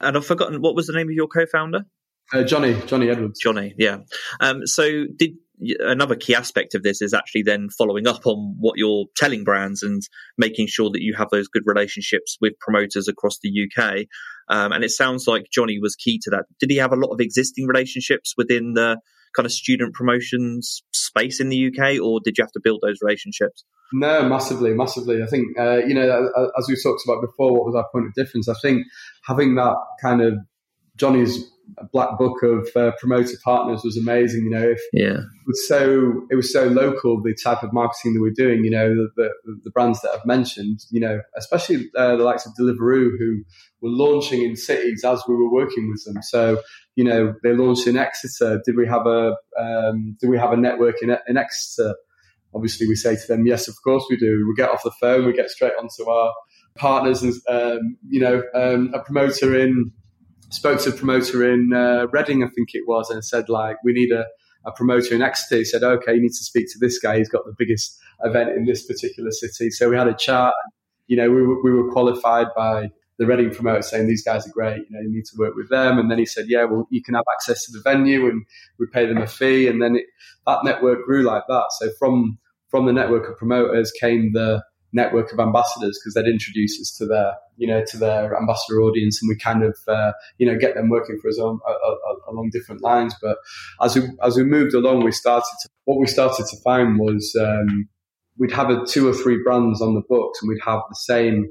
And 0.00 0.16
I've 0.16 0.26
forgotten 0.26 0.60
what 0.60 0.74
was 0.74 0.86
the 0.86 0.92
name 0.92 1.08
of 1.08 1.14
your 1.14 1.28
co-founder. 1.28 1.84
Uh, 2.32 2.42
Johnny, 2.42 2.74
Johnny 2.86 3.10
Edwards. 3.10 3.38
Johnny, 3.38 3.74
yeah. 3.78 3.98
Um, 4.40 4.66
so 4.66 5.04
did 5.14 5.36
another 5.80 6.16
key 6.16 6.34
aspect 6.34 6.74
of 6.74 6.82
this 6.82 7.00
is 7.00 7.14
actually 7.14 7.42
then 7.42 7.68
following 7.68 8.06
up 8.06 8.26
on 8.26 8.56
what 8.58 8.74
you're 8.76 9.06
telling 9.16 9.44
brands 9.44 9.82
and 9.82 10.02
making 10.36 10.66
sure 10.66 10.90
that 10.90 11.02
you 11.02 11.14
have 11.14 11.28
those 11.30 11.48
good 11.48 11.62
relationships 11.66 12.36
with 12.40 12.58
promoters 12.58 13.08
across 13.08 13.38
the 13.42 13.50
UK. 13.50 14.06
Um, 14.48 14.72
and 14.72 14.84
it 14.84 14.90
sounds 14.90 15.26
like 15.26 15.46
Johnny 15.52 15.78
was 15.80 15.96
key 15.96 16.20
to 16.24 16.30
that. 16.30 16.44
Did 16.60 16.70
he 16.70 16.76
have 16.76 16.92
a 16.92 16.96
lot 16.96 17.12
of 17.12 17.20
existing 17.20 17.66
relationships 17.66 18.34
within 18.36 18.74
the 18.74 18.98
kind 19.34 19.46
of 19.46 19.52
student 19.52 19.94
promotions 19.94 20.82
space 20.92 21.40
in 21.40 21.48
the 21.48 21.66
UK, 21.66 22.00
or 22.00 22.20
did 22.24 22.38
you 22.38 22.44
have 22.44 22.52
to 22.52 22.60
build 22.62 22.80
those 22.82 22.98
relationships? 23.02 23.64
No, 23.92 24.28
massively, 24.28 24.72
massively. 24.74 25.22
I 25.22 25.26
think, 25.26 25.58
uh, 25.58 25.78
you 25.78 25.94
know, 25.94 26.30
as 26.58 26.66
we 26.68 26.76
talked 26.80 27.02
about 27.06 27.20
before, 27.20 27.52
what 27.52 27.66
was 27.66 27.74
our 27.74 27.86
point 27.92 28.06
of 28.06 28.14
difference? 28.14 28.48
I 28.48 28.54
think 28.54 28.84
having 29.24 29.54
that 29.56 29.76
kind 30.00 30.20
of 30.20 30.34
Johnny's 30.96 31.50
black 31.92 32.18
book 32.18 32.42
of 32.42 32.68
uh, 32.76 32.92
promoter 32.98 33.36
partners 33.42 33.82
was 33.84 33.96
amazing. 33.96 34.44
You 34.44 34.50
know, 34.50 34.68
if 34.70 34.80
yeah, 34.92 35.18
it 35.18 35.46
was 35.46 35.66
so 35.68 36.26
it 36.30 36.34
was 36.34 36.52
so 36.52 36.64
local 36.66 37.22
the 37.22 37.34
type 37.42 37.62
of 37.62 37.72
marketing 37.72 38.14
that 38.14 38.20
we're 38.20 38.30
doing. 38.30 38.64
You 38.64 38.70
know, 38.70 38.94
the 38.94 39.08
the, 39.16 39.60
the 39.64 39.70
brands 39.70 40.00
that 40.02 40.10
I've 40.10 40.26
mentioned. 40.26 40.80
You 40.90 41.00
know, 41.00 41.20
especially 41.36 41.90
uh, 41.96 42.16
the 42.16 42.24
likes 42.24 42.46
of 42.46 42.52
Deliveroo 42.58 43.10
who 43.18 43.42
were 43.80 43.90
launching 43.90 44.42
in 44.42 44.56
cities 44.56 45.04
as 45.04 45.22
we 45.26 45.34
were 45.34 45.50
working 45.50 45.90
with 45.90 46.04
them. 46.04 46.22
So 46.22 46.62
you 46.96 47.04
know, 47.04 47.34
they 47.42 47.52
launched 47.52 47.86
in 47.86 47.96
Exeter. 47.96 48.60
Did 48.64 48.76
we 48.76 48.86
have 48.86 49.06
a 49.06 49.34
um, 49.58 50.16
do 50.20 50.28
we 50.28 50.38
have 50.38 50.52
a 50.52 50.56
network 50.56 51.02
in, 51.02 51.16
in 51.26 51.36
Exeter? 51.36 51.94
Obviously, 52.54 52.86
we 52.86 52.94
say 52.94 53.16
to 53.16 53.26
them, 53.26 53.46
yes, 53.46 53.66
of 53.66 53.74
course 53.82 54.04
we 54.08 54.16
do. 54.16 54.46
We 54.48 54.54
get 54.54 54.70
off 54.70 54.84
the 54.84 54.92
phone, 55.00 55.26
we 55.26 55.32
get 55.32 55.50
straight 55.50 55.72
onto 55.76 56.08
our 56.08 56.32
partners, 56.76 57.24
and 57.24 57.34
um, 57.48 57.96
you 58.08 58.20
know, 58.20 58.42
um, 58.54 58.92
a 58.94 59.00
promoter 59.00 59.58
in 59.58 59.90
spoke 60.54 60.80
to 60.82 60.90
a 60.90 60.92
promoter 60.92 61.52
in 61.52 61.72
uh, 61.74 62.06
Reading, 62.12 62.42
I 62.42 62.48
think 62.48 62.70
it 62.74 62.84
was, 62.86 63.10
and 63.10 63.24
said 63.24 63.48
like, 63.48 63.76
we 63.84 63.92
need 63.92 64.12
a, 64.12 64.24
a 64.64 64.72
promoter 64.72 65.14
in 65.14 65.22
Exeter. 65.22 65.56
He 65.56 65.64
said, 65.64 65.82
okay, 65.82 66.14
you 66.14 66.22
need 66.22 66.28
to 66.28 66.44
speak 66.44 66.66
to 66.72 66.78
this 66.80 66.98
guy. 66.98 67.18
He's 67.18 67.28
got 67.28 67.44
the 67.44 67.54
biggest 67.56 67.98
event 68.22 68.50
in 68.50 68.64
this 68.64 68.86
particular 68.86 69.30
city. 69.30 69.70
So 69.70 69.90
we 69.90 69.96
had 69.96 70.08
a 70.08 70.14
chat. 70.14 70.54
You 71.06 71.16
know, 71.16 71.30
we 71.30 71.42
were, 71.42 71.62
we 71.62 71.72
were 71.72 71.92
qualified 71.92 72.46
by 72.56 72.90
the 73.18 73.26
Reading 73.26 73.50
promoter 73.50 73.82
saying 73.82 74.06
these 74.06 74.24
guys 74.24 74.46
are 74.46 74.52
great. 74.52 74.78
You 74.88 74.96
know, 74.96 75.00
you 75.00 75.10
need 75.10 75.24
to 75.26 75.36
work 75.38 75.54
with 75.54 75.68
them. 75.70 75.98
And 75.98 76.10
then 76.10 76.18
he 76.18 76.26
said, 76.26 76.46
yeah, 76.48 76.64
well, 76.64 76.86
you 76.90 77.02
can 77.02 77.14
have 77.14 77.24
access 77.32 77.64
to 77.66 77.72
the 77.72 77.80
venue 77.82 78.28
and 78.28 78.44
we 78.78 78.86
pay 78.92 79.06
them 79.06 79.18
a 79.18 79.26
fee. 79.26 79.68
And 79.68 79.82
then 79.82 79.96
it, 79.96 80.06
that 80.46 80.64
network 80.64 81.04
grew 81.04 81.22
like 81.22 81.44
that. 81.48 81.66
So 81.78 81.90
from 81.98 82.38
from 82.70 82.86
the 82.86 82.92
network 82.92 83.28
of 83.28 83.38
promoters 83.38 83.92
came 83.92 84.32
the 84.32 84.60
network 84.94 85.32
of 85.32 85.40
ambassadors 85.40 85.98
because 86.00 86.14
they'd 86.14 86.30
introduce 86.30 86.80
us 86.80 86.94
to 86.96 87.06
their, 87.06 87.34
you 87.56 87.66
know, 87.66 87.84
to 87.84 87.98
their 87.98 88.36
ambassador 88.36 88.80
audience, 88.80 89.20
and 89.20 89.28
we 89.28 89.36
kind 89.36 89.62
of, 89.62 89.76
uh, 89.88 90.12
you 90.38 90.46
know, 90.46 90.56
get 90.56 90.74
them 90.74 90.88
working 90.88 91.18
for 91.20 91.28
us 91.28 91.38
on, 91.38 91.58
uh, 91.68 92.30
along 92.30 92.50
different 92.52 92.82
lines. 92.82 93.14
But 93.20 93.36
as 93.82 93.96
we 93.96 94.02
as 94.22 94.36
we 94.36 94.44
moved 94.44 94.74
along, 94.74 95.04
we 95.04 95.12
started 95.12 95.54
to, 95.62 95.68
what 95.84 95.98
we 95.98 96.06
started 96.06 96.46
to 96.46 96.56
find 96.62 96.98
was 96.98 97.36
um, 97.38 97.88
we'd 98.38 98.52
have 98.52 98.70
a 98.70 98.84
two 98.86 99.08
or 99.08 99.12
three 99.12 99.38
brands 99.44 99.82
on 99.82 99.94
the 99.94 100.02
books, 100.08 100.38
and 100.40 100.48
we'd 100.48 100.62
have 100.64 100.80
the 100.88 100.96
same 100.96 101.48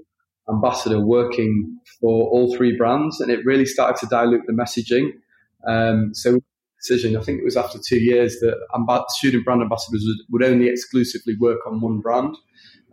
ambassador 0.49 0.99
working 0.99 1.79
for 1.99 2.29
all 2.29 2.55
three 2.55 2.75
brands, 2.75 3.19
and 3.19 3.31
it 3.31 3.45
really 3.45 3.65
started 3.65 3.99
to 3.99 4.07
dilute 4.07 4.41
the 4.47 4.53
messaging. 4.53 5.11
Um, 5.65 6.13
so 6.13 6.39
decision. 6.83 7.15
I 7.15 7.21
think 7.21 7.39
it 7.39 7.45
was 7.45 7.57
after 7.57 7.79
two 7.79 7.99
years 7.99 8.39
that 8.41 8.57
student 9.09 9.45
brand 9.45 9.61
ambassadors 9.61 10.05
would, 10.29 10.43
only 10.43 10.67
exclusively 10.67 11.35
work 11.39 11.59
on 11.65 11.81
one 11.81 11.99
brand. 11.99 12.35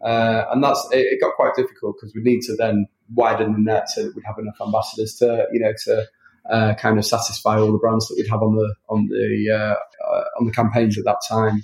Uh, 0.05 0.45
and 0.51 0.63
that's 0.65 0.87
it, 0.93 0.99
it, 0.99 1.21
got 1.21 1.35
quite 1.35 1.55
difficult 1.55 1.97
because 1.97 2.15
we 2.15 2.23
need 2.23 2.41
to 2.41 2.57
then 2.57 2.87
widen 3.15 3.53
the 3.53 3.59
net 3.59 3.89
so 3.89 4.03
that 4.03 4.15
we'd 4.17 4.25
have 4.25 4.39
enough 4.39 4.57
ambassadors 4.61 5.15
to 5.17 5.47
you 5.53 5.61
know 5.61 5.73
to 5.85 6.07
uh, 6.51 6.75
kind 6.75 6.99
of 6.99 7.05
satisfy 7.05 7.59
all 7.59 7.71
the 7.71 7.79
brands 7.79 8.09
that 8.09 8.15
we'd 8.17 8.31
have 8.31 8.43
on 8.43 8.57
the 8.57 8.75
on 8.89 9.07
the 9.09 9.51
uh, 9.53 9.75
uh 10.11 10.25
on 10.39 10.47
the 10.47 10.53
campaigns 10.53 10.99
at 10.99 11.05
that 11.05 11.21
time. 11.29 11.63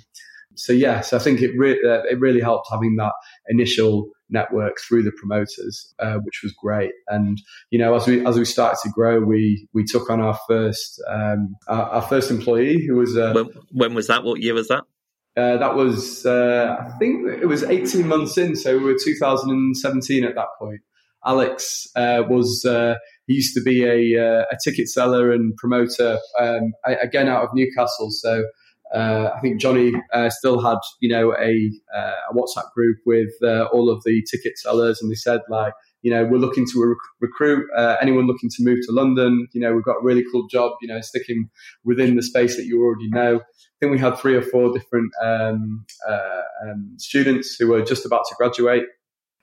So 0.53 0.73
yes, 0.73 1.13
I 1.13 1.19
think 1.19 1.41
it 1.41 1.51
re- 1.57 1.81
uh, 1.83 2.03
it 2.09 2.19
really 2.19 2.41
helped 2.41 2.67
having 2.71 2.95
that 2.97 3.13
initial 3.47 4.09
network 4.29 4.77
through 4.79 5.03
the 5.03 5.11
promoters, 5.11 5.93
uh, 5.99 6.15
which 6.15 6.41
was 6.43 6.51
great. 6.51 6.91
And 7.07 7.39
you 7.71 7.79
know, 7.79 7.95
as 7.95 8.05
we 8.05 8.25
as 8.25 8.37
we 8.37 8.45
started 8.45 8.77
to 8.83 8.89
grow, 8.89 9.19
we 9.19 9.67
we 9.73 9.83
took 9.83 10.09
on 10.09 10.21
our 10.21 10.37
first 10.47 11.01
um, 11.09 11.55
our, 11.67 11.83
our, 11.89 12.01
first 12.03 12.29
employee 12.29 12.85
who 12.85 12.95
was 12.95 13.15
when, 13.15 13.49
when 13.71 13.93
was 13.93 14.07
that? 14.07 14.23
What 14.23 14.41
year 14.41 14.53
was 14.53 14.67
that? 14.67 14.83
Uh, 15.37 15.55
that 15.57 15.75
was, 15.75 16.25
uh, 16.25 16.75
I 16.79 16.97
think 16.97 17.27
it 17.27 17.45
was 17.45 17.63
18 17.63 18.07
months 18.07 18.39
in, 18.39 18.55
so 18.55 18.75
we 18.75 18.85
were 18.85 18.97
2017 18.99 20.23
at 20.23 20.33
that 20.33 20.47
point. 20.57 20.81
Alex 21.23 21.87
uh, 21.95 22.23
was, 22.27 22.65
uh, 22.65 22.95
he 23.27 23.35
used 23.35 23.53
to 23.53 23.61
be 23.61 23.83
a, 23.83 24.19
uh, 24.19 24.45
a 24.51 24.57
ticket 24.63 24.87
seller 24.87 25.31
and 25.31 25.55
promoter, 25.57 26.17
um, 26.39 26.73
again 26.85 27.27
out 27.27 27.43
of 27.43 27.49
Newcastle. 27.53 28.09
So 28.09 28.45
uh, 28.95 29.29
I 29.35 29.39
think 29.39 29.61
Johnny 29.61 29.91
still 30.29 30.59
had, 30.59 30.79
you 31.01 31.09
know, 31.09 31.33
a, 31.33 31.71
a 31.93 32.33
WhatsApp 32.33 32.71
group 32.73 32.97
with 33.05 33.29
all 33.71 33.91
of 33.91 34.01
the 34.05 34.25
ticket 34.31 34.57
sellers, 34.57 35.01
and 35.01 35.11
they 35.11 35.15
said 35.15 35.41
like, 35.49 35.73
you 36.01 36.09
know, 36.09 36.25
we're 36.25 36.37
looking 36.37 36.65
to 36.71 36.83
rec- 36.83 36.97
recruit 37.19 37.67
anyone 38.01 38.25
looking 38.25 38.49
to 38.49 38.63
move 38.63 38.79
to 38.87 38.93
London. 38.93 39.47
You 39.51 39.61
know, 39.61 39.73
we've 39.73 39.83
got 39.83 39.97
a 39.97 40.03
really 40.03 40.23
cool 40.31 40.47
job. 40.47 40.71
You 40.81 40.87
know, 40.87 41.01
sticking 41.01 41.49
within 41.83 42.15
the 42.15 42.23
space 42.23 42.55
that 42.55 42.65
you 42.65 42.81
already 42.81 43.09
know. 43.09 43.41
I 43.77 43.85
think 43.85 43.91
we 43.91 43.99
had 43.99 44.17
three 44.17 44.35
or 44.35 44.41
four 44.41 44.73
different 44.73 45.11
um, 45.23 45.85
uh, 46.07 46.41
um, 46.63 46.95
students 46.97 47.55
who 47.59 47.67
were 47.67 47.83
just 47.83 48.07
about 48.07 48.23
to 48.27 48.35
graduate, 48.35 48.83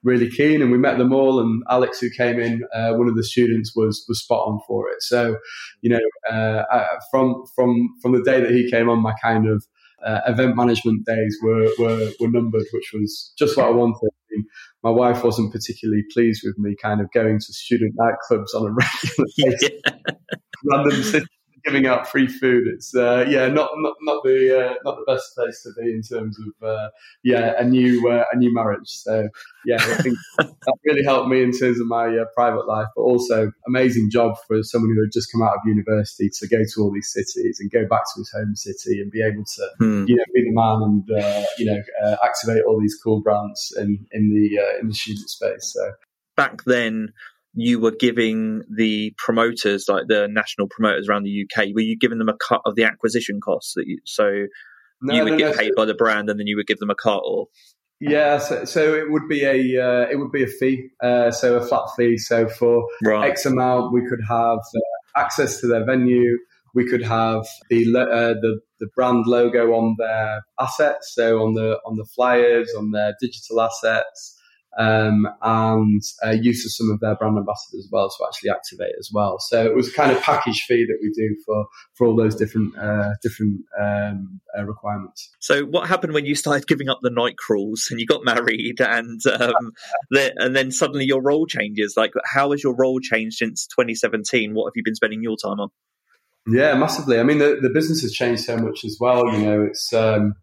really 0.03 0.29
keen, 0.29 0.61
and 0.61 0.73
we 0.73 0.79
met 0.79 0.99
them 0.99 1.13
all. 1.13 1.39
And 1.39 1.63
Alex, 1.71 2.01
who 2.01 2.11
came 2.11 2.41
in, 2.41 2.65
uh, 2.75 2.95
one 2.95 3.07
of 3.07 3.15
the 3.15 3.23
students, 3.23 3.77
was 3.77 4.05
was 4.09 4.21
spot 4.21 4.49
on 4.49 4.59
for 4.67 4.91
it. 4.91 5.03
So, 5.03 5.37
you 5.83 5.91
know, 5.91 6.35
uh, 6.37 6.65
from 7.13 7.45
from 7.55 7.91
from 8.03 8.13
the 8.13 8.25
day 8.25 8.41
that 8.41 8.51
he 8.51 8.69
came 8.69 8.89
on, 8.89 8.99
my 8.99 9.15
kind 9.23 9.49
of 9.49 9.65
uh, 10.05 10.21
event 10.27 10.57
management 10.57 11.07
days 11.07 11.39
were, 11.41 11.69
were 11.79 12.11
were 12.19 12.29
numbered, 12.29 12.67
which 12.73 12.91
was 12.93 13.33
just 13.39 13.57
what 13.57 13.67
I 13.67 13.71
wanted. 13.71 14.11
I 14.13 14.37
mean, 14.37 14.47
my 14.83 14.91
wife 14.91 15.23
wasn't 15.23 15.53
particularly 15.53 16.03
pleased 16.13 16.43
with 16.45 16.59
me 16.59 16.75
kind 16.81 17.01
of 17.01 17.11
going 17.13 17.39
to 17.39 17.53
student 17.53 17.95
nightclubs 17.97 18.53
on 18.55 18.67
a 18.67 18.73
regular 18.73 19.27
basis, 19.37 19.71
yeah. 19.87 20.15
random 20.65 21.27
giving 21.65 21.87
out 21.87 22.07
free 22.07 22.27
food. 22.27 22.67
It's 22.67 22.95
uh, 22.95 23.25
yeah, 23.29 23.49
not 23.49 23.71
not 23.77 23.95
not 24.03 24.23
the 24.23 24.59
uh, 24.59 24.75
not 24.85 24.97
the 24.97 25.13
best 25.13 25.35
place 25.35 25.63
to 25.63 25.71
be 25.81 25.91
in 25.91 26.03
terms 26.03 26.39
of 26.39 26.69
uh, 26.69 26.89
yeah 27.23 27.55
a 27.59 27.65
new 27.65 28.09
uh, 28.09 28.25
a 28.33 28.37
new 28.37 28.53
marriage. 28.53 28.89
So 28.89 29.29
yeah, 29.65 29.77
I 29.77 30.03
think 30.03 30.17
that 30.39 30.75
really 30.85 31.05
helped 31.05 31.29
me 31.29 31.43
in 31.43 31.53
terms 31.53 31.81
of 31.81 31.87
my 31.87 32.07
uh, 32.07 32.25
private 32.35 32.67
life, 32.67 32.89
but 32.95 33.03
also 33.03 33.51
amazing 33.67 34.11
job 34.11 34.37
for 34.47 34.63
someone 34.63 34.91
who 34.95 35.03
had 35.03 35.13
just 35.13 35.33
come 35.33 35.43
out 35.43 35.55
of 35.55 35.61
university 35.65 36.29
to 36.41 36.49
go 36.49 36.59
to 36.59 36.81
all 36.81 36.93
these 36.93 37.13
cities 37.13 37.59
and 37.61 37.71
go 37.71 37.87
back 37.87 38.03
to 38.15 38.21
his 38.21 38.31
home 38.31 38.55
city 38.55 39.01
and 39.01 39.11
be 39.11 39.23
able 39.23 39.45
to 39.45 39.69
hmm. 39.79 40.05
you 40.07 40.17
know 40.17 40.25
be 40.35 40.45
the 40.45 40.53
man 40.53 40.83
and 40.83 41.11
uh, 41.11 41.47
you 41.59 41.67
know 41.67 42.17
activate 42.23 42.65
all 42.65 42.81
these 42.81 42.99
cool 43.03 43.21
brands 43.21 43.75
in 43.79 44.07
in 44.13 44.31
the 44.31 44.79
in 44.81 44.89
the 44.89 44.95
student 44.95 45.29
space. 45.29 45.73
So 45.73 45.93
back 46.37 46.65
then 46.65 47.13
you 47.55 47.79
were 47.79 47.93
giving 47.93 48.63
the 48.69 49.15
promoters, 49.17 49.87
like 49.89 50.05
the 50.09 50.29
national 50.29 50.69
promoters 50.69 51.09
around 51.09 51.23
the 51.23 51.45
UK, 51.45 51.69
were 51.75 51.81
you 51.81 51.97
giving 51.97 52.19
them 52.19 52.29
a 52.29 52.37
cut 52.37 52.61
of 52.65 52.75
the 52.75 52.85
acquisition 52.85 53.41
costs? 53.41 53.75
That 53.75 53.85
you, 53.87 53.99
so 54.05 54.47
no, 55.01 55.15
you 55.15 55.25
would 55.25 55.33
no, 55.33 55.39
get 55.39 55.53
no. 55.53 55.59
paid 55.59 55.73
by 55.77 55.85
the 55.85 55.95
brand, 55.95 56.29
and 56.29 56.39
then 56.39 56.47
you 56.47 56.57
would 56.57 56.67
give 56.67 56.79
them 56.79 56.91
a 56.91 56.95
cut, 56.95 57.23
or 57.25 57.47
yeah, 58.01 58.39
so, 58.39 58.65
so 58.65 58.95
it 58.95 59.11
would 59.11 59.29
be 59.29 59.45
a 59.45 59.83
uh, 59.83 60.07
it 60.11 60.19
would 60.19 60.33
be 60.33 60.43
a 60.43 60.49
fee, 60.49 60.89
uh, 61.03 61.31
so 61.31 61.57
a 61.57 61.65
flat 61.65 61.89
fee. 61.97 62.19
So 62.19 62.49
for 62.49 62.87
right. 63.05 63.31
X 63.31 63.47
amount, 63.47 63.93
we 63.93 64.07
could 64.09 64.21
have 64.29 64.59
uh, 64.59 65.19
access 65.19 65.61
to 65.61 65.69
their 65.69 65.85
venue. 65.85 66.37
We 66.75 66.89
could 66.89 67.05
have 67.05 67.47
the 67.71 67.85
uh, 67.97 68.35
the 68.41 68.61
the 68.81 68.89
brand 68.97 69.27
logo 69.27 69.75
on 69.75 69.95
their 69.97 70.43
assets, 70.59 71.13
so 71.15 71.39
on 71.39 71.55
the 71.55 71.79
on 71.87 71.97
the 71.97 72.07
flyers, 72.17 72.75
on 72.77 72.91
their 72.91 73.15
digital 73.21 73.61
assets 73.61 74.34
um, 74.79 75.29
and 75.43 76.03
uh, 76.25 76.31
use 76.31 76.65
of 76.65 76.73
some 76.73 76.91
of 76.91 77.01
their 77.01 77.15
brand 77.15 77.37
ambassadors 77.39 77.87
as 77.87 77.89
well 77.91 78.09
to 78.09 78.25
actually 78.27 78.51
activate 78.51 78.95
as 78.99 79.11
well. 79.13 79.39
So 79.39 79.65
it 79.65 79.75
was 79.75 79.93
kind 79.93 80.13
of 80.13 80.21
package 80.23 80.65
fee 80.67 80.87
that 80.87 80.99
we 81.01 81.11
do 81.11 81.37
for 81.45 81.67
for 81.95 82.07
all 82.07 82.17
those 82.17 82.35
different 82.35 82.77
uh, 82.77 83.11
different 83.23 83.61
um, 83.81 84.41
uh, 84.57 84.65
requirements. 84.65 85.31
So 85.39 85.65
what 85.65 85.89
happened 85.89 86.13
when 86.13 86.27
you 86.27 86.35
started 86.35 86.67
giving 86.67 86.89
up 86.89 86.99
the 87.03 87.11
night 87.11 87.37
crawls 87.37 87.89
and 87.91 88.01
you 88.01 88.07
got 88.07 88.25
married 88.25 88.81
and 88.81 89.21
um, 89.27 89.73
the, 90.11 90.33
and 90.37 90.55
then 90.55 90.71
suddenly 90.71 91.05
your 91.05 91.23
role 91.23 91.47
changes? 91.47 91.95
Like 91.97 92.13
how 92.25 92.51
has 92.53 92.63
your 92.63 92.75
role 92.75 93.01
changed 93.01 93.37
since 93.37 93.67
2017? 93.67 94.55
What 94.55 94.67
have 94.67 94.73
you 94.77 94.83
been 94.85 94.95
spending 94.95 95.23
your 95.23 95.37
time 95.37 95.61
on? 95.61 95.69
Yeah, 96.47 96.75
massively. 96.75 97.19
I 97.19 97.23
mean, 97.23 97.39
the, 97.39 97.59
the 97.61 97.71
business 97.71 98.03
has 98.03 98.13
changed 98.13 98.45
so 98.45 98.57
much 98.59 98.85
as 98.85 98.99
well. 99.01 99.27
You 99.33 99.39
know, 99.39 99.63
it's 99.63 99.93
um, 99.95 100.35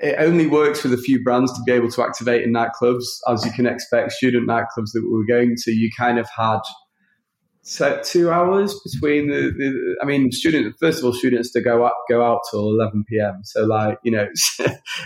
it 0.00 0.16
only 0.18 0.46
works 0.46 0.82
with 0.82 0.92
a 0.92 0.98
few 0.98 1.22
brands 1.22 1.52
to 1.52 1.62
be 1.64 1.72
able 1.72 1.90
to 1.90 2.02
activate 2.02 2.42
in 2.42 2.52
nightclubs, 2.52 3.04
as 3.28 3.44
you 3.44 3.52
can 3.52 3.66
expect. 3.66 4.12
Student 4.12 4.48
nightclubs 4.48 4.92
that 4.94 5.02
we 5.02 5.10
were 5.10 5.26
going 5.26 5.54
to, 5.64 5.72
you 5.72 5.90
kind 5.96 6.18
of 6.18 6.28
had 6.36 6.60
so 7.64 8.00
two 8.02 8.28
hours 8.28 8.74
between 8.80 9.28
the, 9.28 9.52
the, 9.56 9.96
I 10.02 10.04
mean, 10.04 10.32
student 10.32 10.74
first 10.80 10.98
of 10.98 11.04
all, 11.04 11.12
students 11.12 11.52
to 11.52 11.60
go 11.60 11.86
out 11.86 11.92
go 12.10 12.24
out 12.24 12.40
till 12.50 12.68
eleven 12.68 13.04
p.m. 13.08 13.40
So 13.44 13.64
like 13.64 13.98
you 14.02 14.10
know, 14.10 14.24
it's, 14.32 14.60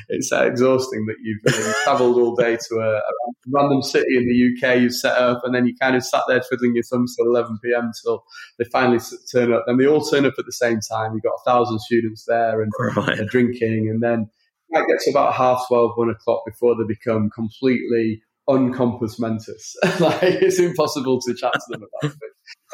it's 0.09 0.33
exhausting 0.33 1.05
that 1.05 1.17
you've 1.23 1.55
you 1.55 1.65
know, 1.65 1.73
travelled 1.85 2.17
all 2.17 2.35
day 2.35 2.57
to 2.57 2.77
a, 2.77 2.97
a, 2.97 3.03
random 3.49 3.83
city 3.83 4.17
in 4.17 4.27
the 4.27 4.69
UK. 4.69 4.81
You've 4.81 4.95
set 4.95 5.19
up, 5.19 5.43
and 5.45 5.55
then 5.55 5.67
you 5.67 5.75
kind 5.79 5.97
of 5.97 6.03
sat 6.03 6.23
there 6.29 6.41
twiddling 6.41 6.75
your 6.75 6.85
thumbs 6.85 7.15
till 7.15 7.27
eleven 7.27 7.59
p.m. 7.63 7.93
till 8.03 8.25
they 8.59 8.65
finally 8.65 9.01
turn 9.31 9.53
up. 9.53 9.65
And 9.67 9.79
they 9.79 9.87
all 9.87 10.01
turn 10.01 10.25
up 10.25 10.35
at 10.39 10.47
the 10.47 10.53
same 10.53 10.81
time. 10.81 11.13
You've 11.13 11.25
got 11.25 11.35
a 11.35 11.45
thousand 11.45 11.79
students 11.81 12.25
there, 12.27 12.63
and 12.63 12.73
right. 12.97 13.19
they're 13.19 13.27
drinking, 13.27 13.91
and 13.91 14.03
then 14.03 14.31
might 14.71 14.87
get 14.87 15.01
to 15.01 15.11
about 15.11 15.35
half 15.35 15.67
12, 15.69 15.93
1 15.95 16.11
o'clock 16.11 16.43
before 16.47 16.77
they 16.77 16.85
become 16.87 17.31
completely 17.31 18.23
uncompass 18.49 19.19
mentis. 19.19 19.77
like 20.01 20.23
it's 20.23 20.59
impossible 20.59 21.21
to 21.21 21.35
chat 21.35 21.53
to 21.53 21.61
them 21.71 21.83
about 21.83 22.13
it. 22.13 22.19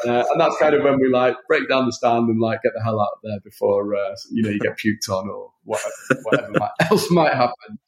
Uh, 0.07 0.23
and 0.31 0.41
that's 0.41 0.57
kind 0.57 0.75
of 0.75 0.83
when 0.83 0.99
we 0.99 1.09
like 1.09 1.35
break 1.47 1.67
down 1.69 1.85
the 1.85 1.91
stand 1.91 2.29
and 2.29 2.39
like 2.39 2.61
get 2.63 2.73
the 2.75 2.83
hell 2.83 2.99
out 2.99 3.13
of 3.13 3.19
there 3.23 3.39
before 3.43 3.95
uh, 3.95 4.15
you 4.31 4.43
know 4.43 4.49
you 4.49 4.59
get 4.59 4.77
puked 4.77 5.09
on 5.09 5.29
or 5.29 5.51
whatever, 5.63 5.89
whatever 6.23 6.51
might, 6.59 6.71
else 6.91 7.09
might 7.11 7.33
happen. 7.33 7.79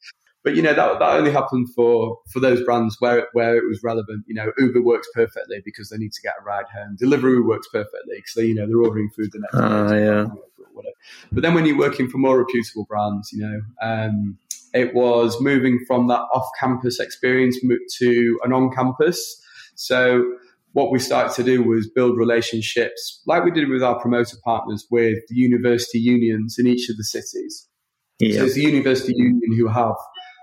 But 0.42 0.54
you 0.54 0.62
know 0.62 0.74
that 0.74 0.98
that 0.98 1.10
only 1.10 1.32
happened 1.32 1.68
for 1.74 2.18
for 2.32 2.40
those 2.40 2.62
brands 2.62 2.96
where 3.00 3.18
it, 3.18 3.28
where 3.32 3.56
it 3.56 3.64
was 3.68 3.80
relevant. 3.82 4.24
You 4.26 4.34
know, 4.34 4.52
Uber 4.58 4.82
works 4.82 5.08
perfectly 5.14 5.60
because 5.64 5.90
they 5.90 5.98
need 5.98 6.12
to 6.12 6.22
get 6.22 6.34
a 6.40 6.44
ride 6.44 6.66
home. 6.72 6.96
Deliveroo 7.00 7.46
works 7.46 7.68
perfectly 7.72 8.16
because 8.16 8.32
they 8.36 8.46
you 8.46 8.54
know 8.54 8.66
they're 8.66 8.80
ordering 8.80 9.10
food 9.10 9.30
the 9.32 9.40
next 9.40 9.54
uh, 9.54 9.88
day. 9.88 10.04
Yeah 10.04 10.26
whatever. 10.76 10.94
But 11.32 11.42
then 11.42 11.54
when 11.54 11.66
you're 11.66 11.78
working 11.78 12.08
for 12.08 12.18
more 12.18 12.38
reputable 12.38 12.86
brands, 12.88 13.30
you 13.32 13.40
know, 13.40 13.60
um, 13.82 14.38
it 14.74 14.94
was 14.94 15.40
moving 15.40 15.80
from 15.86 16.08
that 16.08 16.22
off-campus 16.32 17.00
experience 17.00 17.58
to 17.98 18.40
an 18.44 18.52
on-campus. 18.52 19.42
So 19.74 20.24
what 20.72 20.90
we 20.90 20.98
started 20.98 21.34
to 21.36 21.42
do 21.42 21.62
was 21.62 21.88
build 21.88 22.18
relationships, 22.18 23.22
like 23.26 23.44
we 23.44 23.50
did 23.50 23.68
with 23.68 23.82
our 23.82 23.98
promoter 23.98 24.36
partners, 24.44 24.86
with 24.90 25.18
the 25.28 25.36
university 25.36 25.98
unions 25.98 26.56
in 26.58 26.66
each 26.66 26.90
of 26.90 26.96
the 26.98 27.04
cities. 27.04 27.66
Yeah. 28.18 28.38
So 28.38 28.44
it's 28.44 28.54
the 28.54 28.62
university 28.62 29.14
union 29.16 29.56
who 29.58 29.68
have, 29.68 29.94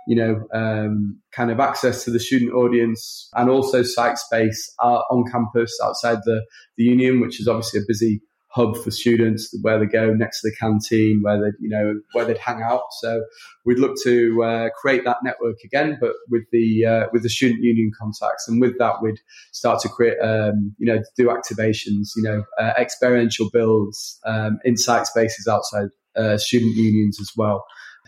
you 0.07 0.15
know, 0.15 0.43
um, 0.53 1.19
kind 1.31 1.51
of 1.51 1.59
access 1.59 2.03
to 2.05 2.11
the 2.11 2.19
student 2.19 2.53
audience 2.53 3.29
and 3.35 3.49
also 3.49 3.83
site 3.83 4.17
space 4.17 4.73
on 4.81 5.23
campus 5.31 5.71
outside 5.83 6.19
the, 6.25 6.43
the 6.77 6.83
union, 6.83 7.21
which 7.21 7.39
is 7.39 7.47
obviously 7.47 7.79
a 7.81 7.83
busy 7.87 8.21
hub 8.53 8.77
for 8.83 8.91
students 8.91 9.55
where 9.61 9.79
they 9.79 9.87
go 9.87 10.13
next 10.13 10.41
to 10.41 10.49
the 10.49 10.55
canteen, 10.55 11.21
where 11.23 11.39
they 11.39 11.51
you 11.59 11.69
know 11.69 11.99
where 12.13 12.25
they'd 12.25 12.37
hang 12.37 12.61
out. 12.61 12.83
So 13.01 13.23
we'd 13.65 13.79
look 13.79 13.95
to 14.03 14.43
uh, 14.43 14.69
create 14.79 15.03
that 15.05 15.17
network 15.23 15.57
again, 15.63 15.97
but 15.99 16.13
with 16.29 16.43
the 16.51 16.85
uh, 16.85 17.05
with 17.11 17.23
the 17.23 17.29
student 17.29 17.63
union 17.63 17.91
contacts, 17.99 18.47
and 18.47 18.61
with 18.61 18.77
that 18.77 19.01
we'd 19.01 19.19
start 19.51 19.81
to 19.81 19.89
create 19.89 20.17
um, 20.19 20.75
you 20.77 20.85
know 20.85 21.01
do 21.17 21.27
activations, 21.27 22.11
you 22.15 22.23
know 22.23 22.43
uh, 22.59 22.73
experiential 22.77 23.49
builds, 23.51 24.19
um, 24.25 24.59
insight 24.65 25.07
spaces 25.07 25.47
outside 25.47 25.89
uh, 26.15 26.37
student 26.37 26.75
unions 26.75 27.19
as 27.19 27.31
well. 27.35 27.65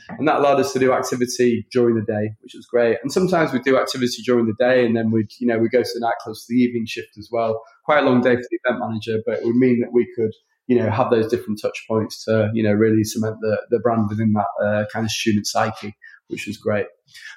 And 0.10 0.28
that 0.28 0.38
allowed 0.38 0.60
us 0.60 0.74
to 0.74 0.80
do 0.80 0.94
activity 0.94 1.68
during 1.72 1.96
the 1.96 2.02
day, 2.02 2.32
which 2.42 2.54
was 2.56 2.66
great. 2.66 2.98
And 3.02 3.12
sometimes 3.12 3.52
we'd 3.52 3.64
do 3.64 3.78
activity 3.78 4.22
during 4.24 4.46
the 4.46 4.56
day 4.60 4.86
and 4.86 4.96
then 4.96 5.12
we'd, 5.12 5.30
you 5.40 5.48
know, 5.48 5.58
we'd 5.58 5.72
go 5.72 5.82
to 5.84 5.90
the 5.94 6.06
nightclubs 6.06 6.46
for 6.46 6.50
the 6.50 6.56
evening 6.56 6.86
shift 6.86 7.18
as 7.18 7.30
well. 7.32 7.62
Quite 7.86 8.04
a 8.04 8.06
long 8.06 8.22
day 8.22 8.36
for 8.36 8.44
the 8.50 8.60
event 8.64 8.82
manager, 8.82 9.22
but 9.26 9.40
it 9.40 9.46
would 9.46 9.56
mean 9.56 9.80
that 9.82 9.92
we 9.94 10.08
could, 10.16 10.32
you 10.68 10.78
know, 10.78 10.90
have 10.90 11.10
those 11.10 11.28
different 11.28 11.60
touch 11.62 11.86
points 11.88 12.26
to, 12.26 12.50
you 12.54 12.64
know, 12.64 12.74
really 12.74 13.04
cement 13.04 13.38
the, 13.42 13.62
the 13.70 13.80
brand 13.80 14.08
within 14.10 14.34
that 14.34 14.66
uh, 14.66 14.86
kind 14.92 15.06
of 15.06 15.12
student 15.12 15.48
psyche, 15.48 15.96
which 16.28 16.48
was 16.48 16.58
great. 16.58 16.88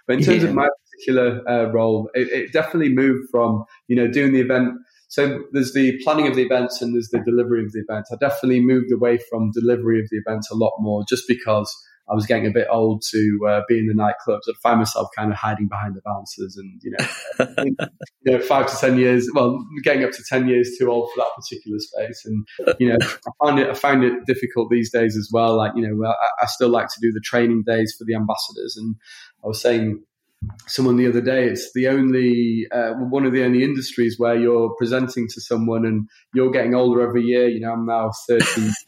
But 0.06 0.18
in 0.18 0.24
terms 0.24 0.42
yeah. 0.42 0.48
of 0.50 0.54
my 0.54 0.68
particular 0.92 1.48
uh, 1.48 1.70
role, 1.70 2.10
it, 2.14 2.28
it 2.28 2.52
definitely 2.52 2.94
moved 2.94 3.28
from, 3.30 3.64
you 3.86 3.96
know, 3.96 4.08
doing 4.08 4.32
the 4.32 4.40
event 4.40 4.74
so 5.08 5.42
there's 5.52 5.72
the 5.72 5.98
planning 6.04 6.28
of 6.28 6.36
the 6.36 6.42
events 6.42 6.82
and 6.82 6.94
there's 6.94 7.08
the 7.08 7.20
delivery 7.20 7.64
of 7.64 7.72
the 7.72 7.80
event. 7.80 8.06
I 8.12 8.16
definitely 8.20 8.60
moved 8.60 8.92
away 8.92 9.18
from 9.30 9.50
delivery 9.52 10.00
of 10.00 10.08
the 10.10 10.18
event 10.18 10.44
a 10.52 10.54
lot 10.54 10.72
more 10.78 11.02
just 11.08 11.24
because 11.26 11.74
I 12.10 12.14
was 12.14 12.26
getting 12.26 12.46
a 12.46 12.50
bit 12.50 12.66
old 12.70 13.02
to 13.10 13.38
uh, 13.48 13.60
be 13.68 13.78
in 13.78 13.86
the 13.86 13.94
nightclubs. 13.94 14.40
I'd 14.48 14.56
find 14.62 14.78
myself 14.78 15.08
kind 15.16 15.30
of 15.30 15.36
hiding 15.36 15.68
behind 15.68 15.94
the 15.94 16.00
bouncers, 16.04 16.56
and 16.56 16.80
you 16.82 16.94
know, 16.98 17.64
you 18.22 18.32
know, 18.32 18.40
five 18.40 18.66
to 18.66 18.76
ten 18.76 18.98
years. 18.98 19.28
Well, 19.34 19.58
getting 19.82 20.04
up 20.04 20.12
to 20.12 20.22
ten 20.28 20.48
years 20.48 20.76
too 20.78 20.90
old 20.90 21.10
for 21.14 21.20
that 21.20 21.30
particular 21.36 21.78
space, 21.78 22.24
and 22.24 22.46
you 22.78 22.90
know, 22.90 22.98
I 23.02 23.46
find 23.46 23.58
it 23.58 23.70
I 23.70 23.74
find 23.74 24.04
it 24.04 24.26
difficult 24.26 24.70
these 24.70 24.90
days 24.90 25.16
as 25.16 25.28
well. 25.32 25.56
Like 25.56 25.72
you 25.76 25.86
know, 25.86 26.08
I, 26.08 26.14
I 26.42 26.46
still 26.46 26.70
like 26.70 26.88
to 26.88 27.00
do 27.00 27.12
the 27.12 27.20
training 27.20 27.64
days 27.66 27.94
for 27.98 28.04
the 28.04 28.14
ambassadors, 28.14 28.76
and 28.76 28.96
I 29.44 29.48
was 29.48 29.60
saying 29.60 30.02
someone 30.66 30.96
the 30.96 31.08
other 31.08 31.20
day. 31.20 31.46
It's 31.46 31.72
the 31.74 31.88
only 31.88 32.66
uh, 32.72 32.92
one 32.94 33.26
of 33.26 33.32
the 33.32 33.44
only 33.44 33.62
industries 33.64 34.18
where 34.18 34.36
you're 34.36 34.74
presenting 34.78 35.26
to 35.28 35.40
someone 35.40 35.84
and 35.84 36.08
you're 36.34 36.50
getting 36.50 36.74
older 36.74 37.00
every 37.06 37.22
year. 37.22 37.48
You 37.48 37.60
know, 37.60 37.72
I'm 37.72 37.86
now 37.86 38.10
30, 38.28 38.44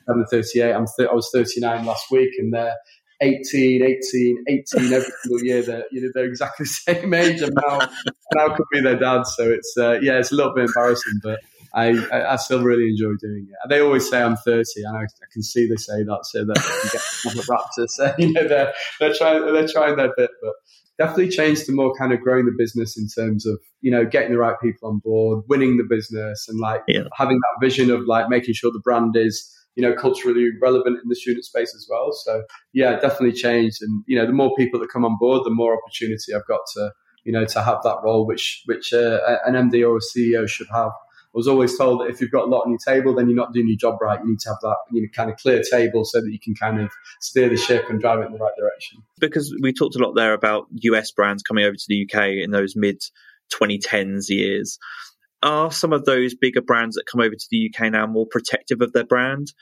I'm 0.08 0.24
38. 0.30 0.72
I'm 0.72 0.86
th- 0.96 1.08
I 1.10 1.14
was 1.14 1.30
39 1.34 1.84
last 1.84 2.10
week, 2.10 2.30
and 2.38 2.54
they're 2.54 2.74
18, 3.20 3.82
18, 3.82 4.44
18 4.48 4.92
every 4.92 5.12
single 5.22 5.44
year. 5.44 5.62
They're, 5.62 5.84
you 5.90 6.02
know, 6.02 6.10
they're 6.14 6.24
exactly 6.24 6.64
the 6.64 6.68
same 6.94 7.14
age 7.14 7.42
and 7.42 7.52
now, 7.66 7.80
now 8.34 8.54
could 8.54 8.66
be 8.72 8.80
their 8.80 8.98
dad. 8.98 9.26
So 9.26 9.50
it's, 9.50 9.74
uh, 9.76 9.98
yeah, 10.00 10.18
it's 10.18 10.32
a 10.32 10.34
little 10.34 10.54
bit 10.54 10.64
embarrassing, 10.64 11.20
but 11.22 11.40
I, 11.74 11.90
I, 12.12 12.32
I, 12.32 12.36
still 12.36 12.62
really 12.62 12.88
enjoy 12.88 13.12
doing 13.20 13.46
it. 13.48 13.68
They 13.68 13.80
always 13.80 14.08
say 14.08 14.20
I'm 14.20 14.36
30 14.36 14.64
and 14.84 14.96
I, 14.96 15.02
I 15.02 15.26
can 15.32 15.42
see 15.42 15.68
they 15.68 15.76
say 15.76 16.02
that 16.02 16.20
so 16.24 16.44
that 16.44 16.56
they 16.56 17.30
can 17.30 17.36
get 17.36 17.46
Raptor. 17.46 17.86
So, 17.90 18.14
you 18.18 18.32
know, 18.32 18.48
they're, 18.48 18.72
they're 18.98 19.14
trying, 19.14 19.52
they're 19.52 19.68
trying 19.68 19.96
their 19.96 20.12
bit, 20.16 20.30
but 20.42 20.54
definitely 20.98 21.28
changed 21.28 21.66
to 21.66 21.72
more 21.72 21.94
kind 21.94 22.12
of 22.12 22.20
growing 22.20 22.46
the 22.46 22.54
business 22.56 22.98
in 22.98 23.06
terms 23.08 23.46
of, 23.46 23.58
you 23.82 23.90
know, 23.90 24.04
getting 24.04 24.32
the 24.32 24.38
right 24.38 24.56
people 24.62 24.88
on 24.88 24.98
board, 24.98 25.44
winning 25.48 25.76
the 25.76 25.84
business 25.88 26.46
and 26.48 26.58
like 26.58 26.82
yeah. 26.88 27.04
having 27.14 27.38
that 27.38 27.66
vision 27.66 27.90
of 27.90 28.06
like 28.06 28.28
making 28.28 28.54
sure 28.54 28.72
the 28.72 28.80
brand 28.80 29.16
is, 29.16 29.56
you 29.80 29.88
know, 29.88 29.94
culturally 29.94 30.50
relevant 30.60 30.98
in 31.02 31.08
the 31.08 31.16
student 31.16 31.42
space 31.42 31.74
as 31.74 31.86
well. 31.88 32.12
So 32.12 32.42
yeah, 32.74 33.00
definitely 33.00 33.32
changed. 33.32 33.78
And, 33.80 34.04
you 34.06 34.14
know, 34.14 34.26
the 34.26 34.32
more 34.32 34.54
people 34.56 34.78
that 34.80 34.90
come 34.92 35.06
on 35.06 35.16
board, 35.18 35.42
the 35.46 35.50
more 35.50 35.74
opportunity 35.74 36.34
I've 36.34 36.46
got 36.46 36.60
to, 36.74 36.92
you 37.24 37.32
know, 37.32 37.46
to 37.46 37.62
have 37.62 37.78
that 37.84 37.96
role, 38.04 38.26
which, 38.26 38.62
which 38.66 38.92
uh, 38.92 39.20
an 39.46 39.54
MD 39.54 39.88
or 39.88 39.96
a 39.96 40.00
CEO 40.00 40.46
should 40.46 40.66
have. 40.70 40.90
I 40.90 41.32
was 41.32 41.48
always 41.48 41.78
told 41.78 42.00
that 42.00 42.10
if 42.10 42.20
you've 42.20 42.30
got 42.30 42.44
a 42.44 42.50
lot 42.50 42.64
on 42.66 42.70
your 42.70 42.78
table, 42.84 43.14
then 43.14 43.28
you're 43.28 43.36
not 43.36 43.54
doing 43.54 43.68
your 43.68 43.78
job 43.78 44.02
right. 44.02 44.20
You 44.20 44.28
need 44.28 44.40
to 44.40 44.50
have 44.50 44.58
that 44.60 44.76
you 44.92 45.00
know, 45.00 45.08
kind 45.14 45.30
of 45.30 45.38
clear 45.38 45.62
table 45.62 46.04
so 46.04 46.20
that 46.20 46.30
you 46.30 46.38
can 46.38 46.54
kind 46.54 46.78
of 46.78 46.90
steer 47.22 47.48
the 47.48 47.56
ship 47.56 47.88
and 47.88 47.98
drive 47.98 48.18
it 48.18 48.26
in 48.26 48.32
the 48.32 48.38
right 48.38 48.52
direction. 48.58 48.98
Because 49.18 49.56
we 49.62 49.72
talked 49.72 49.96
a 49.96 49.98
lot 50.00 50.12
there 50.12 50.34
about 50.34 50.66
US 50.72 51.10
brands 51.10 51.42
coming 51.42 51.64
over 51.64 51.76
to 51.76 51.84
the 51.88 52.06
UK 52.06 52.44
in 52.44 52.50
those 52.50 52.76
mid 52.76 53.00
2010s 53.50 54.28
years 54.28 54.78
are 55.42 55.70
some 55.72 55.92
of 55.92 56.04
those 56.04 56.34
bigger 56.34 56.62
brands 56.62 56.96
that 56.96 57.04
come 57.10 57.20
over 57.20 57.34
to 57.34 57.46
the 57.50 57.70
UK 57.70 57.92
now 57.92 58.06
more 58.06 58.26
protective 58.26 58.80
of 58.80 58.92
their 58.92 59.04
brand? 59.04 59.52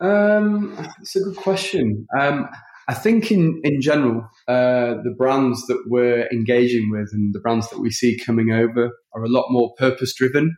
Um, 0.00 0.76
it's 1.00 1.16
a 1.16 1.20
good 1.20 1.36
question. 1.36 2.06
Um, 2.18 2.48
I 2.88 2.94
think 2.94 3.30
in, 3.30 3.60
in 3.62 3.80
general, 3.80 4.28
uh, 4.48 4.94
the 5.04 5.14
brands 5.16 5.66
that 5.66 5.82
we're 5.86 6.28
engaging 6.32 6.90
with 6.90 7.10
and 7.12 7.32
the 7.32 7.40
brands 7.40 7.70
that 7.70 7.78
we 7.78 7.90
see 7.90 8.18
coming 8.18 8.50
over 8.50 8.90
are 9.14 9.22
a 9.22 9.28
lot 9.28 9.46
more 9.50 9.72
purpose 9.78 10.14
driven. 10.14 10.56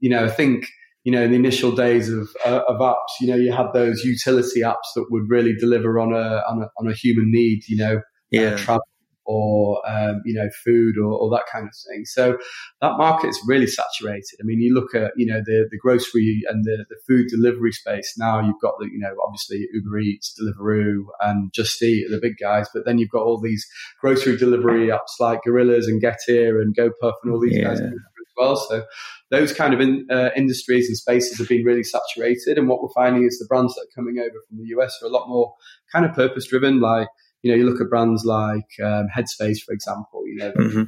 You 0.00 0.10
know, 0.10 0.24
I 0.24 0.28
think, 0.28 0.66
you 1.04 1.12
know, 1.12 1.22
in 1.22 1.30
the 1.30 1.36
initial 1.36 1.72
days 1.72 2.10
of, 2.10 2.28
uh, 2.44 2.60
of 2.68 2.80
apps, 2.80 3.20
you 3.20 3.28
know, 3.28 3.36
you 3.36 3.52
had 3.52 3.72
those 3.72 4.04
utility 4.04 4.60
apps 4.60 4.92
that 4.94 5.06
would 5.10 5.24
really 5.28 5.54
deliver 5.54 5.98
on 5.98 6.12
a, 6.12 6.42
on 6.48 6.62
a, 6.62 6.66
on 6.78 6.90
a 6.90 6.94
human 6.94 7.30
need, 7.30 7.62
you 7.68 7.78
know, 7.78 7.96
uh, 7.96 8.00
yeah. 8.30 8.42
uh, 8.50 8.58
travel 8.58 8.84
or 9.26 9.82
um, 9.88 10.22
you 10.24 10.34
know 10.34 10.48
food 10.64 10.96
or, 10.98 11.12
or, 11.12 11.30
that 11.30 11.44
kind 11.50 11.66
of 11.66 11.74
thing. 11.88 12.04
So 12.04 12.36
that 12.80 12.98
market 12.98 13.28
is 13.28 13.40
really 13.46 13.66
saturated. 13.66 14.38
I 14.40 14.44
mean, 14.44 14.60
you 14.60 14.74
look 14.74 14.94
at 14.94 15.12
you 15.16 15.26
know 15.26 15.40
the 15.44 15.66
the 15.70 15.78
grocery 15.78 16.42
and 16.48 16.64
the, 16.64 16.84
the 16.88 16.96
food 17.06 17.28
delivery 17.28 17.72
space 17.72 18.14
now. 18.18 18.40
You've 18.40 18.60
got 18.60 18.74
the 18.78 18.86
you 18.86 18.98
know 18.98 19.14
obviously 19.24 19.66
Uber 19.72 19.98
Eats, 19.98 20.38
Deliveroo, 20.40 21.04
and 21.20 21.52
Just 21.52 21.82
Eat 21.82 22.06
are 22.06 22.14
the 22.14 22.20
big 22.20 22.36
guys, 22.40 22.68
but 22.72 22.84
then 22.84 22.98
you've 22.98 23.10
got 23.10 23.22
all 23.22 23.40
these 23.40 23.66
grocery 24.00 24.36
delivery 24.36 24.88
apps 24.88 25.20
like 25.20 25.40
Gorillas 25.44 25.86
and 25.86 26.02
Getir 26.02 26.60
and 26.60 26.76
GoPuff 26.76 27.14
and 27.22 27.32
all 27.32 27.40
these 27.40 27.56
yeah. 27.56 27.64
guys 27.64 27.80
as 27.80 27.92
well. 28.36 28.56
So 28.56 28.84
those 29.30 29.52
kind 29.52 29.74
of 29.74 29.80
in, 29.80 30.06
uh, 30.10 30.30
industries 30.36 30.88
and 30.88 30.96
spaces 30.96 31.38
have 31.38 31.48
been 31.48 31.64
really 31.64 31.82
saturated. 31.82 32.58
And 32.58 32.68
what 32.68 32.82
we're 32.82 32.88
finding 32.94 33.24
is 33.24 33.38
the 33.38 33.46
brands 33.48 33.74
that 33.74 33.82
are 33.82 33.94
coming 33.94 34.18
over 34.18 34.36
from 34.48 34.58
the 34.58 34.66
US 34.78 34.98
are 35.02 35.06
a 35.06 35.10
lot 35.10 35.28
more 35.28 35.54
kind 35.92 36.04
of 36.04 36.14
purpose 36.14 36.46
driven, 36.46 36.80
like 36.80 37.08
you 37.44 37.50
know, 37.50 37.58
you 37.58 37.68
look 37.68 37.80
at 37.80 37.90
brands 37.90 38.24
like 38.24 38.70
um, 38.82 39.06
Headspace, 39.14 39.58
for 39.62 39.72
example, 39.74 40.26
you 40.26 40.36
know, 40.36 40.52
mm-hmm. 40.52 40.84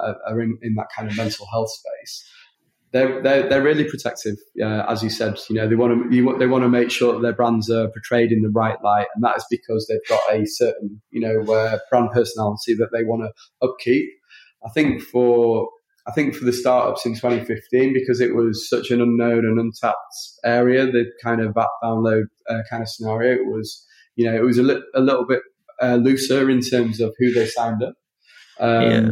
uh, 0.00 0.14
are 0.26 0.40
in, 0.40 0.58
in, 0.62 0.74
that 0.76 0.86
kind 0.96 1.08
of 1.08 1.16
mental 1.18 1.46
health 1.52 1.68
space. 1.68 2.26
They're, 2.92 3.22
they're, 3.22 3.46
they're 3.46 3.62
really 3.62 3.84
protective, 3.84 4.36
uh, 4.62 4.86
as 4.88 5.02
you 5.02 5.10
said. 5.10 5.38
You 5.50 5.56
know, 5.56 5.68
they 5.68 5.74
want 5.74 6.10
to 6.10 6.16
you, 6.16 6.38
they 6.38 6.46
want 6.46 6.64
to 6.64 6.70
make 6.70 6.90
sure 6.90 7.12
that 7.12 7.20
their 7.20 7.34
brands 7.34 7.68
are 7.68 7.88
portrayed 7.88 8.32
in 8.32 8.40
the 8.40 8.48
right 8.48 8.82
light, 8.82 9.08
and 9.14 9.22
that 9.22 9.36
is 9.36 9.44
because 9.50 9.86
they've 9.86 10.08
got 10.08 10.22
a 10.32 10.46
certain 10.46 11.02
you 11.10 11.20
know 11.20 11.52
uh, 11.52 11.78
brand 11.90 12.08
personality 12.12 12.74
that 12.76 12.88
they 12.90 13.04
want 13.04 13.24
to 13.24 13.68
upkeep. 13.68 14.08
I 14.64 14.70
think 14.70 15.02
for 15.02 15.68
I 16.06 16.12
think 16.12 16.34
for 16.34 16.46
the 16.46 16.54
startups 16.54 17.04
in 17.04 17.16
2015, 17.16 17.92
because 17.92 18.22
it 18.22 18.34
was 18.34 18.66
such 18.66 18.90
an 18.90 19.02
unknown 19.02 19.44
and 19.44 19.60
untapped 19.60 19.98
area, 20.42 20.86
the 20.86 21.04
kind 21.22 21.42
of 21.42 21.54
app 21.58 21.68
download 21.84 22.24
uh, 22.48 22.62
kind 22.70 22.82
of 22.82 22.88
scenario, 22.88 23.34
it 23.34 23.46
was 23.46 23.86
you 24.16 24.24
know 24.24 24.34
it 24.34 24.42
was 24.42 24.56
a, 24.56 24.62
li- 24.62 24.82
a 24.94 25.00
little 25.02 25.26
bit 25.26 25.42
uh, 25.82 25.96
looser 25.96 26.50
in 26.50 26.60
terms 26.60 27.00
of 27.00 27.14
who 27.18 27.32
they 27.32 27.46
signed 27.46 27.82
up. 27.82 27.94
Um, 28.60 28.82
yeah. 28.82 29.08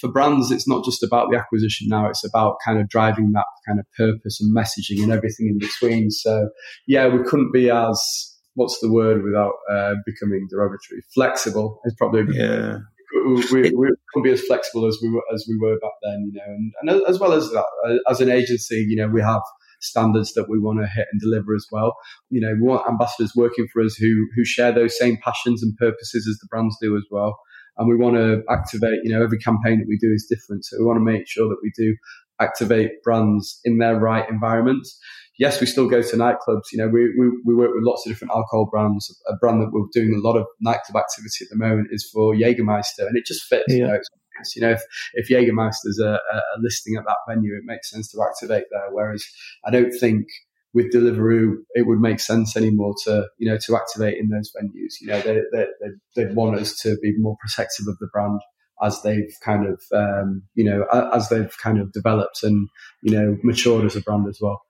For 0.00 0.10
brands, 0.10 0.50
it's 0.50 0.66
not 0.66 0.84
just 0.84 1.04
about 1.04 1.30
the 1.30 1.38
acquisition 1.38 1.86
now; 1.88 2.08
it's 2.08 2.24
about 2.24 2.56
kind 2.64 2.80
of 2.80 2.88
driving 2.88 3.30
that 3.32 3.46
kind 3.66 3.78
of 3.78 3.86
purpose 3.96 4.40
and 4.40 4.54
messaging 4.56 5.02
and 5.02 5.12
everything 5.12 5.46
in 5.46 5.58
between. 5.58 6.10
So, 6.10 6.48
yeah, 6.88 7.06
we 7.06 7.22
couldn't 7.22 7.52
be 7.52 7.70
as 7.70 8.34
what's 8.54 8.78
the 8.80 8.90
word 8.90 9.22
without 9.22 9.54
uh, 9.70 9.94
becoming 10.06 10.46
derogatory? 10.50 11.02
Flexible 11.12 11.80
is 11.84 11.94
probably 11.96 12.24
yeah. 12.36 12.78
We, 13.52 13.70
we, 13.70 13.90
couldn't 14.12 14.24
be 14.24 14.32
as 14.32 14.42
flexible 14.42 14.86
as 14.86 14.98
we 15.00 15.08
were 15.08 15.22
as 15.32 15.46
we 15.48 15.56
were 15.60 15.78
back 15.78 15.92
then, 16.02 16.32
you 16.32 16.40
know, 16.40 16.44
and, 16.46 16.72
and 16.90 17.08
as 17.08 17.20
well 17.20 17.32
as 17.32 17.48
that, 17.50 17.64
uh, 17.86 18.10
as 18.10 18.20
an 18.20 18.28
agency, 18.28 18.84
you 18.88 18.96
know, 18.96 19.06
we 19.06 19.22
have 19.22 19.42
standards 19.84 20.32
that 20.34 20.48
we 20.48 20.58
want 20.58 20.80
to 20.80 20.86
hit 20.86 21.06
and 21.12 21.20
deliver 21.20 21.54
as 21.54 21.66
well. 21.70 21.94
You 22.30 22.40
know, 22.40 22.54
we 22.54 22.66
want 22.66 22.88
ambassadors 22.88 23.32
working 23.36 23.66
for 23.72 23.82
us 23.82 23.94
who 23.94 24.26
who 24.36 24.44
share 24.44 24.72
those 24.72 24.98
same 24.98 25.18
passions 25.22 25.62
and 25.62 25.76
purposes 25.76 26.26
as 26.28 26.38
the 26.38 26.48
brands 26.50 26.76
do 26.80 26.96
as 26.96 27.04
well. 27.10 27.38
And 27.76 27.88
we 27.88 27.96
want 27.96 28.16
to 28.16 28.42
activate, 28.48 29.00
you 29.02 29.12
know, 29.12 29.22
every 29.22 29.38
campaign 29.38 29.78
that 29.80 29.88
we 29.88 29.98
do 29.98 30.12
is 30.12 30.26
different. 30.30 30.64
So 30.64 30.76
we 30.78 30.84
want 30.84 30.98
to 30.98 31.04
make 31.04 31.26
sure 31.26 31.48
that 31.48 31.58
we 31.62 31.72
do 31.76 31.96
activate 32.40 33.02
brands 33.02 33.60
in 33.64 33.78
their 33.78 33.98
right 33.98 34.28
environments. 34.28 34.98
Yes, 35.38 35.60
we 35.60 35.66
still 35.66 35.88
go 35.88 36.00
to 36.00 36.16
nightclubs. 36.16 36.70
You 36.72 36.78
know, 36.78 36.88
we, 36.88 37.12
we, 37.18 37.30
we 37.44 37.54
work 37.56 37.70
with 37.74 37.82
lots 37.82 38.06
of 38.06 38.12
different 38.12 38.32
alcohol 38.32 38.68
brands. 38.70 39.12
A 39.28 39.34
brand 39.36 39.60
that 39.60 39.70
we're 39.72 39.86
doing 39.92 40.14
a 40.14 40.26
lot 40.26 40.36
of 40.36 40.46
nightclub 40.60 41.02
activity 41.02 41.44
at 41.44 41.48
the 41.50 41.56
moment 41.56 41.88
is 41.90 42.08
for 42.12 42.34
Jägermeister, 42.34 43.00
and 43.00 43.16
it 43.16 43.26
just 43.26 43.42
fits. 43.44 43.64
Yeah. 43.66 43.76
You 43.76 43.86
know, 43.88 43.98
you 44.56 44.62
know, 44.62 44.72
if, 44.72 44.82
if 45.14 45.28
Jägermeister's 45.28 46.00
a, 46.00 46.20
a 46.32 46.40
listing 46.60 46.96
at 46.96 47.04
that 47.04 47.18
venue, 47.28 47.56
it 47.56 47.64
makes 47.64 47.90
sense 47.90 48.10
to 48.12 48.22
activate 48.22 48.64
there. 48.70 48.88
Whereas 48.90 49.24
I 49.64 49.70
don't 49.70 49.92
think 49.92 50.26
with 50.74 50.92
Deliveroo, 50.92 51.54
it 51.74 51.86
would 51.86 52.00
make 52.00 52.20
sense 52.20 52.56
anymore 52.56 52.94
to, 53.04 53.28
you 53.38 53.48
know, 53.48 53.58
to 53.58 53.76
activate 53.76 54.18
in 54.18 54.28
those 54.28 54.52
venues. 54.52 55.00
You 55.00 55.06
know, 55.08 55.20
they, 55.20 55.40
they, 55.52 55.66
they, 56.16 56.24
would 56.24 56.34
want 56.34 56.58
us 56.58 56.76
to 56.80 56.96
be 57.00 57.14
more 57.16 57.36
protective 57.40 57.86
of 57.88 57.96
the 57.98 58.08
brand 58.12 58.40
as 58.82 59.00
they've 59.02 59.32
kind 59.42 59.66
of, 59.66 59.80
um, 59.92 60.42
you 60.54 60.64
know, 60.64 60.84
as 61.12 61.28
they've 61.28 61.56
kind 61.58 61.80
of 61.80 61.92
developed 61.92 62.42
and, 62.42 62.68
you 63.02 63.12
know, 63.16 63.38
matured 63.44 63.84
as 63.84 63.94
a 63.94 64.00
brand 64.00 64.26
as 64.28 64.38
well. 64.40 64.62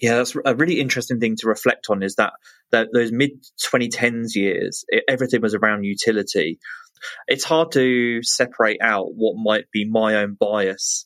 Yeah, 0.00 0.16
that's 0.16 0.36
a 0.44 0.54
really 0.54 0.80
interesting 0.80 1.20
thing 1.20 1.36
to 1.36 1.48
reflect 1.48 1.86
on 1.88 2.02
is 2.02 2.16
that, 2.16 2.32
that 2.72 2.88
those 2.92 3.12
mid 3.12 3.30
2010s 3.72 4.34
years, 4.34 4.84
it, 4.88 5.04
everything 5.08 5.40
was 5.40 5.54
around 5.54 5.84
utility. 5.84 6.58
It's 7.28 7.44
hard 7.44 7.72
to 7.72 8.22
separate 8.22 8.78
out 8.82 9.08
what 9.14 9.36
might 9.36 9.64
be 9.72 9.88
my 9.88 10.16
own 10.16 10.36
bias 10.38 11.04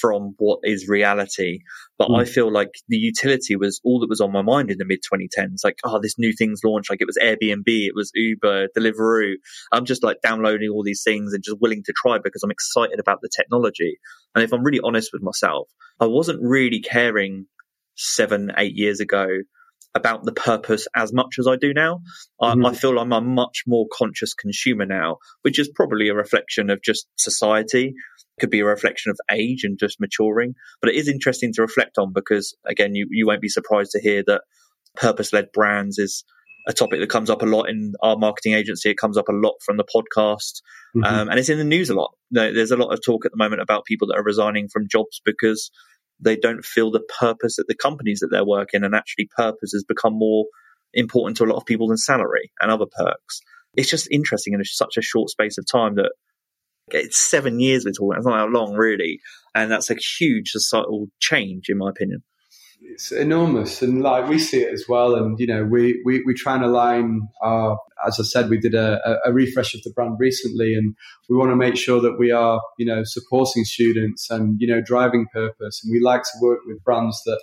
from 0.00 0.34
what 0.38 0.60
is 0.64 0.88
reality. 0.88 1.60
But 1.98 2.08
mm. 2.08 2.20
I 2.20 2.24
feel 2.24 2.52
like 2.52 2.70
the 2.88 2.96
utility 2.96 3.56
was 3.56 3.80
all 3.84 4.00
that 4.00 4.08
was 4.08 4.20
on 4.20 4.32
my 4.32 4.42
mind 4.42 4.70
in 4.70 4.78
the 4.78 4.84
mid 4.84 5.00
2010s. 5.00 5.64
Like, 5.64 5.78
oh, 5.84 5.98
this 6.00 6.18
new 6.18 6.32
thing's 6.32 6.60
launched. 6.64 6.90
Like 6.90 7.00
it 7.00 7.06
was 7.06 7.18
Airbnb, 7.22 7.64
it 7.66 7.94
was 7.94 8.10
Uber, 8.14 8.68
Deliveroo. 8.76 9.34
I'm 9.72 9.84
just 9.84 10.02
like 10.02 10.18
downloading 10.22 10.70
all 10.70 10.82
these 10.84 11.02
things 11.02 11.32
and 11.32 11.42
just 11.42 11.60
willing 11.60 11.82
to 11.84 11.94
try 11.96 12.18
because 12.22 12.42
I'm 12.42 12.50
excited 12.50 13.00
about 13.00 13.20
the 13.22 13.30
technology. 13.34 13.98
And 14.34 14.44
if 14.44 14.52
I'm 14.52 14.62
really 14.62 14.80
honest 14.82 15.10
with 15.12 15.22
myself, 15.22 15.68
I 16.00 16.06
wasn't 16.06 16.40
really 16.42 16.80
caring 16.80 17.46
seven, 17.96 18.52
eight 18.56 18.76
years 18.76 19.00
ago 19.00 19.26
about 19.94 20.24
the 20.24 20.32
purpose 20.32 20.86
as 20.94 21.12
much 21.12 21.36
as 21.38 21.46
I 21.46 21.56
do 21.56 21.72
now. 21.74 22.02
Mm-hmm. 22.40 22.64
I, 22.64 22.70
I, 22.70 22.74
feel 22.74 22.98
I'm 22.98 23.12
a 23.12 23.20
much 23.20 23.64
more 23.66 23.86
conscious 23.92 24.34
consumer 24.34 24.86
now, 24.86 25.18
which 25.42 25.58
is 25.58 25.70
probably 25.74 26.08
a 26.08 26.14
reflection 26.14 26.70
of 26.70 26.82
just 26.82 27.06
society. 27.16 27.94
Could 28.40 28.50
be 28.50 28.60
a 28.60 28.66
reflection 28.66 29.10
of 29.10 29.18
age 29.30 29.64
and 29.64 29.78
just 29.78 29.98
maturing. 30.00 30.54
But 30.80 30.90
it 30.90 30.96
is 30.96 31.08
interesting 31.08 31.52
to 31.54 31.62
reflect 31.62 31.98
on 31.98 32.12
because, 32.12 32.54
again, 32.66 32.94
you, 32.94 33.08
you 33.10 33.26
won't 33.26 33.40
be 33.40 33.48
surprised 33.48 33.92
to 33.92 34.00
hear 34.00 34.22
that 34.26 34.42
purpose 34.96 35.32
led 35.32 35.50
brands 35.52 35.98
is 35.98 36.24
a 36.66 36.72
topic 36.72 37.00
that 37.00 37.10
comes 37.10 37.30
up 37.30 37.42
a 37.42 37.46
lot 37.46 37.68
in 37.68 37.94
our 38.02 38.16
marketing 38.16 38.52
agency. 38.52 38.90
It 38.90 38.98
comes 38.98 39.16
up 39.16 39.28
a 39.28 39.32
lot 39.32 39.54
from 39.64 39.78
the 39.78 39.84
podcast, 39.84 40.60
mm-hmm. 40.94 41.02
um, 41.02 41.28
and 41.28 41.38
it's 41.38 41.48
in 41.48 41.58
the 41.58 41.64
news 41.64 41.90
a 41.90 41.94
lot. 41.94 42.12
There's 42.30 42.70
a 42.70 42.76
lot 42.76 42.92
of 42.92 43.00
talk 43.02 43.24
at 43.24 43.32
the 43.32 43.38
moment 43.38 43.62
about 43.62 43.86
people 43.86 44.08
that 44.08 44.18
are 44.18 44.22
resigning 44.22 44.68
from 44.68 44.86
jobs 44.88 45.20
because 45.24 45.70
they 46.20 46.36
don't 46.36 46.64
feel 46.64 46.90
the 46.90 47.06
purpose 47.18 47.58
at 47.58 47.66
the 47.68 47.74
companies 47.74 48.20
that 48.20 48.28
they're 48.30 48.44
working 48.44 48.82
and 48.82 48.94
actually 48.94 49.28
purpose 49.36 49.72
has 49.72 49.84
become 49.84 50.14
more 50.14 50.46
important 50.94 51.36
to 51.36 51.44
a 51.44 51.46
lot 51.46 51.56
of 51.56 51.66
people 51.66 51.88
than 51.88 51.96
salary 51.96 52.50
and 52.60 52.70
other 52.70 52.86
perks. 52.86 53.40
It's 53.76 53.90
just 53.90 54.08
interesting 54.10 54.54
in 54.54 54.64
such 54.64 54.96
a 54.96 55.02
short 55.02 55.30
space 55.30 55.58
of 55.58 55.66
time 55.70 55.94
that 55.96 56.12
it's 56.90 57.18
seven 57.18 57.60
years 57.60 57.84
we're 57.84 57.92
talking. 57.92 58.16
It's 58.16 58.26
not 58.26 58.46
that 58.46 58.58
long, 58.58 58.74
really, 58.74 59.20
and 59.54 59.70
that's 59.70 59.90
a 59.90 59.96
huge 60.18 60.50
societal 60.50 61.08
change, 61.20 61.66
in 61.68 61.78
my 61.78 61.90
opinion 61.90 62.22
it's 62.80 63.12
enormous 63.12 63.82
and 63.82 64.02
like 64.02 64.28
we 64.28 64.38
see 64.38 64.62
it 64.62 64.72
as 64.72 64.84
well 64.88 65.14
and 65.14 65.38
you 65.38 65.46
know 65.46 65.64
we 65.64 66.00
we, 66.04 66.22
we 66.24 66.32
try 66.34 66.54
and 66.54 66.64
align 66.64 67.28
our 67.42 67.78
as 68.06 68.18
i 68.20 68.22
said 68.22 68.48
we 68.48 68.58
did 68.58 68.74
a, 68.74 69.18
a 69.24 69.32
refresh 69.32 69.74
of 69.74 69.82
the 69.82 69.90
brand 69.90 70.16
recently 70.18 70.74
and 70.74 70.94
we 71.28 71.36
want 71.36 71.50
to 71.50 71.56
make 71.56 71.76
sure 71.76 72.00
that 72.00 72.16
we 72.18 72.30
are 72.30 72.60
you 72.78 72.86
know 72.86 73.02
supporting 73.04 73.64
students 73.64 74.30
and 74.30 74.60
you 74.60 74.66
know 74.66 74.80
driving 74.80 75.26
purpose 75.32 75.80
and 75.82 75.92
we 75.92 76.00
like 76.00 76.22
to 76.22 76.38
work 76.40 76.60
with 76.66 76.82
brands 76.84 77.20
that 77.24 77.40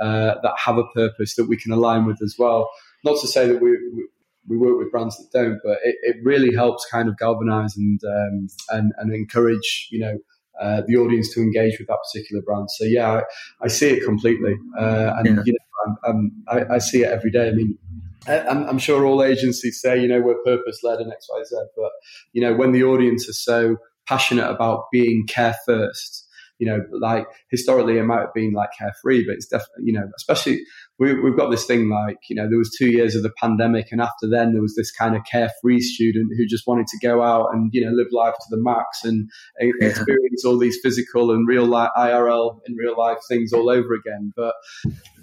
uh, 0.00 0.34
that 0.42 0.54
have 0.56 0.78
a 0.78 0.84
purpose 0.94 1.34
that 1.36 1.48
we 1.48 1.56
can 1.56 1.72
align 1.72 2.06
with 2.06 2.18
as 2.22 2.36
well. 2.38 2.68
Not 3.04 3.20
to 3.20 3.26
say 3.26 3.46
that 3.46 3.60
we, 3.60 3.70
we 3.70 4.08
we 4.48 4.56
work 4.56 4.78
with 4.78 4.90
brands 4.90 5.16
that 5.18 5.30
don't, 5.30 5.58
but 5.62 5.78
it, 5.84 5.96
it 6.02 6.16
really 6.22 6.54
helps 6.54 6.86
kind 6.90 7.08
of 7.08 7.18
galvanize 7.18 7.76
and 7.76 8.00
um, 8.04 8.48
and 8.70 8.92
and 8.98 9.12
encourage 9.12 9.88
you 9.90 10.00
know 10.00 10.18
uh, 10.60 10.82
the 10.86 10.96
audience 10.96 11.32
to 11.34 11.40
engage 11.40 11.78
with 11.78 11.88
that 11.88 11.98
particular 12.04 12.42
brand. 12.42 12.70
So 12.70 12.84
yeah, 12.84 13.10
I, 13.10 13.22
I 13.62 13.68
see 13.68 13.90
it 13.90 14.04
completely, 14.04 14.54
uh, 14.78 15.14
and 15.18 15.26
yeah. 15.26 15.42
you 15.44 15.52
know, 15.52 15.58
I'm, 15.86 15.96
I'm, 16.04 16.32
I, 16.48 16.74
I 16.74 16.78
see 16.78 17.02
it 17.02 17.08
every 17.08 17.30
day. 17.30 17.48
I 17.48 17.52
mean, 17.52 17.78
I'm, 18.26 18.64
I'm, 18.64 18.78
sure 18.78 19.06
all 19.06 19.22
agencies 19.22 19.80
say, 19.80 20.00
you 20.00 20.08
know, 20.08 20.20
we're 20.20 20.42
purpose 20.44 20.80
led 20.82 20.98
and 20.98 21.12
X, 21.12 21.28
Y, 21.30 21.42
Z, 21.44 21.56
but 21.76 21.90
you 22.32 22.42
know, 22.42 22.54
when 22.54 22.72
the 22.72 22.84
audience 22.84 23.28
is 23.28 23.42
so 23.42 23.76
passionate 24.06 24.48
about 24.50 24.84
being 24.92 25.26
care 25.26 25.56
first, 25.64 26.26
you 26.58 26.66
know, 26.66 26.80
like 26.92 27.26
historically 27.50 27.98
it 27.98 28.02
might 28.02 28.20
have 28.20 28.34
been 28.34 28.52
like 28.52 28.70
carefree, 28.76 29.24
but 29.26 29.34
it's 29.34 29.46
definitely, 29.46 29.84
you 29.84 29.92
know, 29.92 30.08
especially 30.16 30.62
we, 30.98 31.10
have 31.10 31.36
got 31.36 31.50
this 31.50 31.64
thing 31.64 31.88
like, 31.88 32.18
you 32.28 32.34
know, 32.34 32.48
there 32.48 32.58
was 32.58 32.74
two 32.76 32.90
years 32.90 33.14
of 33.14 33.22
the 33.22 33.30
pandemic 33.30 33.92
and 33.92 34.00
after 34.00 34.28
then 34.28 34.52
there 34.52 34.62
was 34.62 34.74
this 34.74 34.90
kind 34.90 35.14
of 35.14 35.22
carefree 35.30 35.80
student 35.80 36.32
who 36.36 36.44
just 36.46 36.66
wanted 36.66 36.88
to 36.88 36.98
go 37.00 37.22
out 37.22 37.48
and, 37.52 37.70
you 37.72 37.84
know, 37.84 37.92
live 37.92 38.08
life 38.10 38.34
to 38.34 38.46
the 38.50 38.60
max 38.60 39.04
and 39.04 39.30
yeah. 39.60 39.88
experience 39.88 40.44
all 40.44 40.58
these 40.58 40.78
physical 40.82 41.30
and 41.30 41.46
real 41.46 41.66
life 41.66 41.90
IRL 41.96 42.58
and 42.66 42.76
real 42.76 42.96
life 42.98 43.18
things 43.28 43.52
all 43.52 43.70
over 43.70 43.94
again. 43.94 44.32
But 44.34 44.54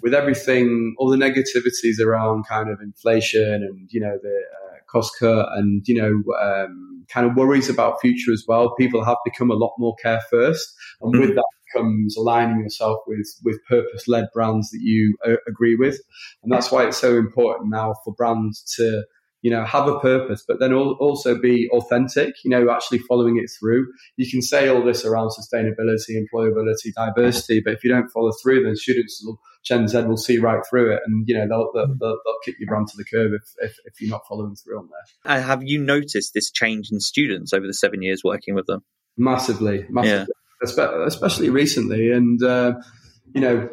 with 0.02 0.14
everything, 0.14 0.94
all 0.98 1.10
the 1.10 1.16
negativities 1.16 2.02
around 2.02 2.46
kind 2.48 2.70
of 2.70 2.80
inflation 2.80 3.62
and, 3.62 3.88
you 3.90 4.00
know, 4.00 4.18
the, 4.22 4.28
uh, 4.28 4.76
cost 4.88 5.12
cut 5.18 5.48
and 5.56 5.82
you 5.86 6.00
know 6.00 6.22
um, 6.40 7.04
kind 7.12 7.26
of 7.26 7.36
worries 7.36 7.68
about 7.68 8.00
future 8.00 8.32
as 8.32 8.44
well. 8.46 8.74
People 8.76 9.04
have 9.04 9.16
become 9.24 9.50
a 9.50 9.54
lot 9.54 9.72
more 9.78 9.94
care 9.96 10.20
first, 10.30 10.74
and 11.00 11.18
with 11.18 11.30
mm. 11.30 11.34
that 11.34 11.44
becomes 11.72 12.16
aligning 12.16 12.60
yourself 12.60 12.98
with 13.06 13.28
with 13.44 13.58
purpose 13.68 14.08
led 14.08 14.26
brands 14.32 14.70
that 14.70 14.80
you 14.80 15.16
uh, 15.26 15.36
agree 15.48 15.76
with, 15.76 15.98
and 16.42 16.52
that's 16.52 16.70
why 16.70 16.86
it's 16.86 16.98
so 16.98 17.16
important 17.16 17.70
now 17.70 17.94
for 18.04 18.14
brands 18.14 18.62
to 18.76 19.04
you 19.46 19.52
know, 19.52 19.64
have 19.64 19.86
a 19.86 20.00
purpose, 20.00 20.44
but 20.46 20.58
then 20.58 20.72
also 20.72 21.38
be 21.38 21.68
authentic, 21.70 22.34
you 22.44 22.50
know, 22.50 22.68
actually 22.68 22.98
following 22.98 23.36
it 23.36 23.48
through. 23.48 23.86
You 24.16 24.28
can 24.28 24.42
say 24.42 24.66
all 24.66 24.82
this 24.82 25.04
around 25.04 25.28
sustainability, 25.28 26.16
employability, 26.16 26.92
diversity, 26.96 27.60
but 27.64 27.74
if 27.74 27.84
you 27.84 27.90
don't 27.92 28.10
follow 28.10 28.32
through, 28.42 28.64
then 28.64 28.74
students 28.74 29.22
will, 29.24 29.38
Gen 29.64 29.86
Z 29.86 30.02
will 30.02 30.16
see 30.16 30.38
right 30.38 30.62
through 30.68 30.94
it 30.94 31.02
and, 31.06 31.28
you 31.28 31.38
know, 31.38 31.46
they'll, 31.46 31.70
they'll, 31.72 31.94
they'll, 31.96 32.18
they'll 32.24 32.40
kick 32.44 32.56
your 32.58 32.66
brand 32.66 32.88
to 32.88 32.96
the 32.96 33.04
curb 33.04 33.30
if, 33.34 33.70
if, 33.70 33.76
if, 33.84 34.00
you're 34.00 34.10
not 34.10 34.22
following 34.28 34.56
through 34.56 34.80
on 34.80 34.88
there. 34.88 35.36
Uh, 35.36 35.40
have 35.40 35.62
you 35.62 35.78
noticed 35.80 36.34
this 36.34 36.50
change 36.50 36.90
in 36.90 36.98
students 36.98 37.52
over 37.52 37.68
the 37.68 37.74
seven 37.74 38.02
years 38.02 38.22
working 38.24 38.56
with 38.56 38.66
them? 38.66 38.82
Massively, 39.16 39.86
massively, 39.88 40.18
yeah. 40.18 40.24
Especially 40.62 41.50
recently. 41.50 42.10
And, 42.10 42.42
uh, 42.42 42.74
you 43.34 43.40
know, 43.40 43.68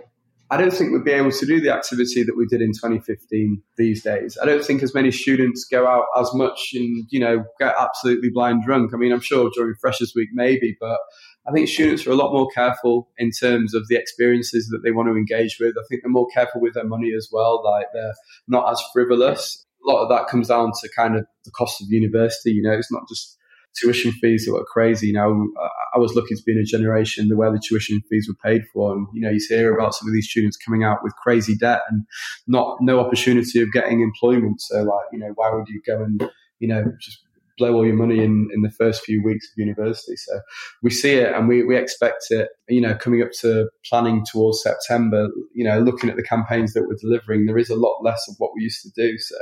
I 0.53 0.57
don't 0.57 0.71
think 0.71 0.91
we'd 0.91 1.03
be 1.03 1.11
able 1.11 1.31
to 1.31 1.45
do 1.47 1.59
the 1.59 1.73
activity 1.73 2.21
that 2.23 2.37
we 2.37 2.45
did 2.45 2.61
in 2.61 2.73
2015 2.73 3.61
these 3.75 4.03
days. 4.03 4.37
I 4.39 4.45
don't 4.45 4.63
think 4.63 4.83
as 4.83 4.93
many 4.93 5.09
students 5.09 5.65
go 5.65 5.87
out 5.87 6.05
as 6.15 6.29
much 6.35 6.73
and, 6.75 7.07
you 7.09 7.19
know, 7.19 7.43
get 7.59 7.73
absolutely 7.79 8.29
blind 8.31 8.63
drunk. 8.63 8.93
I 8.93 8.97
mean, 8.97 9.11
I'm 9.11 9.19
sure 9.19 9.49
during 9.55 9.73
Freshers 9.81 10.13
Week, 10.15 10.29
maybe, 10.31 10.77
but 10.79 10.99
I 11.47 11.51
think 11.51 11.69
students 11.69 12.05
are 12.05 12.11
a 12.11 12.15
lot 12.15 12.33
more 12.33 12.47
careful 12.53 13.09
in 13.17 13.31
terms 13.31 13.73
of 13.73 13.87
the 13.87 13.95
experiences 13.95 14.67
that 14.67 14.81
they 14.83 14.91
want 14.91 15.09
to 15.09 15.15
engage 15.15 15.57
with. 15.59 15.75
I 15.77 15.83
think 15.89 16.03
they're 16.03 16.11
more 16.11 16.27
careful 16.33 16.61
with 16.61 16.75
their 16.75 16.85
money 16.85 17.13
as 17.17 17.29
well. 17.31 17.63
Like 17.63 17.87
they're 17.91 18.13
not 18.47 18.71
as 18.71 18.81
frivolous. 18.93 19.65
A 19.83 19.91
lot 19.91 20.03
of 20.03 20.09
that 20.09 20.27
comes 20.27 20.49
down 20.49 20.71
to 20.81 20.89
kind 20.95 21.15
of 21.15 21.25
the 21.45 21.51
cost 21.51 21.81
of 21.81 21.87
university. 21.89 22.51
You 22.51 22.61
know, 22.61 22.73
it's 22.73 22.91
not 22.91 23.07
just 23.09 23.37
tuition 23.79 24.11
fees 24.11 24.45
that 24.45 24.53
were 24.53 24.65
crazy. 24.65 25.07
You 25.07 25.13
know, 25.13 25.47
I 25.93 25.99
was 25.99 26.15
lucky 26.15 26.35
to 26.35 26.43
be 26.45 26.53
in 26.53 26.59
a 26.59 26.63
generation 26.63 27.29
where 27.35 27.51
the 27.51 27.61
tuition 27.65 28.01
fees 28.09 28.27
were 28.27 28.49
paid 28.49 28.63
for, 28.73 28.93
and 28.93 29.07
you 29.13 29.21
know, 29.21 29.29
you 29.29 29.39
hear 29.47 29.73
about 29.73 29.95
some 29.95 30.07
of 30.07 30.13
these 30.13 30.29
students 30.29 30.57
coming 30.57 30.83
out 30.83 30.99
with 31.03 31.13
crazy 31.15 31.55
debt 31.55 31.81
and 31.89 32.03
not 32.47 32.77
no 32.81 32.99
opportunity 32.99 33.61
of 33.61 33.71
getting 33.71 34.01
employment. 34.01 34.61
So, 34.61 34.83
like, 34.83 35.05
you 35.11 35.19
know, 35.19 35.31
why 35.35 35.51
would 35.53 35.67
you 35.67 35.81
go 35.85 36.03
and 36.03 36.29
you 36.59 36.67
know 36.67 36.85
just 37.01 37.19
blow 37.63 37.75
all 37.75 37.85
your 37.85 37.95
money 37.95 38.23
in, 38.23 38.49
in 38.53 38.61
the 38.61 38.71
first 38.71 39.03
few 39.03 39.23
weeks 39.23 39.47
of 39.47 39.57
university. 39.57 40.15
So 40.17 40.39
we 40.81 40.89
see 40.89 41.13
it 41.13 41.33
and 41.33 41.47
we, 41.47 41.63
we 41.63 41.77
expect 41.77 42.25
it, 42.29 42.49
you 42.67 42.81
know, 42.81 42.95
coming 42.95 43.21
up 43.21 43.29
to 43.39 43.69
planning 43.89 44.25
towards 44.29 44.61
September, 44.61 45.29
you 45.53 45.63
know, 45.63 45.79
looking 45.79 46.09
at 46.09 46.17
the 46.17 46.23
campaigns 46.23 46.73
that 46.73 46.83
we're 46.83 46.97
delivering, 46.99 47.45
there 47.45 47.57
is 47.57 47.69
a 47.69 47.75
lot 47.75 48.03
less 48.03 48.21
of 48.27 48.35
what 48.37 48.51
we 48.53 48.63
used 48.63 48.81
to 48.81 48.89
do. 48.95 49.17
So, 49.17 49.35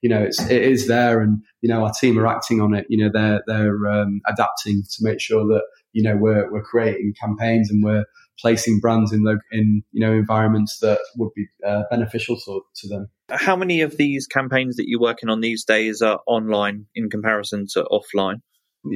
you 0.00 0.08
know, 0.08 0.22
it's, 0.22 0.40
it 0.50 0.62
is 0.62 0.88
there 0.88 1.20
and, 1.20 1.42
you 1.60 1.68
know, 1.68 1.84
our 1.84 1.92
team 2.00 2.18
are 2.18 2.26
acting 2.26 2.62
on 2.62 2.74
it. 2.74 2.86
You 2.88 3.04
know, 3.04 3.10
they're, 3.12 3.42
they're 3.46 3.86
um, 3.88 4.20
adapting 4.26 4.82
to 4.82 4.98
make 5.00 5.20
sure 5.20 5.46
that, 5.46 5.62
you 5.92 6.02
know, 6.02 6.16
we're, 6.16 6.50
we're 6.50 6.62
creating 6.62 7.14
campaigns 7.20 7.70
and 7.70 7.84
we're 7.84 8.04
placing 8.40 8.80
brands 8.80 9.12
in, 9.12 9.24
in, 9.52 9.82
you 9.92 10.00
know, 10.00 10.12
environments 10.12 10.78
that 10.80 10.98
would 11.16 11.32
be 11.34 11.46
uh, 11.66 11.82
beneficial 11.90 12.36
to, 12.36 12.62
to 12.76 12.88
them. 12.88 13.08
How 13.30 13.56
many 13.56 13.80
of 13.80 13.96
these 13.96 14.26
campaigns 14.26 14.76
that 14.76 14.88
you're 14.88 15.00
working 15.00 15.28
on 15.28 15.40
these 15.40 15.64
days 15.64 16.02
are 16.02 16.20
online 16.26 16.86
in 16.94 17.10
comparison 17.10 17.66
to 17.72 17.84
offline? 17.84 18.40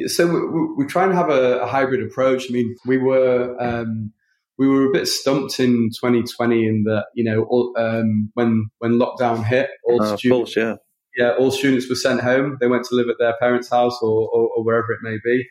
So 0.07 0.27
we, 0.27 0.85
we 0.85 0.87
try 0.87 1.05
and 1.05 1.15
have 1.15 1.31
a, 1.31 1.61
a, 1.61 1.67
hybrid 1.67 2.03
approach. 2.03 2.47
I 2.49 2.53
mean, 2.53 2.77
we 2.87 2.97
were 2.97 3.57
um, 3.61 4.13
we 4.57 4.69
were 4.69 4.87
a 4.89 4.93
bit 4.93 5.09
stumped 5.09 5.59
in 5.59 5.91
2020 6.01 6.67
in 6.67 6.85
that 6.85 7.07
you 7.15 7.25
know 7.25 7.43
all, 7.51 7.75
um, 7.77 8.31
when 8.35 8.71
when 8.79 9.01
lockdown 9.01 9.45
hit, 9.45 9.69
all 9.85 10.01
uh, 10.01 10.17
students, 10.17 10.55
course, 10.55 10.57
yeah. 10.57 10.77
yeah, 11.17 11.33
all 11.37 11.51
students 11.51 11.89
were 11.89 11.97
sent 11.97 12.21
home. 12.21 12.57
They 12.61 12.69
went 12.69 12.85
to 12.85 12.95
live 12.95 13.09
at 13.09 13.17
their 13.19 13.35
parents' 13.41 13.69
house 13.69 13.99
or, 14.01 14.29
or, 14.29 14.51
or 14.57 14.65
wherever 14.65 14.93
it 14.93 15.01
may 15.03 15.17
be 15.25 15.45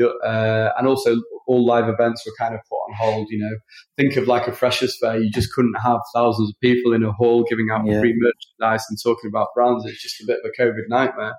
uh, 0.00 0.70
and 0.76 0.86
also 0.86 1.16
all 1.46 1.64
live 1.66 1.88
events 1.88 2.24
were 2.26 2.32
kind 2.38 2.54
of 2.54 2.60
put 2.68 2.76
on 2.76 2.94
hold. 2.96 3.28
You 3.30 3.40
know, 3.40 3.56
think 3.96 4.16
of 4.16 4.26
like 4.26 4.46
a 4.46 4.52
freshers 4.52 4.96
fair. 5.00 5.18
You 5.18 5.30
just 5.30 5.52
couldn't 5.52 5.76
have 5.82 5.98
thousands 6.14 6.50
of 6.50 6.60
people 6.60 6.92
in 6.92 7.04
a 7.04 7.12
hall 7.12 7.44
giving 7.48 7.68
out 7.70 7.86
yeah. 7.86 8.00
free 8.00 8.14
merchandise 8.16 8.86
and 8.88 8.98
talking 9.02 9.28
about 9.28 9.48
brands. 9.54 9.84
It's 9.86 10.02
just 10.02 10.20
a 10.22 10.26
bit 10.26 10.38
of 10.44 10.50
a 10.50 10.62
COVID 10.62 10.88
nightmare. 10.88 11.34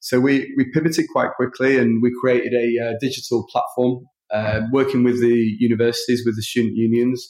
So 0.00 0.20
we, 0.20 0.52
we 0.58 0.66
pivoted 0.70 1.06
quite 1.12 1.30
quickly 1.34 1.78
and 1.78 2.02
we 2.02 2.12
created 2.20 2.52
a 2.52 2.88
uh, 2.90 2.92
digital 3.00 3.46
platform, 3.50 4.04
uh, 4.30 4.60
working 4.70 5.02
with 5.02 5.18
the 5.22 5.56
universities, 5.58 6.22
with 6.26 6.36
the 6.36 6.42
student 6.42 6.76
unions. 6.76 7.26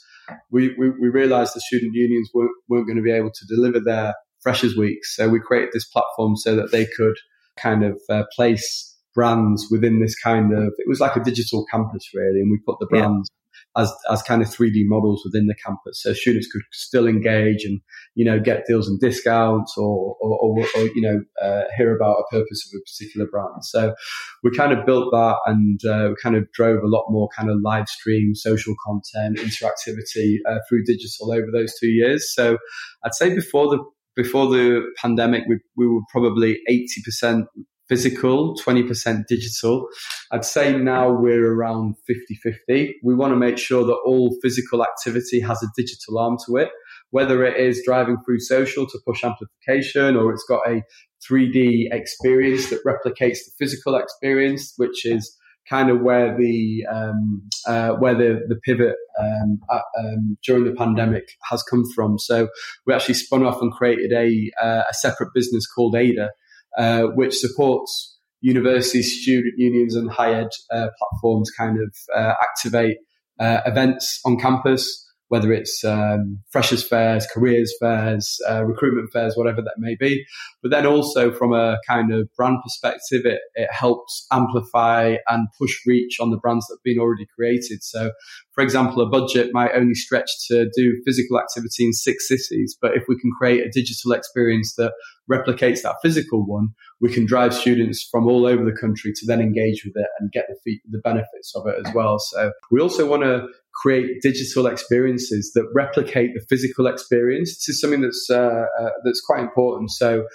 We, 0.50 0.74
we, 0.76 0.90
we 0.90 1.08
realized 1.08 1.54
the 1.54 1.60
student 1.60 1.92
unions 1.94 2.30
weren't, 2.34 2.50
weren't 2.68 2.88
going 2.88 2.96
to 2.96 3.02
be 3.02 3.12
able 3.12 3.30
to 3.30 3.46
deliver 3.46 3.78
their 3.78 4.14
freshers 4.42 4.76
weeks. 4.76 5.14
So 5.14 5.28
we 5.28 5.38
created 5.38 5.70
this 5.72 5.84
platform 5.84 6.34
so 6.34 6.56
that 6.56 6.72
they 6.72 6.86
could 6.86 7.14
kind 7.56 7.84
of 7.84 8.00
uh, 8.10 8.24
place 8.34 8.93
brands 9.14 9.68
within 9.70 10.00
this 10.00 10.18
kind 10.18 10.52
of 10.52 10.72
it 10.78 10.88
was 10.88 11.00
like 11.00 11.16
a 11.16 11.22
digital 11.22 11.64
campus 11.70 12.10
really 12.14 12.40
and 12.40 12.50
we 12.50 12.58
put 12.66 12.78
the 12.80 12.86
brands 12.86 13.30
yeah. 13.76 13.82
as 13.82 13.92
as 14.10 14.22
kind 14.22 14.42
of 14.42 14.48
3d 14.48 14.82
models 14.86 15.22
within 15.24 15.46
the 15.46 15.54
campus. 15.54 16.02
So 16.02 16.12
students 16.12 16.50
could 16.50 16.62
still 16.72 17.06
engage 17.06 17.64
and 17.64 17.80
you 18.14 18.24
know 18.24 18.40
get 18.40 18.66
deals 18.66 18.88
and 18.88 19.00
discounts 19.00 19.74
or 19.76 20.16
or, 20.20 20.38
or, 20.40 20.66
or 20.76 20.82
you 20.94 21.00
know 21.00 21.20
uh, 21.40 21.62
hear 21.76 21.94
about 21.94 22.16
a 22.18 22.24
purpose 22.30 22.68
of 22.68 22.78
a 22.78 22.82
particular 22.82 23.26
brand. 23.30 23.64
So 23.64 23.94
we 24.42 24.50
kind 24.50 24.72
of 24.72 24.84
built 24.84 25.12
that 25.12 25.36
and 25.46 25.80
uh, 25.84 26.08
we 26.10 26.16
kind 26.22 26.36
of 26.36 26.50
drove 26.52 26.82
a 26.82 26.88
lot 26.88 27.06
more 27.08 27.28
kind 27.36 27.50
of 27.50 27.58
live 27.62 27.88
stream 27.88 28.34
social 28.34 28.74
content 28.84 29.38
interactivity 29.38 30.38
uh, 30.48 30.58
through 30.68 30.84
digital 30.84 31.32
over 31.32 31.46
those 31.52 31.72
two 31.78 31.88
years. 31.88 32.34
So 32.34 32.58
i'd 33.04 33.14
say 33.14 33.34
before 33.34 33.68
the 33.68 33.78
before 34.16 34.46
the 34.46 34.82
pandemic, 34.96 35.44
we, 35.48 35.58
we 35.76 35.88
were 35.88 36.00
probably 36.10 36.60
80% 36.70 37.44
physical, 37.88 38.56
20% 38.56 39.26
digital. 39.28 39.86
I'd 40.32 40.44
say 40.44 40.76
now 40.76 41.10
we're 41.10 41.52
around 41.52 41.96
50 42.06 42.34
50. 42.42 42.96
We 43.02 43.14
want 43.14 43.32
to 43.32 43.36
make 43.36 43.58
sure 43.58 43.84
that 43.84 43.98
all 44.06 44.36
physical 44.42 44.84
activity 44.84 45.40
has 45.40 45.62
a 45.62 45.68
digital 45.76 46.18
arm 46.18 46.38
to 46.46 46.56
it, 46.56 46.70
whether 47.10 47.44
it 47.44 47.58
is 47.60 47.82
driving 47.84 48.16
through 48.24 48.40
social 48.40 48.86
to 48.86 48.98
push 49.06 49.24
amplification 49.24 50.16
or 50.16 50.32
it's 50.32 50.44
got 50.48 50.66
a 50.66 50.82
3D 51.28 51.92
experience 51.92 52.70
that 52.70 52.84
replicates 52.84 53.38
the 53.44 53.52
physical 53.58 53.96
experience, 53.96 54.74
which 54.76 55.06
is 55.06 55.36
kind 55.68 55.90
of 55.90 56.00
where 56.00 56.36
the 56.36 56.84
um, 56.92 57.42
uh, 57.66 57.92
where 57.92 58.14
the 58.14 58.40
the 58.48 58.56
pivot 58.56 58.96
um, 59.20 59.58
uh, 59.70 59.80
um, 59.98 60.36
during 60.44 60.64
the 60.64 60.72
pandemic 60.72 61.24
has 61.50 61.62
come 61.62 61.84
from. 61.94 62.18
So 62.18 62.48
we 62.86 62.94
actually 62.94 63.14
spun 63.14 63.44
off 63.44 63.60
and 63.60 63.72
created 63.72 64.12
a 64.12 64.50
uh, 64.62 64.82
a 64.88 64.94
separate 64.94 65.30
business 65.34 65.66
called 65.66 65.96
Ada, 65.96 66.30
uh, 66.78 67.02
which 67.14 67.34
supports 67.34 68.18
university 68.40 69.02
student 69.02 69.54
unions 69.56 69.96
and 69.96 70.10
higher 70.10 70.42
ed 70.42 70.48
uh, 70.70 70.88
platforms 70.98 71.50
kind 71.56 71.78
of 71.80 71.94
uh, 72.14 72.34
activate 72.42 72.96
uh, 73.40 73.60
events 73.66 74.20
on 74.24 74.38
campus 74.38 75.04
whether 75.28 75.52
it's 75.52 75.84
um, 75.84 76.38
freshers 76.50 76.86
fairs, 76.86 77.26
careers 77.32 77.74
fairs, 77.80 78.38
uh, 78.48 78.64
recruitment 78.64 79.10
fairs, 79.12 79.36
whatever 79.36 79.62
that 79.62 79.74
may 79.78 79.96
be. 79.98 80.24
But 80.62 80.70
then 80.70 80.86
also 80.86 81.32
from 81.32 81.52
a 81.52 81.78
kind 81.88 82.12
of 82.12 82.28
brand 82.36 82.58
perspective, 82.62 83.22
it, 83.24 83.40
it 83.54 83.68
helps 83.72 84.26
amplify 84.30 85.16
and 85.28 85.48
push 85.58 85.74
reach 85.86 86.20
on 86.20 86.30
the 86.30 86.36
brands 86.36 86.66
that 86.66 86.74
have 86.78 86.84
been 86.84 87.00
already 87.00 87.26
created. 87.34 87.82
So, 87.82 88.12
for 88.52 88.62
example, 88.62 89.02
a 89.02 89.08
budget 89.08 89.50
might 89.52 89.72
only 89.74 89.94
stretch 89.94 90.30
to 90.48 90.68
do 90.76 91.02
physical 91.04 91.38
activity 91.38 91.86
in 91.86 91.92
six 91.92 92.28
cities, 92.28 92.76
but 92.80 92.92
if 92.94 93.04
we 93.08 93.18
can 93.18 93.30
create 93.38 93.66
a 93.66 93.70
digital 93.70 94.12
experience 94.12 94.74
that 94.76 94.92
replicates 95.30 95.82
that 95.82 95.96
physical 96.02 96.44
one, 96.46 96.68
we 97.00 97.12
can 97.12 97.26
drive 97.26 97.54
students 97.54 98.06
from 98.10 98.26
all 98.26 98.46
over 98.46 98.64
the 98.64 98.76
country 98.76 99.12
to 99.14 99.26
then 99.26 99.40
engage 99.40 99.84
with 99.84 99.94
it 99.96 100.08
and 100.18 100.30
get 100.32 100.46
the, 100.64 100.78
the 100.90 100.98
benefits 100.98 101.54
of 101.54 101.66
it 101.66 101.76
as 101.84 101.94
well. 101.94 102.18
So 102.18 102.52
we 102.70 102.80
also 102.80 103.08
want 103.08 103.22
to 103.22 103.46
create 103.74 104.22
digital 104.22 104.66
experiences 104.66 105.52
that 105.54 105.66
replicate 105.74 106.30
the 106.34 106.44
physical 106.48 106.86
experience. 106.86 107.50
This 107.54 107.70
is 107.70 107.80
something 107.80 108.02
that's 108.02 108.28
uh, 108.30 108.66
uh, 108.80 108.90
that's 109.04 109.20
quite 109.20 109.40
important. 109.40 109.90
So, 109.90 110.26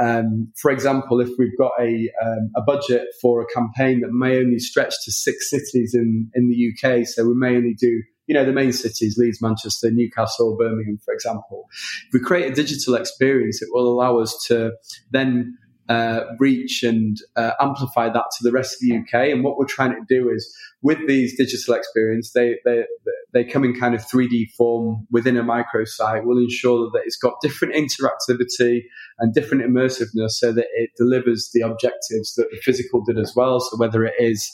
um, 0.00 0.52
for 0.60 0.70
example, 0.70 1.20
if 1.20 1.30
we've 1.38 1.56
got 1.58 1.72
a 1.80 2.10
um, 2.24 2.50
a 2.56 2.62
budget 2.62 3.08
for 3.20 3.42
a 3.42 3.46
campaign 3.54 4.00
that 4.00 4.10
may 4.12 4.38
only 4.38 4.58
stretch 4.58 4.94
to 5.04 5.12
six 5.12 5.50
cities 5.50 5.94
in 5.94 6.30
in 6.34 6.48
the 6.48 6.72
UK, 6.72 7.06
so 7.06 7.26
we 7.26 7.34
may 7.34 7.56
only 7.56 7.74
do 7.74 8.02
you 8.26 8.34
know, 8.34 8.44
the 8.44 8.52
main 8.52 8.72
cities, 8.72 9.18
Leeds, 9.18 9.42
Manchester, 9.42 9.90
Newcastle, 9.90 10.56
Birmingham, 10.56 10.98
for 11.04 11.12
example. 11.12 11.68
If 12.06 12.14
we 12.14 12.20
create 12.20 12.50
a 12.50 12.54
digital 12.54 12.94
experience, 12.94 13.60
it 13.60 13.68
will 13.72 13.88
allow 13.88 14.20
us 14.20 14.44
to 14.46 14.72
then 15.10 15.58
uh, 15.88 16.20
reach 16.38 16.82
and 16.82 17.18
uh, 17.36 17.52
amplify 17.60 18.08
that 18.08 18.24
to 18.38 18.44
the 18.44 18.52
rest 18.52 18.74
of 18.74 18.80
the 18.80 18.96
UK. 18.96 19.30
And 19.30 19.42
what 19.42 19.56
we're 19.58 19.66
trying 19.66 19.90
to 19.90 20.04
do 20.08 20.30
is, 20.30 20.54
with 20.80 20.98
these 21.06 21.36
digital 21.36 21.74
experience, 21.74 22.32
they 22.32 22.56
they 22.64 22.84
they 23.32 23.44
come 23.44 23.64
in 23.64 23.78
kind 23.78 23.94
of 23.94 24.02
3D 24.02 24.52
form 24.56 25.06
within 25.10 25.36
a 25.36 25.42
microsite. 25.42 26.24
We'll 26.24 26.38
ensure 26.38 26.90
that 26.90 27.02
it's 27.04 27.16
got 27.16 27.34
different 27.42 27.74
interactivity 27.74 28.82
and 29.18 29.34
different 29.34 29.64
immersiveness, 29.64 30.32
so 30.32 30.52
that 30.52 30.66
it 30.74 30.90
delivers 30.96 31.50
the 31.52 31.62
objectives 31.62 32.34
that 32.34 32.48
the 32.50 32.58
physical 32.62 33.02
did 33.04 33.18
as 33.18 33.34
well. 33.34 33.60
So 33.60 33.76
whether 33.76 34.04
it 34.04 34.14
is 34.18 34.50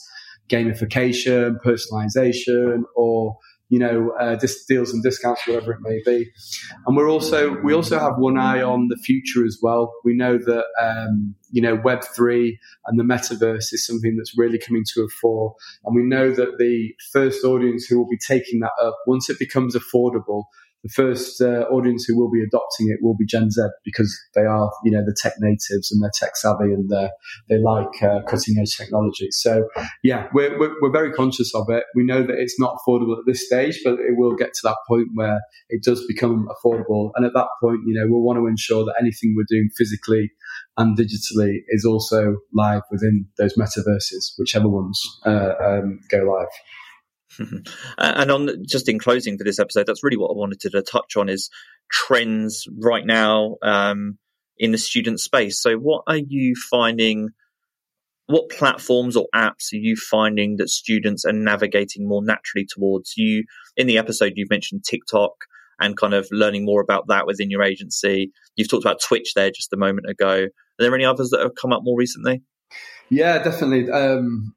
gamification, 0.49 1.57
personalization, 1.65 2.83
or 2.97 3.37
you 3.69 3.79
know, 3.79 4.13
uh, 4.19 4.37
dis- 4.37 4.65
deals 4.65 4.93
and 4.93 5.03
discounts, 5.03 5.47
whatever 5.47 5.73
it 5.73 5.81
may 5.83 6.01
be. 6.05 6.31
And 6.87 6.97
we're 6.97 7.11
also 7.11 7.57
we 7.63 7.75
also 7.75 7.99
have 7.99 8.15
one 8.17 8.39
eye 8.39 8.63
on 8.63 8.89
the 8.89 8.97
future 8.97 9.45
as 9.45 9.59
well. 9.63 9.93
We 10.05 10.15
know 10.15 10.39
that 10.39 10.65
um, 10.81 11.35
you 11.51 11.61
know 11.61 11.75
Web 11.77 12.03
three 12.17 12.59
and 12.87 12.99
the 12.99 13.05
metaverse 13.05 13.73
is 13.73 13.87
something 13.87 14.17
that's 14.17 14.39
really 14.39 14.59
coming 14.59 14.85
to 14.95 15.03
a 15.03 15.09
fore, 15.09 15.55
and 15.85 15.95
we 15.95 16.03
know 16.03 16.31
that 16.31 16.59
the 16.59 16.95
first 17.13 17.45
audience 17.45 17.87
who 17.87 17.99
will 17.99 18.09
be 18.09 18.19
taking 18.19 18.61
that 18.61 18.73
up 18.83 18.97
once 19.07 19.29
it 19.29 19.39
becomes 19.39 19.77
affordable 19.77 20.45
the 20.85 20.91
first 20.91 21.41
uh, 21.41 21.65
audience 21.71 22.05
who 22.05 22.17
will 22.17 22.31
be 22.31 22.43
adopting 22.43 22.89
it 22.89 22.99
will 23.03 23.17
be 23.17 23.27
Gen 23.27 23.51
Z 23.51 23.63
because 23.85 24.17
they 24.35 24.43
are, 24.43 24.71
you 24.85 24.93
know, 24.93 25.05
the 25.05 25.17
tech 25.21 25.35
natives 25.41 25.91
and 25.91 26.03
they're 26.03 26.11
tech 26.15 26.37
savvy 26.37 26.73
and 26.73 26.89
they 27.49 27.59
like 27.59 28.03
uh, 28.03 28.21
cutting 28.29 28.57
edge 28.61 28.77
technology. 28.77 29.29
So, 29.31 29.69
yeah, 30.03 30.29
we're, 30.33 30.59
we're, 30.59 30.75
we're, 30.81 30.93
very 30.93 31.13
conscious 31.13 31.55
of 31.55 31.67
it. 31.69 31.85
We 31.95 32.05
know 32.05 32.23
that 32.23 32.37
it's 32.39 32.59
not 32.59 32.77
affordable 32.79 33.19
at 33.19 33.27
this 33.27 33.45
stage, 33.45 33.81
but 33.85 33.95
it 33.95 34.17
will 34.17 34.35
get 34.37 34.55
to 34.55 34.61
that 34.65 34.77
point 34.89 35.09
where 35.15 35.41
it 35.69 35.83
does 35.83 36.05
become 36.07 36.49
affordable. 36.49 37.11
And 37.17 37.27
at 37.27 37.33
that 37.35 37.49
point, 37.61 37.81
you 37.87 37.95
know, 37.95 38.07
we'll 38.09 38.23
want 38.23 38.39
to 38.39 38.47
ensure 38.47 38.85
that 38.85 38.95
anything 39.01 39.35
we're 39.37 39.45
doing 39.49 39.69
physically 39.77 40.31
and 40.77 40.97
digitally 40.97 41.59
is 41.69 41.85
also 41.85 42.37
live 42.55 42.83
within 42.91 43.27
those 43.37 43.55
metaverses, 43.57 44.33
whichever 44.39 44.69
ones 44.69 45.01
uh, 45.27 45.53
um, 45.61 46.01
go 46.09 46.19
live. 46.19 46.49
And 47.99 48.31
on 48.31 48.65
just 48.67 48.89
in 48.89 48.99
closing 48.99 49.39
for 49.39 49.45
this 49.45 49.59
episode, 49.59 49.87
that's 49.87 50.03
really 50.03 50.17
what 50.17 50.31
I 50.31 50.37
wanted 50.37 50.61
to 50.61 50.83
touch 50.83 51.17
on 51.17 51.29
is 51.29 51.51
trends 51.91 52.67
right 52.81 53.05
now 53.05 53.57
um, 53.63 54.19
in 54.57 54.73
the 54.73 54.79
student 54.79 55.21
space. 55.21 55.61
So, 55.61 55.77
what 55.77 56.03
are 56.07 56.19
you 56.19 56.55
finding? 56.71 57.31
What 58.27 58.51
platforms 58.51 59.17
or 59.17 59.27
apps 59.35 59.73
are 59.73 59.79
you 59.79 59.97
finding 59.97 60.57
that 60.59 60.69
students 60.69 61.25
are 61.25 61.33
navigating 61.33 62.07
more 62.07 62.23
naturally 62.23 62.67
towards? 62.69 63.15
You 63.17 63.45
in 63.77 63.87
the 63.87 63.97
episode, 63.97 64.35
you've 64.37 64.51
mentioned 64.51 64.85
TikTok 64.85 65.33
and 65.81 65.97
kind 65.97 66.13
of 66.13 66.29
learning 66.31 66.65
more 66.65 66.83
about 66.83 67.07
that 67.09 67.27
within 67.27 67.51
your 67.51 67.63
agency. 67.63 68.33
You've 68.57 68.69
talked 68.69 68.85
about 68.85 69.01
Twitch 69.01 69.33
there 69.35 69.51
just 69.51 69.73
a 69.73 69.77
moment 69.77 70.11
ago. 70.11 70.45
Are 70.45 70.83
there 70.83 70.95
any 70.95 71.05
others 71.05 71.31
that 71.31 71.41
have 71.41 71.55
come 71.61 71.73
up 71.73 71.83
more 71.83 71.97
recently? 71.97 72.43
Yeah, 73.11 73.43
definitely. 73.43 73.91
Um, 73.91 74.55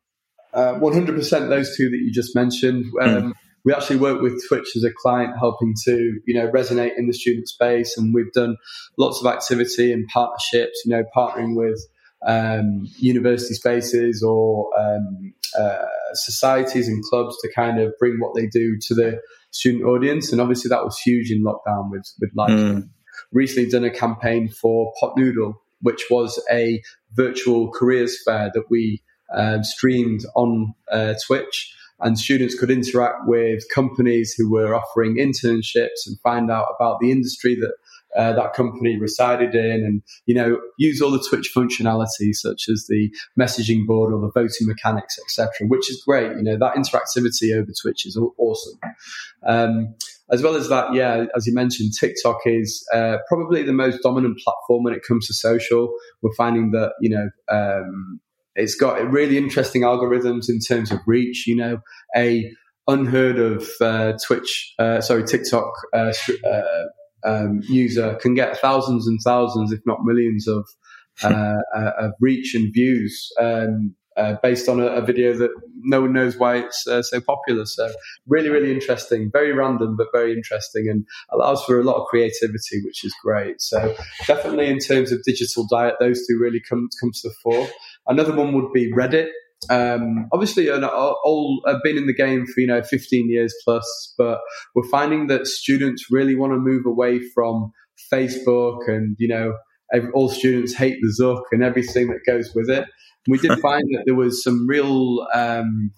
uh, 0.53 0.75
100% 0.75 1.49
those 1.49 1.75
two 1.75 1.89
that 1.89 1.97
you 1.97 2.11
just 2.11 2.35
mentioned. 2.35 2.85
Hmm. 2.91 2.99
Um, 3.01 3.23
mm. 3.23 3.33
We 3.63 3.73
actually 3.73 3.97
work 3.97 4.21
with 4.21 4.41
Twitch 4.47 4.75
as 4.75 4.83
a 4.83 4.89
client, 4.91 5.37
helping 5.37 5.75
to 5.85 6.19
you 6.25 6.33
know 6.33 6.49
resonate 6.49 6.97
in 6.97 7.05
the 7.05 7.13
student 7.13 7.47
space, 7.47 7.95
and 7.95 8.11
we've 8.11 8.33
done 8.33 8.57
lots 8.97 9.21
of 9.21 9.27
activity 9.27 9.93
and 9.93 10.07
partnerships. 10.07 10.81
You 10.83 10.95
know, 10.95 11.03
partnering 11.15 11.55
with 11.55 11.79
um, 12.25 12.87
university 12.97 13.53
spaces 13.53 14.23
or 14.23 14.67
um, 14.79 15.33
uh, 15.55 15.85
societies 16.13 16.87
and 16.87 17.03
clubs 17.03 17.37
to 17.41 17.51
kind 17.55 17.79
of 17.79 17.93
bring 17.99 18.19
what 18.19 18.33
they 18.33 18.47
do 18.47 18.77
to 18.87 18.95
the 18.95 19.21
student 19.51 19.83
audience. 19.83 20.31
And 20.31 20.41
obviously, 20.41 20.69
that 20.69 20.83
was 20.83 20.97
huge 20.97 21.29
in 21.29 21.43
lockdown 21.43 21.91
with 21.91 22.11
with 22.19 22.31
live. 22.35 22.49
Mm. 22.49 22.89
Recently, 23.31 23.69
done 23.69 23.83
a 23.83 23.91
campaign 23.91 24.49
for 24.49 24.91
Pot 24.99 25.13
Noodle, 25.17 25.61
which 25.81 26.05
was 26.09 26.43
a 26.51 26.81
virtual 27.13 27.71
careers 27.71 28.17
fair 28.25 28.49
that 28.53 28.63
we 28.69 29.03
um, 29.33 29.63
streamed 29.63 30.21
on 30.35 30.73
uh, 30.91 31.13
Twitch, 31.25 31.73
and 32.01 32.17
students 32.17 32.57
could 32.59 32.71
interact 32.71 33.27
with 33.27 33.63
companies 33.73 34.33
who 34.37 34.51
were 34.51 34.75
offering 34.75 35.17
internships 35.17 36.07
and 36.07 36.19
find 36.21 36.49
out 36.49 36.67
about 36.75 36.99
the 36.99 37.11
industry 37.11 37.55
that 37.55 37.73
uh, 38.17 38.33
that 38.33 38.53
company 38.53 38.97
resided 38.97 39.55
in 39.55 39.85
and 39.85 40.01
you 40.25 40.35
know 40.35 40.59
use 40.77 41.01
all 41.01 41.11
the 41.11 41.25
twitch 41.29 41.49
functionality 41.55 42.33
such 42.33 42.65
as 42.69 42.85
the 42.89 43.09
messaging 43.39 43.85
board 43.85 44.13
or 44.13 44.19
the 44.19 44.31
voting 44.33 44.67
mechanics 44.67 45.17
etc 45.19 45.67
which 45.67 45.89
is 45.89 46.03
great. 46.05 46.31
You 46.35 46.43
know 46.43 46.57
that 46.57 46.75
interactivity 46.75 47.55
over 47.55 47.71
twitch 47.81 48.05
is 48.05 48.19
awesome. 48.37 48.79
Um, 49.47 49.95
as 50.29 50.41
well 50.41 50.55
as 50.55 50.67
that 50.69 50.93
yeah 50.93 51.25
as 51.35 51.47
you 51.47 51.53
mentioned 51.53 51.93
tiktok 51.97 52.39
is 52.45 52.85
uh, 52.93 53.17
probably 53.27 53.63
the 53.63 53.73
most 53.73 54.01
dominant 54.01 54.39
platform 54.39 54.83
when 54.83 54.93
it 54.93 55.03
comes 55.07 55.27
to 55.27 55.33
social. 55.33 55.93
We're 56.21 56.33
finding 56.33 56.71
that 56.71 56.93
you 56.99 57.09
know 57.11 57.29
um, 57.49 58.19
it's 58.55 58.75
got 58.75 59.09
really 59.11 59.37
interesting 59.37 59.83
algorithms 59.83 60.49
in 60.49 60.59
terms 60.59 60.91
of 60.91 60.99
reach. 61.05 61.45
You 61.47 61.55
know, 61.55 61.77
a 62.15 62.51
unheard 62.87 63.39
of 63.39 63.67
uh, 63.79 64.13
Twitch, 64.25 64.73
uh, 64.79 65.01
sorry, 65.01 65.23
TikTok 65.23 65.71
uh, 65.93 66.13
uh, 66.45 66.63
um, 67.25 67.61
user 67.69 68.15
can 68.21 68.33
get 68.33 68.57
thousands 68.57 69.07
and 69.07 69.19
thousands, 69.23 69.71
if 69.71 69.79
not 69.85 69.99
millions, 70.03 70.47
of 70.47 70.67
uh, 71.23 71.57
uh, 71.75 71.91
of 71.99 72.11
reach 72.19 72.55
and 72.55 72.73
views. 72.73 73.29
Um, 73.39 73.95
uh, 74.17 74.35
based 74.43 74.67
on 74.67 74.79
a, 74.79 74.87
a, 74.87 75.01
video 75.01 75.33
that 75.33 75.49
no 75.83 76.01
one 76.01 76.13
knows 76.13 76.37
why 76.37 76.57
it's 76.57 76.85
uh, 76.85 77.01
so 77.01 77.21
popular. 77.21 77.65
So 77.65 77.89
really, 78.27 78.49
really 78.49 78.71
interesting, 78.71 79.29
very 79.31 79.53
random, 79.53 79.95
but 79.95 80.07
very 80.11 80.33
interesting 80.33 80.87
and 80.89 81.05
allows 81.31 81.63
for 81.63 81.79
a 81.79 81.83
lot 81.83 81.95
of 81.95 82.07
creativity, 82.07 82.81
which 82.83 83.05
is 83.05 83.13
great. 83.23 83.61
So 83.61 83.95
definitely 84.27 84.67
in 84.67 84.79
terms 84.79 85.11
of 85.11 85.23
digital 85.23 85.65
diet, 85.69 85.95
those 85.99 86.19
two 86.27 86.37
really 86.39 86.61
come, 86.67 86.89
come 86.99 87.11
to 87.11 87.29
the 87.29 87.33
fore. 87.41 87.67
Another 88.07 88.35
one 88.35 88.53
would 88.53 88.73
be 88.73 88.91
Reddit. 88.91 89.29
Um, 89.69 90.27
obviously, 90.33 90.69
an 90.69 90.83
old, 90.83 91.63
I've 91.67 91.83
been 91.83 91.97
in 91.97 92.07
the 92.07 92.15
game 92.15 92.45
for 92.47 92.59
you 92.59 92.67
know 92.67 92.81
15 92.81 93.29
years 93.29 93.53
plus, 93.63 94.13
but 94.17 94.39
we're 94.73 94.89
finding 94.89 95.27
that 95.27 95.45
students 95.45 96.07
really 96.09 96.35
want 96.35 96.51
to 96.53 96.57
move 96.57 96.85
away 96.85 97.19
from 97.33 97.71
Facebook, 98.11 98.87
and 98.87 99.15
you 99.19 99.27
know, 99.27 99.53
all 100.13 100.29
students 100.29 100.73
hate 100.73 100.97
the 101.01 101.15
Zuck 101.21 101.43
and 101.51 101.63
everything 101.63 102.07
that 102.07 102.21
goes 102.25 102.53
with 102.55 102.69
it. 102.69 102.85
We 103.27 103.37
did 103.37 103.59
find 103.59 103.83
that 103.93 104.03
there 104.05 104.15
was 104.15 104.43
some 104.43 104.67
real 104.67 105.27
um, 105.33 105.91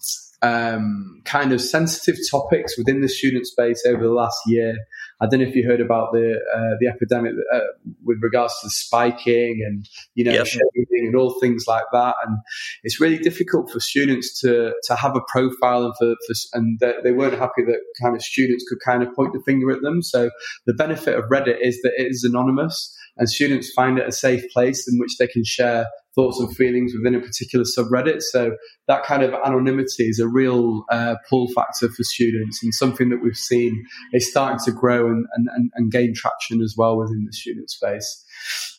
um, 0.43 1.21
kind 1.23 1.53
of 1.53 1.61
sensitive 1.61 2.17
topics 2.29 2.77
within 2.77 2.99
the 2.99 3.07
student 3.07 3.47
space 3.47 3.83
over 3.87 4.03
the 4.03 4.11
last 4.11 4.37
year. 4.45 4.75
I 5.21 5.27
don't 5.27 5.39
know 5.39 5.45
if 5.45 5.55
you 5.55 5.65
heard 5.65 5.79
about 5.79 6.11
the 6.11 6.35
uh, 6.53 6.75
the 6.81 6.87
epidemic 6.87 7.31
uh, 7.53 7.59
with 8.03 8.17
regards 8.21 8.53
to 8.61 8.69
spiking 8.69 9.63
and 9.65 9.87
you 10.15 10.25
know 10.25 10.33
yep. 10.33 10.47
and 10.91 11.15
all 11.15 11.39
things 11.39 11.63
like 11.65 11.85
that. 11.93 12.15
And 12.25 12.39
it's 12.83 12.99
really 12.99 13.19
difficult 13.19 13.71
for 13.71 13.79
students 13.79 14.41
to 14.41 14.73
to 14.83 14.95
have 14.95 15.15
a 15.15 15.21
profile 15.29 15.85
and 15.85 15.93
for, 15.97 16.13
for 16.27 16.57
and 16.57 16.77
they 17.03 17.13
weren't 17.13 17.39
happy 17.39 17.63
that 17.65 17.79
kind 18.01 18.15
of 18.15 18.21
students 18.21 18.65
could 18.67 18.79
kind 18.85 19.01
of 19.01 19.15
point 19.15 19.31
the 19.31 19.41
finger 19.45 19.71
at 19.71 19.81
them. 19.81 20.01
So 20.01 20.29
the 20.65 20.73
benefit 20.73 21.17
of 21.17 21.23
Reddit 21.31 21.61
is 21.61 21.81
that 21.83 21.93
it 21.97 22.11
is 22.11 22.25
anonymous 22.25 22.93
and 23.15 23.29
students 23.29 23.71
find 23.71 23.97
it 23.97 24.07
a 24.07 24.11
safe 24.11 24.43
place 24.51 24.87
in 24.91 24.99
which 24.99 25.17
they 25.17 25.27
can 25.27 25.45
share 25.45 25.87
thoughts 26.15 26.39
and 26.39 26.55
feelings 26.55 26.93
within 26.95 27.15
a 27.15 27.19
particular 27.19 27.65
subreddit. 27.65 28.21
So 28.21 28.55
that 28.87 29.03
kind 29.03 29.23
of 29.23 29.33
anonymity 29.33 30.05
is 30.05 30.19
a 30.19 30.27
real 30.27 30.85
uh, 30.89 31.15
pull 31.29 31.47
factor 31.49 31.89
for 31.89 32.03
students 32.03 32.63
and 32.63 32.73
something 32.73 33.09
that 33.09 33.23
we've 33.23 33.35
seen 33.35 33.83
is 34.13 34.29
starting 34.29 34.59
to 34.65 34.71
grow 34.71 35.07
and, 35.07 35.25
and, 35.33 35.71
and 35.73 35.91
gain 35.91 36.13
traction 36.15 36.61
as 36.61 36.75
well 36.77 36.97
within 36.97 37.25
the 37.25 37.33
student 37.33 37.69
space. 37.69 38.25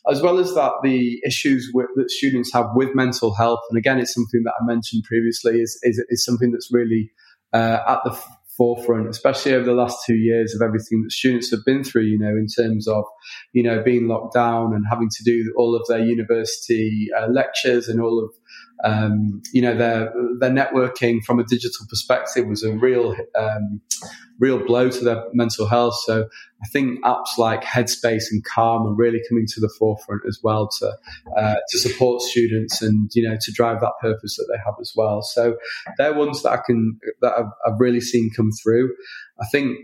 As 0.09 0.21
well 0.21 0.37
as 0.37 0.53
that, 0.53 0.71
the 0.83 1.19
issues 1.25 1.71
with, 1.73 1.87
that 1.95 2.11
students 2.11 2.53
have 2.53 2.67
with 2.75 2.95
mental 2.95 3.33
health, 3.33 3.61
and 3.69 3.77
again, 3.77 3.99
it's 3.99 4.13
something 4.13 4.43
that 4.43 4.53
I 4.61 4.65
mentioned 4.65 5.03
previously, 5.03 5.59
is, 5.59 5.79
is, 5.83 6.03
is 6.09 6.23
something 6.23 6.51
that's 6.51 6.69
really 6.71 7.11
uh, 7.53 7.79
at 7.87 7.99
the 8.03 8.17
forefront, 8.57 9.09
especially 9.09 9.53
over 9.53 9.65
the 9.65 9.73
last 9.73 10.05
two 10.05 10.15
years 10.15 10.55
of 10.55 10.61
everything 10.61 11.01
that 11.03 11.11
students 11.11 11.51
have 11.51 11.65
been 11.65 11.83
through, 11.83 12.03
you 12.03 12.17
know, 12.17 12.29
in 12.29 12.47
terms 12.47 12.87
of, 12.87 13.03
you 13.53 13.63
know, 13.63 13.81
being 13.83 14.07
locked 14.07 14.33
down 14.33 14.73
and 14.73 14.85
having 14.89 15.09
to 15.09 15.23
do 15.23 15.53
all 15.57 15.75
of 15.75 15.83
their 15.87 16.03
university 16.03 17.07
uh, 17.17 17.27
lectures 17.27 17.87
and 17.87 18.01
all 18.01 18.23
of 18.23 18.31
um, 18.83 19.41
you 19.53 19.61
know, 19.61 19.75
their 19.75 20.13
their 20.39 20.49
networking 20.49 21.23
from 21.23 21.39
a 21.39 21.43
digital 21.43 21.85
perspective 21.89 22.45
was 22.47 22.63
a 22.63 22.73
real 22.73 23.15
um, 23.37 23.81
real 24.39 24.63
blow 24.65 24.89
to 24.89 25.03
their 25.03 25.23
mental 25.33 25.67
health. 25.67 25.95
So 26.05 26.27
I 26.61 26.67
think 26.67 27.03
apps 27.03 27.37
like 27.37 27.63
Headspace 27.63 28.25
and 28.31 28.43
Calm 28.43 28.85
are 28.85 28.93
really 28.93 29.21
coming 29.29 29.45
to 29.53 29.61
the 29.61 29.73
forefront 29.79 30.23
as 30.27 30.39
well 30.43 30.67
to 30.79 30.97
uh, 31.37 31.55
to 31.69 31.79
support 31.79 32.21
students 32.21 32.81
and 32.81 33.09
you 33.13 33.27
know 33.27 33.37
to 33.39 33.51
drive 33.51 33.79
that 33.79 33.93
purpose 34.01 34.35
that 34.37 34.47
they 34.51 34.59
have 34.65 34.75
as 34.81 34.91
well. 34.95 35.21
So 35.21 35.55
they're 35.97 36.13
ones 36.13 36.43
that 36.43 36.51
I 36.51 36.57
can 36.65 36.99
that 37.21 37.33
I've, 37.37 37.51
I've 37.65 37.79
really 37.79 38.01
seen 38.01 38.29
come 38.35 38.51
through. 38.61 38.93
I 39.39 39.45
think. 39.51 39.77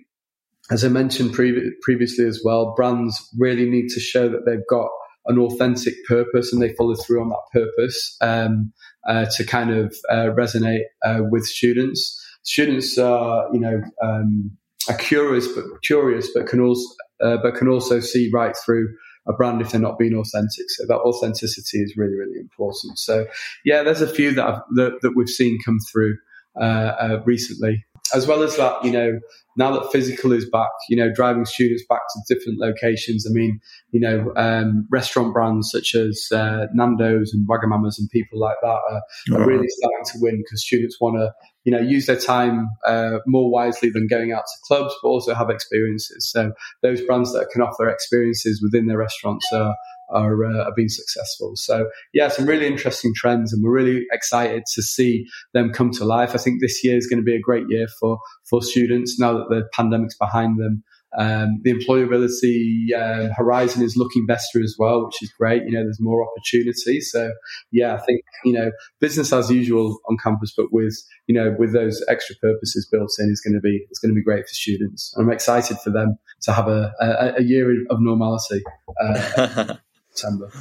As 0.69 0.85
I 0.85 0.87
mentioned 0.87 1.33
pre- 1.33 1.75
previously 1.81 2.23
as 2.25 2.43
well, 2.45 2.73
brands 2.77 3.29
really 3.37 3.69
need 3.69 3.89
to 3.89 3.99
show 3.99 4.29
that 4.29 4.45
they've 4.45 4.65
got 4.69 4.89
an 5.25 5.37
authentic 5.37 5.93
purpose 6.07 6.51
and 6.51 6.61
they 6.61 6.73
follow 6.73 6.95
through 6.95 7.21
on 7.21 7.29
that 7.29 7.41
purpose 7.53 8.17
um, 8.21 8.73
uh, 9.07 9.25
to 9.25 9.43
kind 9.45 9.71
of 9.71 9.95
uh, 10.09 10.29
resonate 10.37 10.83
uh, 11.05 11.19
with 11.29 11.45
students. 11.45 12.17
Students 12.43 12.97
are, 12.97 13.47
you 13.53 13.59
know, 13.59 13.81
um, 14.01 14.51
are 14.89 14.97
curious 14.97 15.47
but 15.47 15.65
curious, 15.83 16.29
but 16.33 16.47
can 16.47 16.59
also 16.59 16.95
uh, 17.23 17.37
but 17.37 17.55
can 17.55 17.67
also 17.67 17.99
see 17.99 18.29
right 18.33 18.55
through 18.65 18.87
a 19.27 19.33
brand 19.33 19.61
if 19.61 19.71
they're 19.71 19.79
not 19.79 19.99
being 19.99 20.15
authentic. 20.15 20.65
So 20.69 20.85
that 20.87 20.99
authenticity 20.99 21.83
is 21.83 21.95
really 21.95 22.15
really 22.15 22.39
important. 22.39 22.97
So 22.97 23.27
yeah, 23.63 23.83
there's 23.83 24.01
a 24.01 24.07
few 24.07 24.33
that 24.33 24.45
I've, 24.45 24.61
that, 24.75 24.99
that 25.01 25.13
we've 25.15 25.29
seen 25.29 25.59
come 25.63 25.77
through 25.91 26.17
uh, 26.59 26.63
uh, 26.99 27.21
recently. 27.25 27.85
As 28.13 28.27
well 28.27 28.43
as 28.43 28.57
that, 28.57 28.83
you 28.83 28.91
know, 28.91 29.19
now 29.57 29.71
that 29.71 29.91
physical 29.91 30.31
is 30.31 30.49
back, 30.49 30.69
you 30.89 30.95
know, 30.95 31.11
driving 31.13 31.45
students 31.45 31.83
back 31.89 32.01
to 32.09 32.33
different 32.33 32.59
locations. 32.59 33.27
I 33.27 33.31
mean, 33.33 33.59
you 33.91 33.99
know, 33.99 34.31
um, 34.35 34.87
restaurant 34.89 35.33
brands 35.33 35.69
such 35.71 35.93
as 35.93 36.27
uh, 36.33 36.67
Nando's 36.73 37.33
and 37.33 37.47
Wagamamas 37.47 37.99
and 37.99 38.09
people 38.09 38.39
like 38.39 38.55
that 38.61 38.67
are, 38.67 39.01
are 39.33 39.45
really 39.45 39.67
starting 39.67 40.05
to 40.05 40.19
win 40.21 40.37
because 40.37 40.65
students 40.65 40.97
want 41.01 41.17
to, 41.17 41.33
you 41.65 41.71
know, 41.71 41.81
use 41.81 42.05
their 42.05 42.19
time 42.19 42.69
uh, 42.85 43.17
more 43.27 43.51
wisely 43.51 43.89
than 43.89 44.07
going 44.07 44.31
out 44.31 44.43
to 44.45 44.59
clubs, 44.67 44.93
but 45.03 45.09
also 45.09 45.33
have 45.33 45.49
experiences. 45.49 46.31
So 46.31 46.53
those 46.81 47.01
brands 47.01 47.33
that 47.33 47.49
can 47.51 47.61
offer 47.61 47.89
experiences 47.89 48.61
within 48.63 48.87
their 48.87 48.97
restaurants 48.97 49.45
are 49.51 49.75
are, 50.11 50.45
uh, 50.45 50.65
are 50.65 50.73
being 50.75 50.89
successful. 50.89 51.53
So 51.55 51.89
yeah, 52.13 52.27
some 52.27 52.45
really 52.45 52.67
interesting 52.67 53.13
trends, 53.15 53.53
and 53.53 53.63
we're 53.63 53.71
really 53.71 54.05
excited 54.11 54.63
to 54.75 54.81
see 54.81 55.25
them 55.53 55.71
come 55.71 55.91
to 55.91 56.05
life. 56.05 56.31
I 56.33 56.37
think 56.37 56.61
this 56.61 56.83
year 56.83 56.97
is 56.97 57.07
going 57.07 57.19
to 57.19 57.25
be 57.25 57.35
a 57.35 57.41
great 57.41 57.65
year 57.69 57.87
for 57.99 58.19
for 58.49 58.61
students 58.61 59.19
now 59.19 59.33
that 59.33 59.49
the 59.49 59.67
pandemic's 59.73 60.17
behind 60.17 60.59
them. 60.59 60.83
Um, 61.17 61.59
the 61.63 61.73
employability 61.73 62.93
uh, 62.95 63.33
horizon 63.35 63.83
is 63.83 63.97
looking 63.97 64.25
better 64.25 64.63
as 64.63 64.75
well, 64.79 65.05
which 65.05 65.21
is 65.21 65.29
great. 65.37 65.63
You 65.65 65.71
know, 65.71 65.83
there's 65.83 65.99
more 65.99 66.25
opportunity. 66.25 67.01
So, 67.01 67.33
yeah, 67.71 67.95
I 67.95 67.97
think 67.97 68.21
you 68.45 68.53
know, 68.53 68.71
business 69.01 69.33
as 69.33 69.51
usual 69.51 69.99
on 70.09 70.17
campus, 70.23 70.53
but 70.55 70.67
with 70.71 70.97
you 71.27 71.35
know, 71.35 71.53
with 71.59 71.73
those 71.73 72.03
extra 72.07 72.35
purposes 72.37 72.87
built 72.89 73.11
in, 73.19 73.29
is 73.29 73.41
going 73.41 73.53
to 73.53 73.59
be 73.59 73.85
it's 73.89 73.99
going 73.99 74.11
to 74.11 74.15
be 74.15 74.23
great 74.23 74.47
for 74.47 74.53
students. 74.53 75.13
I'm 75.17 75.31
excited 75.31 75.77
for 75.79 75.89
them 75.89 76.17
to 76.43 76.53
have 76.53 76.67
a, 76.67 76.93
a, 77.01 77.33
a 77.39 77.43
year 77.43 77.71
of 77.89 77.99
normality. 77.99 78.63
Uh, 79.01 79.75
September. 80.13 80.51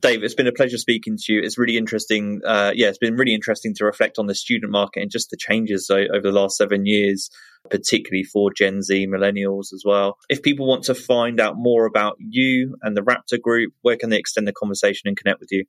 Dave, 0.00 0.22
it's 0.22 0.34
been 0.34 0.46
a 0.46 0.52
pleasure 0.52 0.78
speaking 0.78 1.16
to 1.18 1.32
you. 1.32 1.40
It's 1.42 1.58
really 1.58 1.76
interesting. 1.76 2.40
Uh, 2.44 2.72
yeah, 2.74 2.88
it's 2.88 2.98
been 2.98 3.16
really 3.16 3.34
interesting 3.34 3.74
to 3.76 3.84
reflect 3.84 4.18
on 4.18 4.26
the 4.26 4.34
student 4.34 4.70
market 4.70 5.02
and 5.02 5.10
just 5.10 5.30
the 5.30 5.36
changes 5.36 5.90
over 5.90 6.20
the 6.20 6.32
last 6.32 6.56
seven 6.56 6.86
years, 6.86 7.30
particularly 7.70 8.24
for 8.24 8.52
Gen 8.52 8.82
Z, 8.82 9.06
millennials 9.06 9.72
as 9.72 9.82
well. 9.84 10.16
If 10.28 10.42
people 10.42 10.66
want 10.66 10.84
to 10.84 10.94
find 10.94 11.40
out 11.40 11.54
more 11.56 11.86
about 11.86 12.16
you 12.18 12.76
and 12.82 12.96
the 12.96 13.02
Raptor 13.02 13.40
Group, 13.40 13.72
where 13.82 13.96
can 13.96 14.10
they 14.10 14.18
extend 14.18 14.46
the 14.46 14.52
conversation 14.52 15.08
and 15.08 15.16
connect 15.16 15.40
with 15.40 15.50
you? 15.50 15.64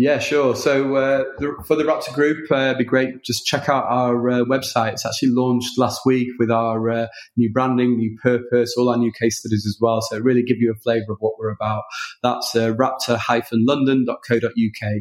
Yeah, 0.00 0.20
sure. 0.20 0.54
So 0.54 0.94
uh, 0.94 1.24
the, 1.38 1.56
for 1.66 1.74
the 1.74 1.82
Raptor 1.82 2.14
Group, 2.14 2.52
uh, 2.52 2.66
it'd 2.66 2.78
be 2.78 2.84
great. 2.84 3.24
Just 3.24 3.46
check 3.46 3.68
out 3.68 3.84
our 3.86 4.30
uh, 4.30 4.44
website. 4.44 4.92
It's 4.92 5.04
actually 5.04 5.30
launched 5.30 5.76
last 5.76 6.02
week 6.06 6.28
with 6.38 6.52
our 6.52 6.88
uh, 6.88 7.08
new 7.36 7.52
branding, 7.52 7.96
new 7.96 8.16
purpose, 8.22 8.76
all 8.78 8.90
our 8.90 8.96
new 8.96 9.10
case 9.10 9.40
studies 9.40 9.66
as 9.66 9.76
well. 9.80 10.00
So 10.02 10.20
really 10.20 10.44
give 10.44 10.58
you 10.58 10.70
a 10.70 10.76
flavour 10.76 11.14
of 11.14 11.16
what 11.18 11.32
we're 11.36 11.50
about. 11.50 11.82
That's 12.22 12.54
uh, 12.54 12.74
raptor-london.co.uk. 12.74 14.92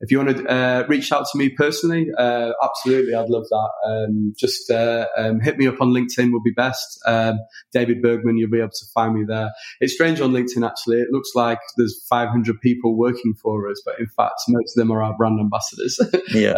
If 0.00 0.10
you 0.10 0.18
want 0.18 0.36
to 0.36 0.46
uh, 0.46 0.84
reach 0.88 1.10
out 1.12 1.26
to 1.32 1.38
me 1.38 1.48
personally, 1.48 2.08
uh, 2.16 2.52
absolutely, 2.62 3.14
I'd 3.14 3.28
love 3.28 3.46
that. 3.48 3.70
Um, 3.86 4.34
just 4.36 4.70
uh, 4.70 5.06
um, 5.16 5.40
hit 5.40 5.58
me 5.58 5.66
up 5.66 5.80
on 5.80 5.88
LinkedIn 5.88 6.32
would 6.32 6.42
be 6.42 6.52
best. 6.52 7.00
Um, 7.06 7.38
David 7.72 8.00
Burgman, 8.00 8.36
you'll 8.36 8.50
be 8.50 8.58
able 8.58 8.70
to 8.70 8.86
find 8.94 9.14
me 9.14 9.24
there. 9.26 9.50
It's 9.80 9.94
strange 9.94 10.20
on 10.20 10.32
LinkedIn 10.32 10.66
actually. 10.66 10.98
It 10.98 11.08
looks 11.10 11.30
like 11.34 11.58
there's 11.76 12.04
500 12.08 12.60
people 12.60 12.96
working 12.96 13.34
for 13.34 13.68
us, 13.70 13.82
but 13.84 13.98
in 13.98 14.06
fact, 14.06 14.40
most 14.48 14.76
of 14.76 14.80
them 14.80 14.90
are 14.90 15.02
our 15.02 15.16
brand 15.16 15.40
ambassadors. 15.40 16.00
yeah. 16.34 16.54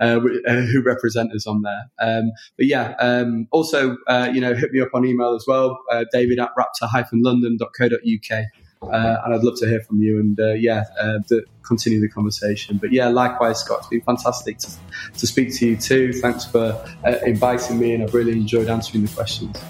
Uh, 0.00 0.20
uh, 0.46 0.60
who 0.60 0.82
represent 0.82 1.32
us 1.32 1.46
on 1.46 1.62
there. 1.62 1.90
Um, 1.98 2.32
but 2.58 2.66
yeah, 2.66 2.94
um, 2.98 3.48
also, 3.52 3.96
uh, 4.06 4.28
you 4.32 4.40
know, 4.40 4.54
hit 4.54 4.70
me 4.72 4.80
up 4.80 4.90
on 4.94 5.06
email 5.06 5.34
as 5.34 5.44
well, 5.46 5.78
david 6.12 6.38
at 6.38 6.50
raptor-london.co.uk. 6.58 8.44
Uh, 8.82 9.22
and 9.24 9.34
I'd 9.34 9.42
love 9.42 9.58
to 9.58 9.66
hear 9.66 9.80
from 9.80 10.00
you 10.00 10.18
and 10.18 10.38
uh, 10.38 10.52
yeah, 10.52 10.84
uh, 11.00 11.18
the, 11.28 11.44
continue 11.62 12.00
the 12.00 12.08
conversation. 12.08 12.78
But 12.78 12.92
yeah, 12.92 13.08
likewise, 13.08 13.60
Scott, 13.60 13.78
it's 13.80 13.88
been 13.88 14.00
fantastic 14.02 14.58
to, 14.58 14.70
to 15.18 15.26
speak 15.26 15.54
to 15.56 15.66
you 15.66 15.76
too. 15.76 16.12
Thanks 16.12 16.44
for 16.44 16.84
uh, 17.04 17.16
inviting 17.24 17.78
me, 17.78 17.94
and 17.94 18.02
I've 18.02 18.14
really 18.14 18.32
enjoyed 18.32 18.68
answering 18.68 19.04
the 19.04 19.12
questions. 19.12 19.62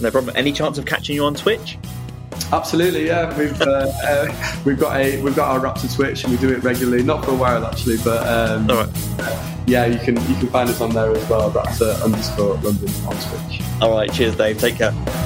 No 0.00 0.10
problem. 0.10 0.36
Any 0.36 0.52
chance 0.52 0.78
of 0.78 0.86
catching 0.86 1.14
you 1.14 1.24
on 1.24 1.34
Twitch? 1.34 1.78
Absolutely, 2.52 3.06
yeah. 3.06 3.36
We've 3.38 3.60
uh, 3.60 3.90
uh, 4.04 4.60
we've 4.64 4.78
got 4.78 4.96
a 4.96 5.20
we've 5.22 5.34
got 5.34 5.50
our 5.50 5.60
Raptor 5.60 5.92
Twitch, 5.92 6.24
and 6.24 6.32
we 6.32 6.38
do 6.38 6.52
it 6.52 6.62
regularly. 6.62 7.02
Not 7.02 7.24
for 7.24 7.32
a 7.32 7.34
while 7.34 7.64
actually, 7.64 7.96
but 8.04 8.26
um, 8.26 8.70
all 8.70 8.84
right. 8.84 9.52
Yeah, 9.66 9.86
you 9.86 9.98
can 9.98 10.16
you 10.28 10.36
can 10.36 10.48
find 10.48 10.68
us 10.68 10.80
on 10.80 10.90
there 10.90 11.10
as 11.10 11.28
well. 11.28 11.50
Raptor 11.50 12.00
underscore 12.04 12.54
London 12.56 12.90
on 13.06 13.16
Twitch. 13.16 13.62
All 13.80 13.90
right. 13.90 14.12
Cheers, 14.12 14.36
Dave. 14.36 14.58
Take 14.58 14.76
care. 14.76 15.25